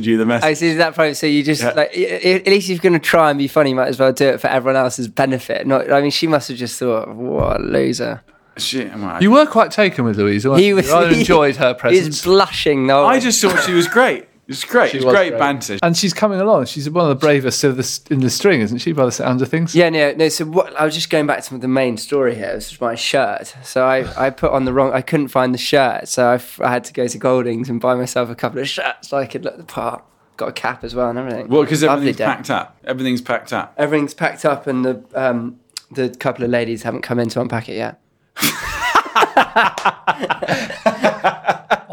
screenshotted 0.00 0.04
you 0.04 0.16
the 0.16 0.22
I 0.24 0.26
message. 0.26 0.58
see 0.58 0.74
that 0.74 0.94
private. 0.94 1.14
So 1.16 1.26
you 1.26 1.42
just 1.42 1.62
Yeah. 1.62 1.70
like 1.72 1.90
i- 1.96 2.00
i- 2.00 2.42
at 2.44 2.46
least 2.46 2.68
if 2.70 2.76
you're 2.76 2.90
going 2.90 3.00
to 3.00 3.06
try 3.06 3.30
and 3.30 3.38
be 3.38 3.48
funny, 3.48 3.70
you 3.70 3.76
might 3.76 3.88
as 3.88 3.98
well 3.98 4.12
do 4.12 4.26
it 4.28 4.40
for 4.40 4.48
everyone 4.48 4.76
else's 4.76 5.08
benefit. 5.08 5.66
Not, 5.66 5.90
I 5.92 6.00
mean, 6.00 6.10
she 6.10 6.26
must 6.26 6.48
have 6.48 6.56
just 6.58 6.78
thought, 6.78 7.14
"What 7.14 7.60
a 7.60 7.62
loser." 7.62 8.22
Shit, 8.58 8.92
am 8.92 9.04
I- 9.04 9.20
You 9.20 9.30
were 9.30 9.46
quite 9.46 9.70
taken 9.70 10.04
with 10.04 10.18
Louisa. 10.18 10.50
weren't 10.50 10.60
He 10.60 10.68
you? 10.68 10.76
was. 10.76 10.90
I 10.90 11.08
enjoyed 11.12 11.56
her 11.56 11.72
presence. 11.74 12.06
was 12.06 12.22
blushing. 12.22 12.86
though. 12.86 13.06
I 13.06 13.18
just 13.18 13.40
thought 13.40 13.62
she 13.64 13.72
was 13.72 13.88
great. 13.88 14.26
It 14.42 14.48
was 14.48 14.64
great. 14.64 14.90
She 14.90 14.96
it 14.96 15.00
was, 15.00 15.06
was 15.06 15.14
great, 15.14 15.30
great. 15.30 15.38
banter. 15.38 15.78
and 15.82 15.96
she's 15.96 16.12
coming 16.12 16.40
along. 16.40 16.66
She's 16.66 16.90
one 16.90 17.04
of 17.04 17.08
the 17.08 17.26
bravest 17.26 17.62
of 17.62 17.76
the, 17.76 18.00
in 18.10 18.20
the 18.20 18.28
string, 18.28 18.60
isn't 18.60 18.78
she, 18.78 18.92
by 18.92 19.04
the 19.04 19.12
sounds 19.12 19.40
of 19.40 19.48
things? 19.48 19.74
Yeah, 19.74 19.88
no, 19.88 20.12
no. 20.14 20.28
So 20.28 20.44
what? 20.46 20.74
I 20.76 20.84
was 20.84 20.94
just 20.94 21.10
going 21.10 21.28
back 21.28 21.44
to 21.44 21.58
the 21.58 21.68
main 21.68 21.96
story 21.96 22.34
here. 22.34 22.52
This 22.54 22.72
was 22.72 22.80
my 22.80 22.96
shirt. 22.96 23.54
So 23.62 23.86
I, 23.86 24.26
I 24.26 24.30
put 24.30 24.50
on 24.50 24.64
the 24.64 24.72
wrong. 24.72 24.92
I 24.92 25.00
couldn't 25.00 25.28
find 25.28 25.54
the 25.54 25.58
shirt, 25.58 26.08
so 26.08 26.26
I, 26.26 26.34
f- 26.34 26.60
I 26.60 26.70
had 26.70 26.82
to 26.84 26.92
go 26.92 27.06
to 27.06 27.18
Goldings 27.18 27.70
and 27.70 27.80
buy 27.80 27.94
myself 27.94 28.30
a 28.30 28.34
couple 28.34 28.58
of 28.60 28.68
shirts 28.68 29.08
so 29.08 29.16
I 29.16 29.26
could 29.26 29.44
look 29.44 29.58
the 29.58 29.64
part. 29.64 30.02
Got 30.36 30.48
a 30.48 30.52
cap 30.52 30.82
as 30.82 30.94
well 30.94 31.08
and 31.10 31.18
everything. 31.18 31.48
Well, 31.48 31.62
because 31.62 31.82
Lovely 31.84 32.08
everything's 32.08 32.16
day. 32.16 32.24
packed 32.24 32.50
up. 32.50 32.76
Everything's 32.84 33.20
packed 33.20 33.52
up. 33.52 33.74
Everything's 33.76 34.14
packed 34.14 34.44
up, 34.44 34.66
and 34.66 34.84
the 34.84 35.04
um 35.14 35.60
the 35.92 36.08
couple 36.08 36.44
of 36.44 36.50
ladies 36.50 36.82
haven't 36.82 37.02
come 37.02 37.20
in 37.20 37.28
to 37.28 37.40
unpack 37.40 37.68
it 37.68 37.76
yet. 37.76 38.00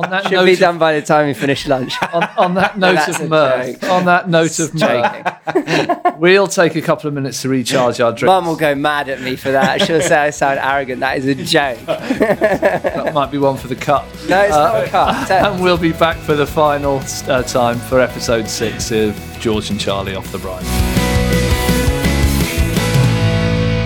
On 0.10 0.12
that 0.12 0.24
Should 0.24 0.32
note 0.32 0.46
be 0.46 0.54
of- 0.54 0.60
done 0.60 0.78
by 0.80 1.00
the 1.00 1.06
time 1.06 1.28
we 1.28 1.34
finish 1.36 1.68
lunch. 1.68 1.94
on, 2.14 2.24
on 2.38 2.54
that 2.56 2.80
note 2.80 3.08
of 3.08 3.30
mirth, 3.30 3.84
on 3.84 4.06
that 4.06 4.28
note 4.28 4.58
of 4.60 4.74
mirth, 4.74 6.18
we'll 6.20 6.48
take 6.48 6.76
a 6.76 6.82
couple 6.82 7.08
of 7.08 7.14
minutes 7.14 7.44
to 7.44 7.50
recharge 7.50 8.00
our 8.02 8.12
drinks. 8.12 8.24
Mum 8.26 8.48
will 8.48 8.56
go 8.56 8.74
mad 8.74 9.08
at 9.10 9.22
me 9.22 9.36
for 9.36 9.52
that. 9.52 9.82
She'll 9.84 10.02
say 10.02 10.16
I 10.18 10.30
sound 10.32 10.58
arrogant. 10.60 11.02
That 11.02 11.18
is 11.20 11.26
a 11.28 11.36
joke. 11.36 11.78
That 11.90 13.14
might 13.14 13.32
be 13.32 13.38
one 13.38 13.58
for 13.58 13.68
the 13.68 13.76
cup. 13.76 14.06
No, 14.28 14.42
it's 14.42 14.52
not 14.56 14.84
a 14.84 14.90
cut. 14.90 15.28
Tell- 15.28 15.54
And 15.54 15.64
we'll 15.64 15.78
be 15.78 15.92
back 15.94 16.18
for 16.18 16.36
the 16.36 16.46
final 16.48 17.00
uh, 17.28 17.44
time 17.44 17.78
for 17.78 18.00
episode 18.00 18.50
six 18.50 18.92
of 18.92 19.16
George 19.40 19.70
and 19.70 19.80
Charlie 19.80 20.16
off 20.16 20.32
the 20.32 20.38
bride. 20.40 20.66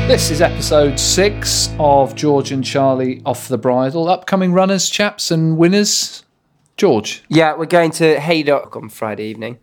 This 0.08 0.30
is 0.32 0.42
episode 0.42 1.00
six 1.00 1.74
of 1.80 2.14
George 2.14 2.52
and 2.52 2.64
Charlie 2.64 3.22
off 3.26 3.48
the 3.48 3.58
bridle. 3.58 4.10
Upcoming 4.10 4.52
runners, 4.54 4.90
chaps, 4.90 5.32
and 5.32 5.58
winners. 5.58 6.24
George. 6.78 7.24
Yeah, 7.30 7.56
we're 7.56 7.66
going 7.66 7.92
to 7.92 8.20
Haydock 8.20 8.76
on 8.76 8.90
Friday 8.90 9.26
evening. 9.26 9.60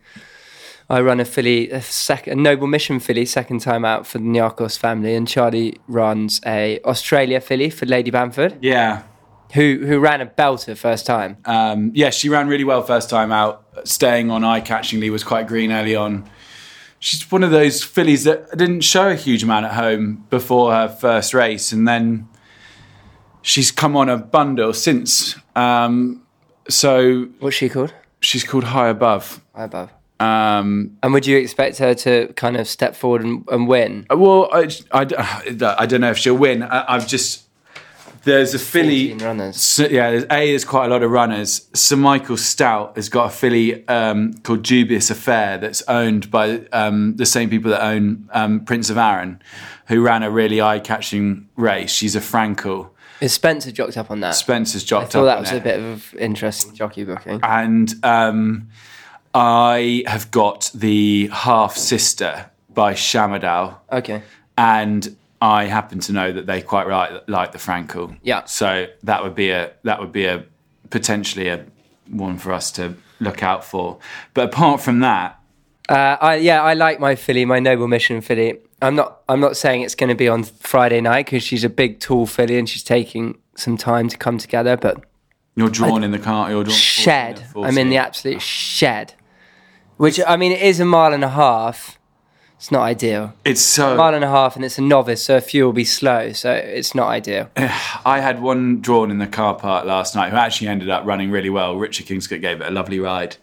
I 0.88 1.02
run 1.02 1.20
a 1.20 1.24
filly, 1.24 1.70
a, 1.70 1.82
sec- 1.82 2.26
a 2.26 2.34
Noble 2.34 2.66
Mission 2.66 2.98
filly, 3.00 3.26
second 3.26 3.60
time 3.60 3.84
out 3.84 4.06
for 4.06 4.18
the 4.18 4.24
Niarchos 4.24 4.78
family, 4.78 5.14
and 5.14 5.28
Charlie 5.28 5.78
runs 5.86 6.40
a 6.46 6.80
Australia 6.84 7.40
filly 7.40 7.68
for 7.70 7.86
Lady 7.86 8.10
Bamford, 8.10 8.56
Yeah. 8.60 9.02
who 9.54 9.84
who 9.86 10.00
ran 10.00 10.20
a 10.20 10.26
belter 10.26 10.76
first 10.76 11.04
time. 11.06 11.36
Um, 11.44 11.92
yeah, 11.94 12.10
she 12.10 12.28
ran 12.28 12.48
really 12.48 12.64
well 12.64 12.82
first 12.82 13.08
time 13.10 13.30
out. 13.30 13.64
Staying 13.84 14.30
on 14.30 14.42
eye 14.42 14.60
catchingly 14.62 15.10
was 15.10 15.22
quite 15.22 15.46
green 15.46 15.70
early 15.70 15.94
on. 15.94 16.28
She's 17.00 17.28
one 17.32 17.42
of 17.42 17.50
those 17.50 17.82
fillies 17.82 18.24
that 18.24 18.56
didn't 18.56 18.82
show 18.82 19.08
a 19.08 19.14
huge 19.14 19.42
amount 19.42 19.64
at 19.66 19.72
home 19.72 20.26
before 20.30 20.70
her 20.72 20.86
first 20.88 21.32
race, 21.34 21.72
and 21.72 21.88
then 21.88 22.28
she's 23.42 23.70
come 23.72 23.96
on 23.96 24.08
a 24.08 24.18
bundle 24.18 24.72
since. 24.74 25.34
Um, 25.56 26.22
so 26.68 27.28
What's 27.40 27.56
she 27.56 27.68
called? 27.70 27.94
she's 28.20 28.44
called 28.44 28.64
High 28.64 28.88
Above. 28.88 29.40
High 29.54 29.64
above. 29.64 29.90
Um, 30.20 30.98
And 31.02 31.14
would 31.14 31.26
you 31.26 31.38
expect 31.38 31.78
her 31.78 31.94
to 31.94 32.30
kind 32.34 32.58
of 32.58 32.68
step 32.68 32.94
forward 32.94 33.22
and, 33.24 33.44
and 33.50 33.66
win? 33.66 34.04
well, 34.10 34.50
I, 34.52 34.68
I, 34.92 35.06
I 35.78 35.86
don't 35.86 36.02
know 36.02 36.10
if 36.10 36.18
she'll 36.18 36.36
win. 36.36 36.62
I, 36.62 36.84
I've 36.94 37.06
just 37.08 37.44
There's 38.24 38.52
a 38.54 38.58
filly. 38.58 39.14
runners. 39.14 39.56
So, 39.56 39.86
yeah, 39.86 40.10
there's, 40.10 40.24
A, 40.24 40.50
there's 40.50 40.64
quite 40.64 40.86
a 40.86 40.88
lot 40.88 41.02
of 41.02 41.10
runners. 41.10 41.68
Sir 41.74 41.96
Michael 41.96 42.36
Stoute 42.36 42.96
has 42.96 43.08
got 43.08 43.26
a 43.26 43.30
filly 43.34 43.86
um, 43.88 44.34
called 44.42 44.62
Dubious 44.62 45.10
Affair 45.10 45.56
that's 45.58 45.82
owned 45.88 46.30
by 46.30 46.66
um, 46.72 47.16
the 47.16 47.26
same 47.26 47.48
people 47.48 47.70
that 47.70 47.82
own 47.82 48.28
um, 48.32 48.60
Prince 48.64 48.90
of 48.90 48.98
Arran, 48.98 49.40
who 49.86 50.02
ran 50.02 50.22
a 50.22 50.30
really 50.30 50.60
eye 50.60 50.80
catching 50.80 51.48
race. 51.56 51.90
She's 51.92 52.14
a 52.14 52.20
Frankel. 52.20 52.90
Is 53.22 53.32
Spencer 53.32 53.70
jocked 53.70 53.96
up 53.96 54.10
on 54.10 54.20
that? 54.20 54.34
Spencer's 54.34 54.84
jocked 54.84 55.00
I 55.00 55.04
jocked 55.04 55.12
thought 55.12 55.20
up 55.28 55.34
that 55.36 55.40
was 55.40 55.52
it. 55.52 55.56
a 55.56 55.60
bit 55.60 55.78
of 55.80 56.14
interesting 56.14 56.74
jockey 56.74 57.04
booking. 57.04 57.40
and 57.42 57.94
um, 58.04 58.68
I 59.34 60.02
have 60.06 60.30
got 60.30 60.70
the 60.74 61.28
half 61.32 61.76
sister 61.76 62.50
by 62.72 62.94
Shamardal, 62.94 63.76
Okay. 63.92 64.22
and 64.56 65.16
I 65.40 65.64
happen 65.64 66.00
to 66.00 66.12
know 66.12 66.32
that 66.32 66.46
they 66.46 66.60
quite 66.62 66.86
right 66.86 67.26
like 67.28 67.52
the 67.52 67.58
Frankel. 67.58 68.16
Yeah. 68.22 68.44
So 68.44 68.86
that 69.04 69.22
would 69.22 69.34
be 69.34 69.50
a 69.50 69.72
that 69.84 70.00
would 70.00 70.12
be 70.12 70.26
a 70.26 70.44
potentially 70.90 71.48
a 71.48 71.64
one 72.08 72.38
for 72.38 72.52
us 72.52 72.70
to 72.72 72.94
look 73.20 73.42
out 73.42 73.64
for. 73.64 73.98
But 74.34 74.48
apart 74.52 74.80
from 74.80 75.00
that, 75.00 75.38
Uh, 75.88 76.16
I 76.20 76.34
yeah, 76.36 76.62
I 76.62 76.74
like 76.74 77.00
my 77.00 77.14
filly, 77.16 77.44
my 77.44 77.58
noble 77.58 77.88
mission 77.88 78.20
filly. 78.20 78.58
I'm 78.82 78.94
not 78.94 79.20
I'm 79.28 79.40
not 79.40 79.56
saying 79.56 79.82
it's 79.82 79.94
going 79.94 80.08
to 80.08 80.14
be 80.14 80.28
on 80.28 80.44
Friday 80.44 81.00
night 81.00 81.26
because 81.26 81.42
she's 81.42 81.64
a 81.64 81.68
big, 81.68 82.00
tall 82.00 82.26
filly 82.26 82.58
and 82.58 82.68
she's 82.68 82.82
taking 82.84 83.38
some 83.56 83.76
time 83.76 84.08
to 84.08 84.16
come 84.16 84.38
together. 84.38 84.76
But 84.76 85.04
you're 85.56 85.68
drawn 85.70 86.04
in 86.04 86.10
the 86.12 86.18
car. 86.18 86.50
You're 86.50 86.64
drawn 86.64 86.76
shed, 86.76 87.38
14 87.52 87.64
at 87.64 87.68
I'm 87.68 87.78
in 87.78 87.88
the 87.90 87.96
absolute 87.98 88.40
shed. 88.42 89.14
Which 89.96 90.20
I 90.26 90.36
mean, 90.36 90.52
it 90.52 90.62
is 90.62 90.80
a 90.80 90.84
mile 90.84 91.12
and 91.12 91.24
a 91.24 91.28
half. 91.28 91.98
It's 92.60 92.70
not 92.70 92.82
ideal. 92.82 93.32
It's 93.42 93.62
so. 93.62 93.96
mile 93.96 94.12
and 94.12 94.22
a 94.22 94.28
half, 94.28 94.54
and 94.54 94.62
it's 94.62 94.76
a 94.76 94.82
novice, 94.82 95.24
so 95.24 95.34
a 95.38 95.40
few 95.40 95.64
will 95.64 95.72
be 95.72 95.86
slow. 95.86 96.32
So 96.32 96.52
it's 96.52 96.94
not 96.94 97.08
ideal. 97.08 97.48
I 97.56 98.20
had 98.20 98.42
one 98.42 98.82
drawn 98.82 99.10
in 99.10 99.16
the 99.16 99.26
car 99.26 99.54
park 99.54 99.86
last 99.86 100.14
night 100.14 100.28
who 100.28 100.36
actually 100.36 100.68
ended 100.68 100.90
up 100.90 101.06
running 101.06 101.30
really 101.30 101.48
well. 101.48 101.76
Richard 101.76 102.04
Kingscote 102.04 102.42
gave 102.42 102.60
it 102.60 102.66
a 102.66 102.70
lovely 102.70 103.00
ride. 103.00 103.38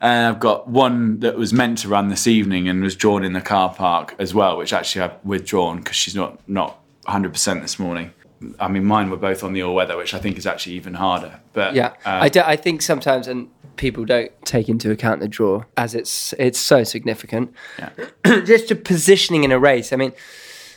And 0.00 0.28
I've 0.28 0.38
got 0.38 0.68
one 0.68 1.18
that 1.20 1.36
was 1.36 1.52
meant 1.52 1.78
to 1.78 1.88
run 1.88 2.08
this 2.08 2.28
evening 2.28 2.68
and 2.68 2.84
was 2.84 2.94
drawn 2.94 3.24
in 3.24 3.32
the 3.32 3.40
car 3.40 3.74
park 3.74 4.14
as 4.20 4.32
well, 4.32 4.56
which 4.56 4.72
actually 4.72 5.02
I've 5.02 5.24
withdrawn 5.24 5.78
because 5.78 5.96
she's 5.96 6.14
not 6.14 6.38
not 6.48 6.78
100% 7.08 7.62
this 7.62 7.80
morning. 7.80 8.12
I 8.60 8.68
mean, 8.68 8.84
mine 8.84 9.10
were 9.10 9.16
both 9.16 9.42
on 9.42 9.54
the 9.54 9.62
all 9.64 9.74
weather, 9.74 9.96
which 9.96 10.14
I 10.14 10.20
think 10.20 10.38
is 10.38 10.46
actually 10.46 10.76
even 10.76 10.94
harder. 10.94 11.40
But 11.52 11.74
Yeah, 11.74 11.94
uh, 12.06 12.20
I, 12.22 12.28
do, 12.28 12.42
I 12.44 12.54
think 12.54 12.80
sometimes, 12.82 13.26
and 13.26 13.48
people 13.76 14.04
don't 14.04 14.30
take 14.44 14.68
into 14.68 14.90
account 14.90 15.20
the 15.20 15.28
draw 15.28 15.64
as 15.76 15.94
it's 15.94 16.32
it's 16.38 16.58
so 16.58 16.84
significant. 16.84 17.52
Yeah. 17.78 17.90
Just 18.44 18.68
the 18.68 18.76
positioning 18.76 19.44
in 19.44 19.52
a 19.52 19.58
race. 19.58 19.92
I 19.92 19.96
mean, 19.96 20.12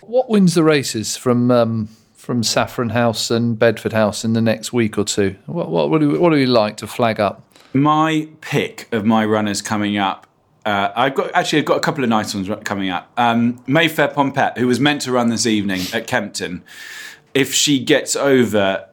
What 0.01 0.29
wins 0.29 0.55
the 0.55 0.63
races 0.63 1.17
from 1.17 1.51
um, 1.51 1.89
from 2.13 2.43
Saffron 2.43 2.89
House 2.89 3.29
and 3.31 3.57
Bedford 3.57 3.93
House 3.93 4.25
in 4.25 4.33
the 4.33 4.41
next 4.41 4.73
week 4.73 4.97
or 4.97 5.03
two? 5.03 5.35
What 5.45 5.69
what, 5.69 5.89
what, 5.89 6.01
do, 6.01 6.11
we, 6.11 6.17
what 6.17 6.29
do 6.31 6.35
we 6.35 6.45
like 6.45 6.77
to 6.77 6.87
flag 6.87 7.19
up? 7.19 7.41
my 7.75 8.29
pick 8.39 8.87
of 8.93 9.05
my 9.05 9.25
runners 9.25 9.61
coming 9.61 9.97
up. 9.97 10.25
Uh, 10.65 10.91
I've 10.95 11.13
got 11.13 11.31
actually 11.35 11.59
I've 11.59 11.65
got 11.65 11.77
a 11.77 11.81
couple 11.81 12.03
of 12.03 12.09
nice 12.09 12.33
ones 12.33 12.49
coming 12.63 12.89
up. 12.89 13.11
Um, 13.17 13.61
Mayfair 13.67 14.07
Pompette, 14.07 14.57
who 14.57 14.65
was 14.65 14.79
meant 14.79 15.01
to 15.01 15.11
run 15.11 15.27
this 15.27 15.45
evening 15.45 15.81
at 15.93 16.07
Kempton, 16.07 16.63
if 17.35 17.53
she 17.53 17.83
gets 17.83 18.15
over 18.15 18.87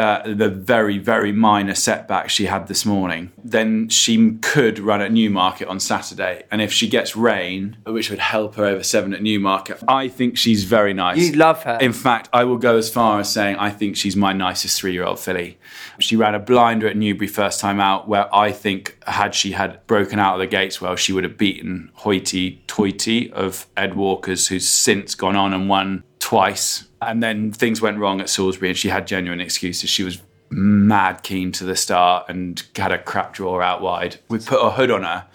uh, 0.00 0.22
the 0.24 0.48
very 0.48 0.96
very 0.96 1.30
minor 1.30 1.74
setback 1.74 2.30
she 2.30 2.46
had 2.46 2.68
this 2.68 2.86
morning, 2.86 3.32
then 3.44 3.88
she 3.90 4.32
could 4.40 4.78
run 4.78 5.02
at 5.02 5.12
Newmarket 5.12 5.68
on 5.68 5.78
Saturday. 5.78 6.44
And 6.50 6.62
if 6.62 6.72
she 6.72 6.88
gets 6.88 7.14
rain, 7.14 7.76
which 7.84 8.08
would 8.08 8.18
help 8.18 8.54
her 8.54 8.64
over 8.64 8.82
seven 8.82 9.12
at 9.12 9.22
Newmarket, 9.22 9.82
I 9.86 10.08
think 10.08 10.38
she's 10.38 10.64
very 10.64 10.94
nice. 10.94 11.18
you 11.18 11.32
love 11.32 11.62
her. 11.64 11.76
In 11.80 11.92
fact, 11.92 12.30
I 12.32 12.44
will 12.44 12.56
go 12.56 12.78
as 12.78 12.88
far 12.88 13.20
as 13.20 13.30
saying 13.30 13.56
I 13.56 13.70
think 13.70 13.96
she's 13.96 14.16
my 14.16 14.32
nicest 14.32 14.80
three 14.80 14.92
year 14.92 15.04
old 15.04 15.20
filly. 15.20 15.58
She 15.98 16.16
ran 16.16 16.34
a 16.34 16.38
blinder 16.38 16.88
at 16.88 16.96
Newbury 16.96 17.28
first 17.28 17.60
time 17.60 17.78
out, 17.78 18.08
where 18.08 18.34
I 18.34 18.52
think 18.52 18.96
had 19.06 19.34
she 19.34 19.52
had 19.52 19.86
broken 19.86 20.18
out 20.18 20.34
of 20.34 20.40
the 20.40 20.46
gates 20.46 20.80
well, 20.80 20.96
she 20.96 21.12
would 21.12 21.24
have 21.24 21.36
beaten 21.36 21.90
Hoity 21.94 22.62
Toity 22.66 23.30
of 23.32 23.66
Ed 23.76 23.94
Walker's, 23.96 24.48
who's 24.48 24.66
since 24.66 25.14
gone 25.14 25.36
on 25.36 25.52
and 25.52 25.68
won 25.68 26.04
twice. 26.30 26.84
And 27.02 27.20
then 27.20 27.50
things 27.50 27.80
went 27.80 27.98
wrong 27.98 28.20
at 28.20 28.28
Salisbury, 28.28 28.68
and 28.68 28.78
she 28.78 28.88
had 28.88 29.04
genuine 29.04 29.40
excuses. 29.40 29.90
She 29.90 30.04
was 30.04 30.22
mad 30.48 31.24
keen 31.24 31.50
to 31.50 31.64
the 31.64 31.74
start 31.74 32.26
and 32.28 32.62
had 32.76 32.92
a 32.92 32.98
crap 32.98 33.34
draw 33.34 33.60
out 33.60 33.82
wide. 33.82 34.20
We 34.28 34.38
put 34.38 34.64
a 34.64 34.70
hood 34.70 34.92
on 34.92 35.02
her, 35.02 35.26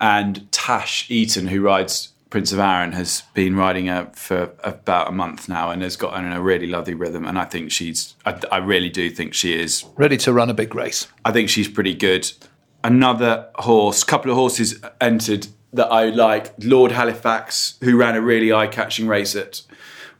and 0.00 0.50
Tash 0.50 1.08
Eaton, 1.08 1.46
who 1.46 1.62
rides 1.62 2.08
Prince 2.30 2.50
of 2.50 2.58
Arran, 2.58 2.90
has 2.90 3.22
been 3.34 3.54
riding 3.54 3.86
her 3.86 4.10
for 4.14 4.50
about 4.64 5.06
a 5.06 5.12
month 5.12 5.48
now 5.48 5.70
and 5.70 5.80
has 5.80 5.94
got 5.94 6.18
her 6.18 6.26
in 6.26 6.32
a 6.32 6.42
really 6.42 6.66
lovely 6.66 6.94
rhythm. 6.94 7.24
And 7.24 7.38
I 7.38 7.44
think 7.44 7.70
she's, 7.70 8.16
I, 8.26 8.40
I 8.50 8.56
really 8.56 8.90
do 8.90 9.10
think 9.10 9.34
she 9.34 9.54
is, 9.54 9.84
Ready 9.96 10.16
to 10.16 10.32
run 10.32 10.50
a 10.50 10.54
big 10.54 10.74
race. 10.74 11.06
I 11.24 11.30
think 11.30 11.50
she's 11.50 11.68
pretty 11.68 11.94
good. 11.94 12.32
Another 12.82 13.48
horse, 13.54 14.02
couple 14.02 14.32
of 14.32 14.36
horses 14.36 14.82
entered 15.00 15.46
that 15.72 15.86
I 15.86 16.06
like. 16.06 16.52
Lord 16.58 16.90
Halifax, 16.90 17.78
who 17.80 17.96
ran 17.96 18.16
a 18.16 18.20
really 18.20 18.52
eye 18.52 18.66
catching 18.66 19.06
race 19.06 19.36
at 19.36 19.62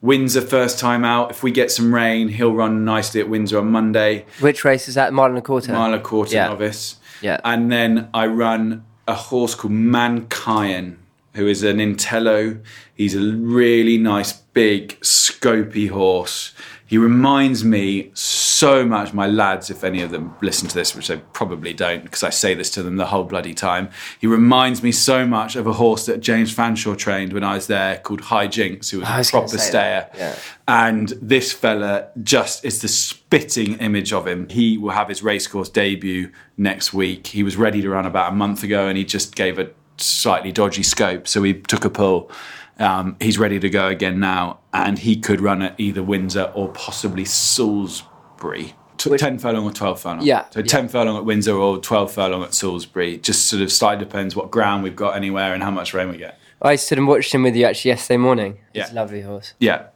Windsor 0.02 0.40
first 0.42 0.78
time 0.80 1.04
out. 1.04 1.30
If 1.30 1.42
we 1.44 1.52
get 1.52 1.70
some 1.70 1.94
rain, 1.94 2.28
he'll 2.28 2.52
run 2.52 2.84
nicely 2.84 3.20
at 3.20 3.28
Windsor 3.28 3.58
on 3.58 3.70
Monday. 3.70 4.26
Which 4.40 4.64
race 4.64 4.88
is 4.88 4.96
that? 4.96 5.12
Mile 5.12 5.26
and 5.30 5.38
a 5.38 5.42
quarter. 5.42 5.72
Mile 5.72 5.86
and 5.86 5.94
a 5.94 6.00
quarter 6.00 6.34
Yeah. 6.34 6.48
novice. 6.48 6.96
Yeah. 7.22 7.38
And 7.44 7.70
then 7.70 8.08
I 8.12 8.26
run 8.26 8.82
a 9.06 9.14
horse 9.14 9.54
called 9.54 9.72
Mankion, 9.72 10.96
who 11.34 11.46
is 11.46 11.62
an 11.62 11.76
Intello. 11.78 12.58
He's 12.92 13.14
a 13.14 13.20
really 13.20 13.96
nice, 13.96 14.32
big, 14.32 14.98
scopy 15.00 15.88
horse. 15.88 16.52
He 16.92 16.98
reminds 16.98 17.64
me 17.64 18.10
so 18.12 18.84
much, 18.84 19.14
my 19.14 19.26
lads, 19.26 19.70
if 19.70 19.82
any 19.82 20.02
of 20.02 20.10
them 20.10 20.36
listen 20.42 20.68
to 20.68 20.74
this, 20.74 20.94
which 20.94 21.08
they 21.08 21.16
probably 21.32 21.72
don't, 21.72 22.04
because 22.04 22.22
I 22.22 22.28
say 22.28 22.52
this 22.52 22.68
to 22.72 22.82
them 22.82 22.96
the 22.98 23.06
whole 23.06 23.24
bloody 23.24 23.54
time. 23.54 23.88
He 24.20 24.26
reminds 24.26 24.82
me 24.82 24.92
so 24.92 25.26
much 25.26 25.56
of 25.56 25.66
a 25.66 25.72
horse 25.72 26.04
that 26.04 26.20
James 26.20 26.54
Fanshawe 26.54 26.98
trained 26.98 27.32
when 27.32 27.44
I 27.44 27.54
was 27.54 27.66
there 27.66 27.96
called 27.96 28.20
High 28.20 28.46
Jinx, 28.46 28.90
who 28.90 29.00
was 29.00 29.08
a 29.08 29.16
was 29.16 29.30
gonna 29.30 29.46
proper 29.46 29.56
stayer. 29.56 30.10
yeah. 30.14 30.36
And 30.68 31.08
this 31.22 31.50
fella 31.50 32.10
just 32.22 32.62
is 32.62 32.82
the 32.82 32.88
spitting 32.88 33.78
image 33.78 34.12
of 34.12 34.26
him. 34.26 34.50
He 34.50 34.76
will 34.76 34.90
have 34.90 35.08
his 35.08 35.22
racecourse 35.22 35.70
debut 35.70 36.30
next 36.58 36.92
week. 36.92 37.28
He 37.28 37.42
was 37.42 37.56
ready 37.56 37.80
to 37.80 37.88
run 37.88 38.04
about 38.04 38.32
a 38.32 38.36
month 38.36 38.64
ago 38.64 38.86
and 38.86 38.98
he 38.98 39.04
just 39.06 39.34
gave 39.34 39.58
a 39.58 39.70
slightly 40.02 40.52
dodgy 40.52 40.82
scope. 40.82 41.26
So 41.28 41.40
we 41.40 41.54
took 41.54 41.84
a 41.84 41.90
pull. 41.90 42.30
Um, 42.78 43.16
he's 43.20 43.38
ready 43.38 43.58
to 43.60 43.70
go 43.70 43.88
again 43.88 44.18
now. 44.20 44.58
And 44.72 44.98
he 44.98 45.16
could 45.16 45.40
run 45.40 45.62
at 45.62 45.78
either 45.78 46.02
Windsor 46.02 46.50
or 46.54 46.68
possibly 46.72 47.24
Salisbury. 47.24 48.74
T- 48.98 49.16
10 49.16 49.38
furlong 49.38 49.64
or 49.64 49.72
12 49.72 50.00
furlong. 50.00 50.22
Yeah, 50.22 50.48
So 50.50 50.60
yeah. 50.60 50.66
10 50.66 50.88
furlong 50.88 51.16
at 51.16 51.24
Windsor 51.24 51.54
or 51.56 51.78
12 51.78 52.12
furlong 52.12 52.42
at 52.44 52.54
Salisbury. 52.54 53.18
Just 53.18 53.46
sort 53.46 53.62
of 53.62 53.72
slightly 53.72 54.04
depends 54.04 54.36
what 54.36 54.50
ground 54.50 54.82
we've 54.84 54.94
got 54.96 55.16
anywhere 55.16 55.54
and 55.54 55.62
how 55.62 55.70
much 55.70 55.92
rain 55.92 56.08
we 56.08 56.18
get. 56.18 56.38
I 56.60 56.76
stood 56.76 56.98
and 56.98 57.08
watched 57.08 57.34
him 57.34 57.42
with 57.42 57.56
you 57.56 57.64
actually 57.66 57.90
yesterday 57.90 58.18
morning. 58.18 58.58
Yeah. 58.72 58.84
He's 58.84 58.92
a 58.92 58.94
lovely 58.94 59.22
horse. 59.22 59.54
Yeah. 59.58 59.86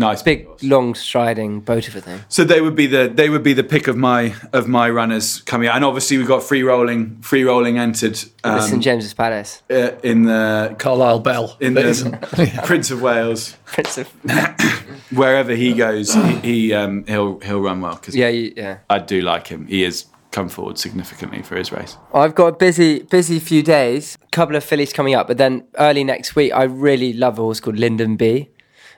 Nice. 0.00 0.22
Big, 0.22 0.46
horse. 0.46 0.62
long 0.62 0.94
striding 0.94 1.60
boat 1.60 1.86
of 1.88 1.96
a 1.96 2.00
thing. 2.00 2.20
So 2.28 2.42
they 2.44 2.60
would 2.60 2.74
be 2.74 2.86
the 2.86 3.10
they 3.12 3.28
would 3.28 3.42
be 3.42 3.52
the 3.52 3.64
pick 3.64 3.86
of 3.86 3.96
my 3.96 4.34
of 4.52 4.66
my 4.66 4.88
runners 4.90 5.42
coming 5.42 5.68
out, 5.68 5.76
and 5.76 5.84
obviously 5.84 6.16
we've 6.18 6.26
got 6.26 6.42
free 6.42 6.62
rolling 6.62 7.20
free 7.20 7.44
rolling 7.44 7.78
entered 7.78 8.14
The 8.42 8.60
St 8.62 8.74
um, 8.74 8.80
James's 8.80 9.14
Palace. 9.14 9.62
uh, 9.70 9.92
in 10.02 10.24
the 10.24 10.74
Carlisle 10.78 11.20
Bell. 11.20 11.56
in 11.60 11.74
the 11.74 12.60
Prince 12.64 12.90
of 12.90 13.02
Wales 13.02 13.56
Prince 13.66 13.98
of. 13.98 14.08
wherever 15.10 15.54
he 15.54 15.72
goes 15.74 16.14
he, 16.14 16.34
he 16.36 16.72
um, 16.72 17.04
he'll 17.06 17.40
he'll 17.40 17.60
run 17.60 17.80
well 17.80 17.96
because 17.96 18.16
yeah, 18.16 18.28
you, 18.28 18.52
yeah. 18.56 18.78
I 18.88 18.98
do 18.98 19.20
like 19.20 19.48
him. 19.48 19.66
He 19.66 19.82
has 19.82 20.06
come 20.30 20.48
forward 20.48 20.78
significantly 20.78 21.42
for 21.42 21.56
his 21.56 21.72
race. 21.72 21.96
I've 22.14 22.34
got 22.34 22.46
a 22.46 22.52
busy, 22.52 23.02
busy 23.02 23.40
few 23.40 23.62
days. 23.62 24.16
A 24.22 24.26
couple 24.28 24.56
of 24.56 24.64
fillies 24.64 24.92
coming 24.92 25.14
up, 25.14 25.26
but 25.26 25.38
then 25.38 25.64
early 25.78 26.04
next 26.04 26.36
week, 26.36 26.52
I 26.52 26.64
really 26.64 27.12
love 27.12 27.38
a 27.38 27.42
horse 27.42 27.60
called 27.60 27.78
Lyndon 27.78 28.16
B, 28.16 28.48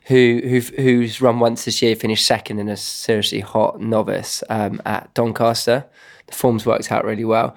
who 0.07 0.41
who 0.43 0.61
who's 0.83 1.21
run 1.21 1.39
once 1.39 1.65
this 1.65 1.83
year, 1.83 1.97
finished 1.97 2.27
second 2.27 2.59
in 2.59 2.69
a 2.69 2.77
seriously 2.77 3.41
hot 3.41 3.81
novice 3.81 4.43
um, 4.49 4.81
at 4.85 5.13
Doncaster. 5.15 5.85
The 6.27 6.35
form's 6.35 6.67
worked 6.67 6.91
out 6.91 7.05
really 7.05 7.25
well, 7.25 7.57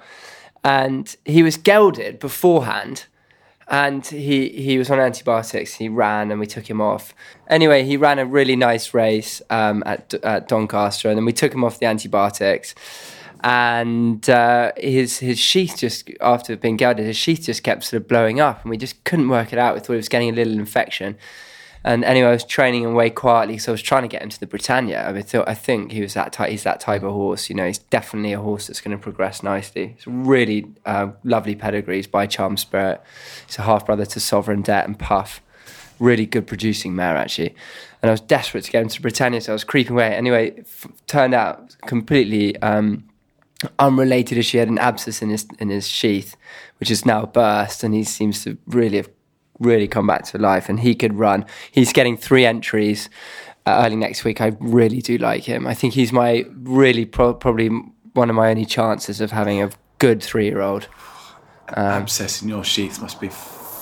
and 0.64 1.14
he 1.24 1.42
was 1.42 1.56
gelded 1.56 2.18
beforehand. 2.18 3.06
And 3.68 4.06
he, 4.06 4.50
he 4.50 4.78
was 4.78 4.90
on 4.90 5.00
antibiotics. 5.00 5.74
He 5.74 5.88
ran, 5.88 6.30
and 6.30 6.38
we 6.38 6.46
took 6.46 6.70
him 6.70 6.80
off. 6.80 7.12
Anyway, 7.48 7.82
he 7.82 7.96
ran 7.96 8.20
a 8.20 8.24
really 8.24 8.54
nice 8.54 8.94
race 8.94 9.42
um, 9.50 9.82
at, 9.84 10.14
at 10.22 10.46
Doncaster, 10.46 11.08
and 11.08 11.18
then 11.18 11.24
we 11.24 11.32
took 11.32 11.52
him 11.52 11.64
off 11.64 11.80
the 11.80 11.86
antibiotics 11.86 12.76
and 13.46 14.28
uh, 14.28 14.72
his 14.76 15.18
his 15.18 15.38
sheath 15.38 15.76
just 15.76 16.10
after 16.20 16.56
being 16.56 16.76
gelded, 16.76 17.06
his 17.06 17.16
sheath 17.16 17.42
just 17.42 17.62
kept 17.62 17.84
sort 17.84 18.02
of 18.02 18.08
blowing 18.08 18.40
up, 18.40 18.62
and 18.62 18.70
we 18.70 18.76
just 18.76 19.02
couldn't 19.04 19.28
work 19.28 19.52
it 19.52 19.58
out. 19.58 19.74
We 19.74 19.80
thought 19.80 19.92
he 19.92 19.98
was 19.98 20.08
getting 20.08 20.30
a 20.30 20.32
little 20.32 20.54
infection. 20.54 21.16
And 21.86 22.04
anyway, 22.04 22.30
I 22.30 22.32
was 22.32 22.42
training 22.42 22.82
him 22.82 22.94
way 22.94 23.10
quietly, 23.10 23.58
so 23.58 23.70
I 23.70 23.74
was 23.74 23.80
trying 23.80 24.02
to 24.02 24.08
get 24.08 24.20
him 24.20 24.28
to 24.30 24.40
the 24.40 24.46
Britannia. 24.48 25.08
I 25.08 25.22
thought 25.22 25.48
I 25.48 25.54
think 25.54 25.92
he 25.92 26.02
was 26.02 26.14
that 26.14 26.32
type. 26.32 26.50
He's 26.50 26.64
that 26.64 26.80
type 26.80 27.04
of 27.04 27.12
horse. 27.12 27.48
You 27.48 27.54
know, 27.54 27.64
he's 27.64 27.78
definitely 27.78 28.32
a 28.32 28.40
horse 28.40 28.66
that's 28.66 28.80
going 28.80 28.96
to 28.96 29.00
progress 29.00 29.44
nicely. 29.44 29.94
It's 29.96 30.04
really 30.04 30.66
uh, 30.84 31.12
lovely 31.22 31.54
pedigrees 31.54 32.08
by 32.08 32.26
Charm 32.26 32.56
Spirit. 32.56 33.00
He's 33.46 33.56
a 33.60 33.62
half 33.62 33.86
brother 33.86 34.04
to 34.04 34.18
Sovereign 34.18 34.62
Debt 34.62 34.84
and 34.84 34.98
Puff. 34.98 35.40
Really 36.00 36.26
good 36.26 36.48
producing 36.48 36.96
mare 36.96 37.16
actually. 37.16 37.54
And 38.02 38.10
I 38.10 38.12
was 38.12 38.20
desperate 38.20 38.64
to 38.64 38.72
get 38.72 38.82
him 38.82 38.88
to 38.88 39.00
Britannia, 39.00 39.40
so 39.40 39.52
I 39.52 39.54
was 39.54 39.62
creeping 39.62 39.92
away. 39.92 40.12
Anyway, 40.12 40.58
f- 40.58 40.88
turned 41.06 41.34
out 41.34 41.76
completely 41.86 42.60
um, 42.62 43.04
unrelated 43.78 44.38
as 44.38 44.46
she 44.46 44.58
had 44.58 44.68
an 44.68 44.78
abscess 44.78 45.22
in 45.22 45.30
his 45.30 45.46
in 45.60 45.68
his 45.68 45.86
sheath, 45.86 46.36
which 46.80 46.90
is 46.90 47.06
now 47.06 47.26
burst, 47.26 47.84
and 47.84 47.94
he 47.94 48.02
seems 48.02 48.42
to 48.42 48.58
really 48.66 48.96
have 48.96 49.08
really 49.58 49.88
come 49.88 50.06
back 50.06 50.24
to 50.26 50.38
life, 50.38 50.68
and 50.68 50.80
he 50.80 50.94
could 50.94 51.14
run. 51.14 51.44
He's 51.70 51.92
getting 51.92 52.16
three 52.16 52.44
entries 52.44 53.08
uh, 53.66 53.82
early 53.84 53.96
next 53.96 54.24
week. 54.24 54.40
I 54.40 54.56
really 54.60 55.00
do 55.00 55.18
like 55.18 55.44
him. 55.44 55.66
I 55.66 55.74
think 55.74 55.94
he's 55.94 56.12
my 56.12 56.44
really 56.62 57.04
pro- 57.04 57.34
probably 57.34 57.68
one 58.12 58.30
of 58.30 58.36
my 58.36 58.50
only 58.50 58.64
chances 58.64 59.20
of 59.20 59.30
having 59.30 59.62
a 59.62 59.70
good 59.98 60.22
three 60.22 60.46
year 60.46 60.60
old. 60.60 60.88
Abscess 61.68 62.42
in 62.42 62.48
your 62.48 62.64
sheath 62.64 63.00
must 63.00 63.20
be 63.20 63.28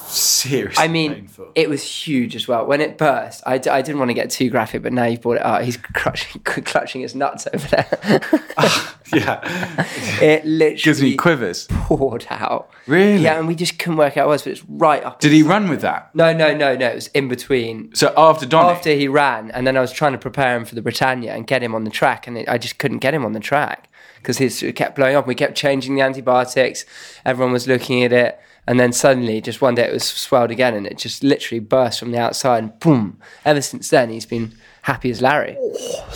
seriously 0.07 0.83
I 0.85 0.89
mean, 0.89 1.15
painful. 1.15 1.49
it 1.55 1.69
was 1.69 1.83
huge 1.83 2.37
as 2.37 2.47
well. 2.49 2.67
When 2.67 2.81
it 2.81 2.97
burst, 2.99 3.43
I, 3.47 3.59
d- 3.59 3.71
I 3.71 3.83
didn't 3.83 3.99
want 3.99 4.11
to 4.11 4.15
get 4.15 4.31
too 4.31 4.51
graphic, 4.51 4.83
but 4.83 4.93
now 4.93 5.05
you've 5.05 5.21
brought 5.21 5.37
it 5.37 5.43
up. 5.45 5.63
He's 5.63 5.77
clutching, 5.95 6.41
clutching 6.45 7.01
his 7.03 7.15
nuts 7.15 7.47
over 7.53 7.67
there. 7.69 8.21
yeah, 9.15 9.87
it 10.21 10.45
literally 10.45 10.77
gives 10.77 11.03
me 11.03 11.17
quivers. 11.17 11.67
poured 11.71 12.27
out. 12.31 12.71
Really? 12.87 13.23
Yeah, 13.23 13.39
and 13.39 13.49
we 13.49 13.55
just 13.55 13.79
couldn't 13.79 13.97
work 13.97 14.17
out 14.17 14.27
what 14.27 14.33
it 14.33 14.35
was, 14.35 14.43
but 14.43 14.53
it's 14.53 14.65
right 14.69 15.03
up. 15.03 15.21
Did 15.21 15.33
he 15.33 15.43
run 15.43 15.69
with 15.69 15.81
that? 15.83 16.15
No, 16.15 16.33
no, 16.33 16.55
no, 16.55 16.77
no. 16.77 16.89
It 16.89 16.95
was 16.95 17.09
in 17.09 17.29
between. 17.29 17.95
So 17.95 18.13
after 18.17 18.47
Donny, 18.47 18.71
After 18.71 18.91
he 18.95 19.09
ran, 19.09 19.51
and 19.53 19.67
then 19.67 19.77
I 19.77 19.81
was 19.81 19.93
trying 19.93 20.13
to 20.13 20.19
prepare 20.19 20.57
him 20.57 20.65
for 20.65 20.75
the 20.75 20.83
Britannia 20.83 21.35
and 21.35 21.47
get 21.47 21.63
him 21.63 21.75
on 21.75 21.85
the 21.85 21.91
track, 21.91 22.27
and 22.27 22.37
it, 22.39 22.49
I 22.49 22.59
just 22.59 22.79
couldn't 22.79 22.99
get 22.99 23.15
him 23.15 23.25
on 23.25 23.33
the 23.33 23.41
track 23.41 23.89
because 24.17 24.41
it 24.41 24.73
kept 24.77 24.97
blowing 24.97 25.17
up. 25.17 25.27
We 25.27 25.35
kept 25.35 25.55
changing 25.57 25.95
the 25.97 26.03
antibiotics. 26.03 26.85
Everyone 27.25 27.53
was 27.53 27.69
looking 27.69 28.03
at 28.05 28.13
it, 28.13 28.41
and 28.67 28.81
then 28.81 28.93
suddenly, 28.93 29.41
just 29.41 29.61
one 29.61 29.75
day, 29.75 29.87
it 29.89 29.93
was 29.93 30.05
swelled 30.05 30.51
again, 30.51 30.75
and 30.75 30.87
it 30.87 30.99
just 30.99 31.23
literally 31.23 31.61
burst 31.61 31.99
from 31.99 32.13
the 32.13 32.19
outside. 32.19 32.63
And 32.63 32.79
boom! 32.81 33.19
Ever 33.45 33.61
since 33.61 33.91
then, 33.91 34.11
he's 34.11 34.27
been 34.27 34.55
happy 34.83 35.11
as 35.11 35.21
Larry. 35.21 35.57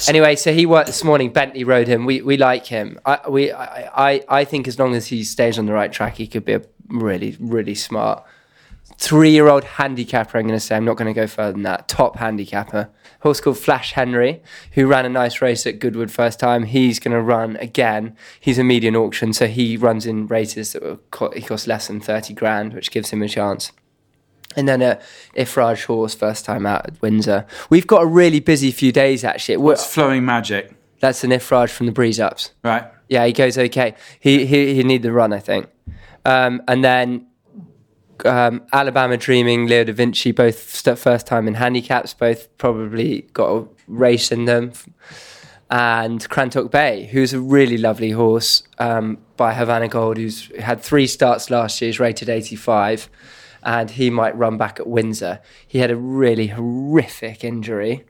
Anyway, 0.09 0.37
so 0.37 0.53
he 0.53 0.67
worked 0.67 0.87
this 0.87 1.05
morning. 1.05 1.31
Bentley 1.31 1.65
rode 1.65 1.89
him. 1.89 2.07
We 2.07 2.23
we 2.23 2.37
like 2.37 2.67
him. 2.67 2.99
I 3.05 3.21
we 3.29 3.53
I 3.53 4.13
I, 4.13 4.25
I 4.29 4.45
think 4.45 4.67
as 4.67 4.79
long 4.79 4.95
as 4.95 5.09
he 5.09 5.25
stays 5.25 5.59
on 5.59 5.67
the 5.67 5.73
right 5.73 5.93
track, 5.93 6.17
he 6.17 6.27
could 6.27 6.45
be 6.45 6.55
a 6.55 6.63
really 6.89 7.37
really 7.39 7.75
smart 7.75 8.25
three 8.99 9.31
year 9.31 9.49
old 9.49 9.65
handicapper, 9.65 10.39
I'm 10.39 10.47
going 10.47 10.59
to 10.59 10.65
say. 10.65 10.77
I'm 10.77 10.85
not 10.85 10.97
going 10.97 11.13
to 11.13 11.19
go 11.19 11.27
further 11.27 11.53
than 11.53 11.63
that. 11.63 11.89
Top 11.89 12.17
handicapper. 12.17 12.91
Horse 13.21 13.41
called 13.41 13.59
Flash 13.59 13.93
Henry, 13.93 14.43
who 14.73 14.87
ran 14.87 15.05
a 15.07 15.09
nice 15.09 15.41
race 15.43 15.67
at 15.67 15.79
Goodwood 15.81 16.11
first 16.11 16.39
time. 16.39 16.65
He's 16.65 16.99
going 17.01 17.15
to 17.15 17.21
run 17.23 17.57
again. 17.57 18.17
He's 18.39 18.59
a 18.59 18.65
median 18.65 18.95
auction, 18.97 19.33
so 19.33 19.47
he 19.49 19.77
runs 19.77 20.07
in 20.07 20.27
races 20.29 20.73
that 20.73 20.99
co- 21.11 21.31
he 21.33 21.43
costs 21.43 21.67
less 21.67 21.89
than 21.89 22.01
30 22.01 22.35
grand, 22.35 22.75
which 22.75 22.91
gives 22.91 23.11
him 23.11 23.23
a 23.23 23.29
chance. 23.29 23.73
And 24.57 24.69
then 24.69 24.83
a 24.83 24.99
Iffraaj 25.37 25.85
horse 25.85 26.15
first 26.15 26.45
time 26.45 26.65
out 26.67 26.87
at 26.87 27.03
Windsor. 27.03 27.47
We've 27.71 27.87
got 27.87 28.03
a 28.03 28.07
really 28.07 28.41
busy 28.41 28.71
few 28.73 28.93
days 28.93 29.23
actually. 29.25 29.57
We're- 29.59 29.77
flowing 29.77 30.25
magic, 30.25 30.73
That's 31.01 31.23
an 31.23 31.31
Iffraaj 31.31 31.71
from 31.71 31.87
the 31.87 31.93
Breeze 31.93 32.19
Ups. 32.19 32.53
right? 32.65 32.85
Yeah, 33.09 33.25
he 33.27 33.33
goes 33.33 33.57
okay. 33.57 33.95
He 34.21 34.47
he 34.47 34.75
he 34.75 34.83
need 34.85 35.03
the 35.03 35.13
run, 35.13 35.33
I 35.33 35.39
think. 35.39 35.67
Um, 36.25 36.61
and 36.69 36.83
then 36.85 37.27
um, 38.27 38.63
Alabama 38.73 39.17
Dreaming, 39.17 39.67
Leo 39.67 39.85
da 39.85 39.93
Vinci, 39.93 40.33
both 40.33 40.75
st- 40.75 40.99
first 40.99 41.27
time 41.27 41.49
in 41.49 41.55
handicaps, 41.55 42.15
both 42.15 42.57
probably 42.59 43.23
got 43.33 43.51
a 43.51 43.69
race 43.87 44.33
in 44.33 44.45
them. 44.45 44.73
And 45.71 46.27
Crantock 46.31 46.71
Bay, 46.71 47.07
who's 47.13 47.35
a 47.35 47.41
really 47.41 47.77
lovely 47.77 48.11
horse 48.11 48.63
um, 48.79 49.19
by 49.37 49.53
Havana 49.53 49.89
Gold, 49.89 50.17
who's 50.17 50.51
had 50.59 50.81
three 50.81 51.07
starts 51.07 51.51
last 51.51 51.81
year, 51.81 51.89
he's 51.89 52.01
rated 52.01 52.29
85, 52.31 53.11
and 53.63 53.91
he 53.91 54.09
might 54.09 54.37
run 54.37 54.57
back 54.57 54.81
at 54.81 54.87
Windsor. 54.87 55.41
He 55.67 55.79
had 55.79 55.91
a 55.91 55.97
really 55.97 56.47
horrific 56.49 57.45
injury, 57.45 58.07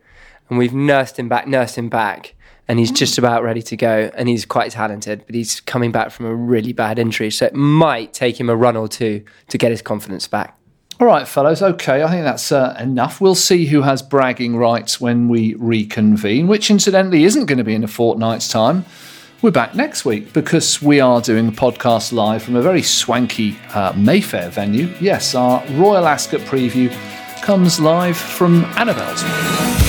and 0.48 0.59
we've 0.59 0.74
nursed 0.74 1.18
him 1.18 1.28
back, 1.28 1.48
nursed 1.48 1.76
him 1.76 1.88
back, 1.88 2.34
and 2.68 2.78
he's 2.78 2.92
just 2.92 3.18
about 3.18 3.42
ready 3.42 3.62
to 3.62 3.76
go. 3.76 4.10
And 4.14 4.28
he's 4.28 4.44
quite 4.44 4.70
talented, 4.72 5.24
but 5.26 5.34
he's 5.34 5.60
coming 5.60 5.90
back 5.90 6.10
from 6.10 6.26
a 6.26 6.34
really 6.34 6.72
bad 6.72 6.98
injury, 6.98 7.30
so 7.30 7.46
it 7.46 7.54
might 7.54 8.12
take 8.12 8.38
him 8.38 8.50
a 8.50 8.56
run 8.56 8.76
or 8.76 8.88
two 8.88 9.24
to 9.48 9.58
get 9.58 9.70
his 9.70 9.82
confidence 9.82 10.28
back. 10.28 10.56
All 11.00 11.06
right, 11.06 11.28
fellows. 11.28 11.62
Okay, 11.62 12.02
I 12.02 12.10
think 12.10 12.24
that's 12.24 12.50
uh, 12.50 12.76
enough. 12.78 13.20
We'll 13.20 13.36
see 13.36 13.66
who 13.66 13.82
has 13.82 14.02
bragging 14.02 14.56
rights 14.56 15.00
when 15.00 15.28
we 15.28 15.54
reconvene, 15.54 16.48
which 16.48 16.70
incidentally 16.70 17.22
isn't 17.22 17.46
going 17.46 17.58
to 17.58 17.64
be 17.64 17.74
in 17.74 17.84
a 17.84 17.88
fortnight's 17.88 18.48
time. 18.48 18.84
We're 19.40 19.52
back 19.52 19.76
next 19.76 20.04
week 20.04 20.32
because 20.32 20.82
we 20.82 20.98
are 20.98 21.20
doing 21.20 21.46
a 21.46 21.52
podcast 21.52 22.12
live 22.12 22.42
from 22.42 22.56
a 22.56 22.62
very 22.62 22.82
swanky 22.82 23.56
uh, 23.72 23.92
Mayfair 23.96 24.50
venue. 24.50 24.92
Yes, 25.00 25.36
our 25.36 25.64
Royal 25.68 26.04
Ascot 26.04 26.40
preview 26.40 26.92
comes 27.42 27.78
live 27.78 28.16
from 28.16 28.64
Annabel's. 28.76 29.88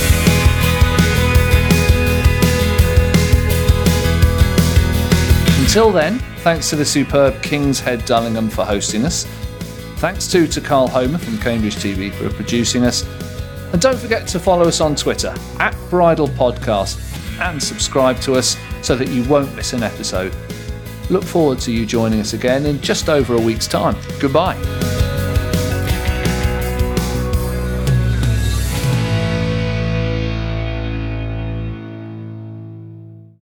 Until 5.69 5.91
then, 5.91 6.17
thanks 6.37 6.67
to 6.71 6.75
the 6.75 6.83
superb 6.83 7.43
King's 7.43 7.79
Head 7.79 7.99
Dullingham 7.99 8.49
for 8.49 8.65
hosting 8.65 9.05
us. 9.05 9.25
Thanks 9.97 10.25
too 10.25 10.47
to 10.47 10.61
Carl 10.61 10.87
Homer 10.87 11.19
from 11.19 11.37
Cambridge 11.37 11.75
TV 11.75 12.11
for 12.11 12.27
producing 12.31 12.85
us. 12.85 13.05
And 13.71 13.79
don't 13.79 13.99
forget 13.99 14.27
to 14.29 14.39
follow 14.39 14.67
us 14.67 14.81
on 14.81 14.95
Twitter 14.95 15.31
at 15.59 15.77
Bridal 15.91 16.27
Podcast 16.29 16.99
and 17.39 17.61
subscribe 17.61 18.19
to 18.21 18.33
us 18.33 18.57
so 18.81 18.95
that 18.95 19.09
you 19.09 19.23
won't 19.25 19.55
miss 19.55 19.73
an 19.73 19.83
episode. 19.83 20.35
Look 21.11 21.23
forward 21.23 21.59
to 21.59 21.71
you 21.71 21.85
joining 21.85 22.19
us 22.19 22.33
again 22.33 22.65
in 22.65 22.81
just 22.81 23.07
over 23.07 23.35
a 23.35 23.39
week's 23.39 23.67
time. 23.67 23.95
Goodbye. 24.19 24.57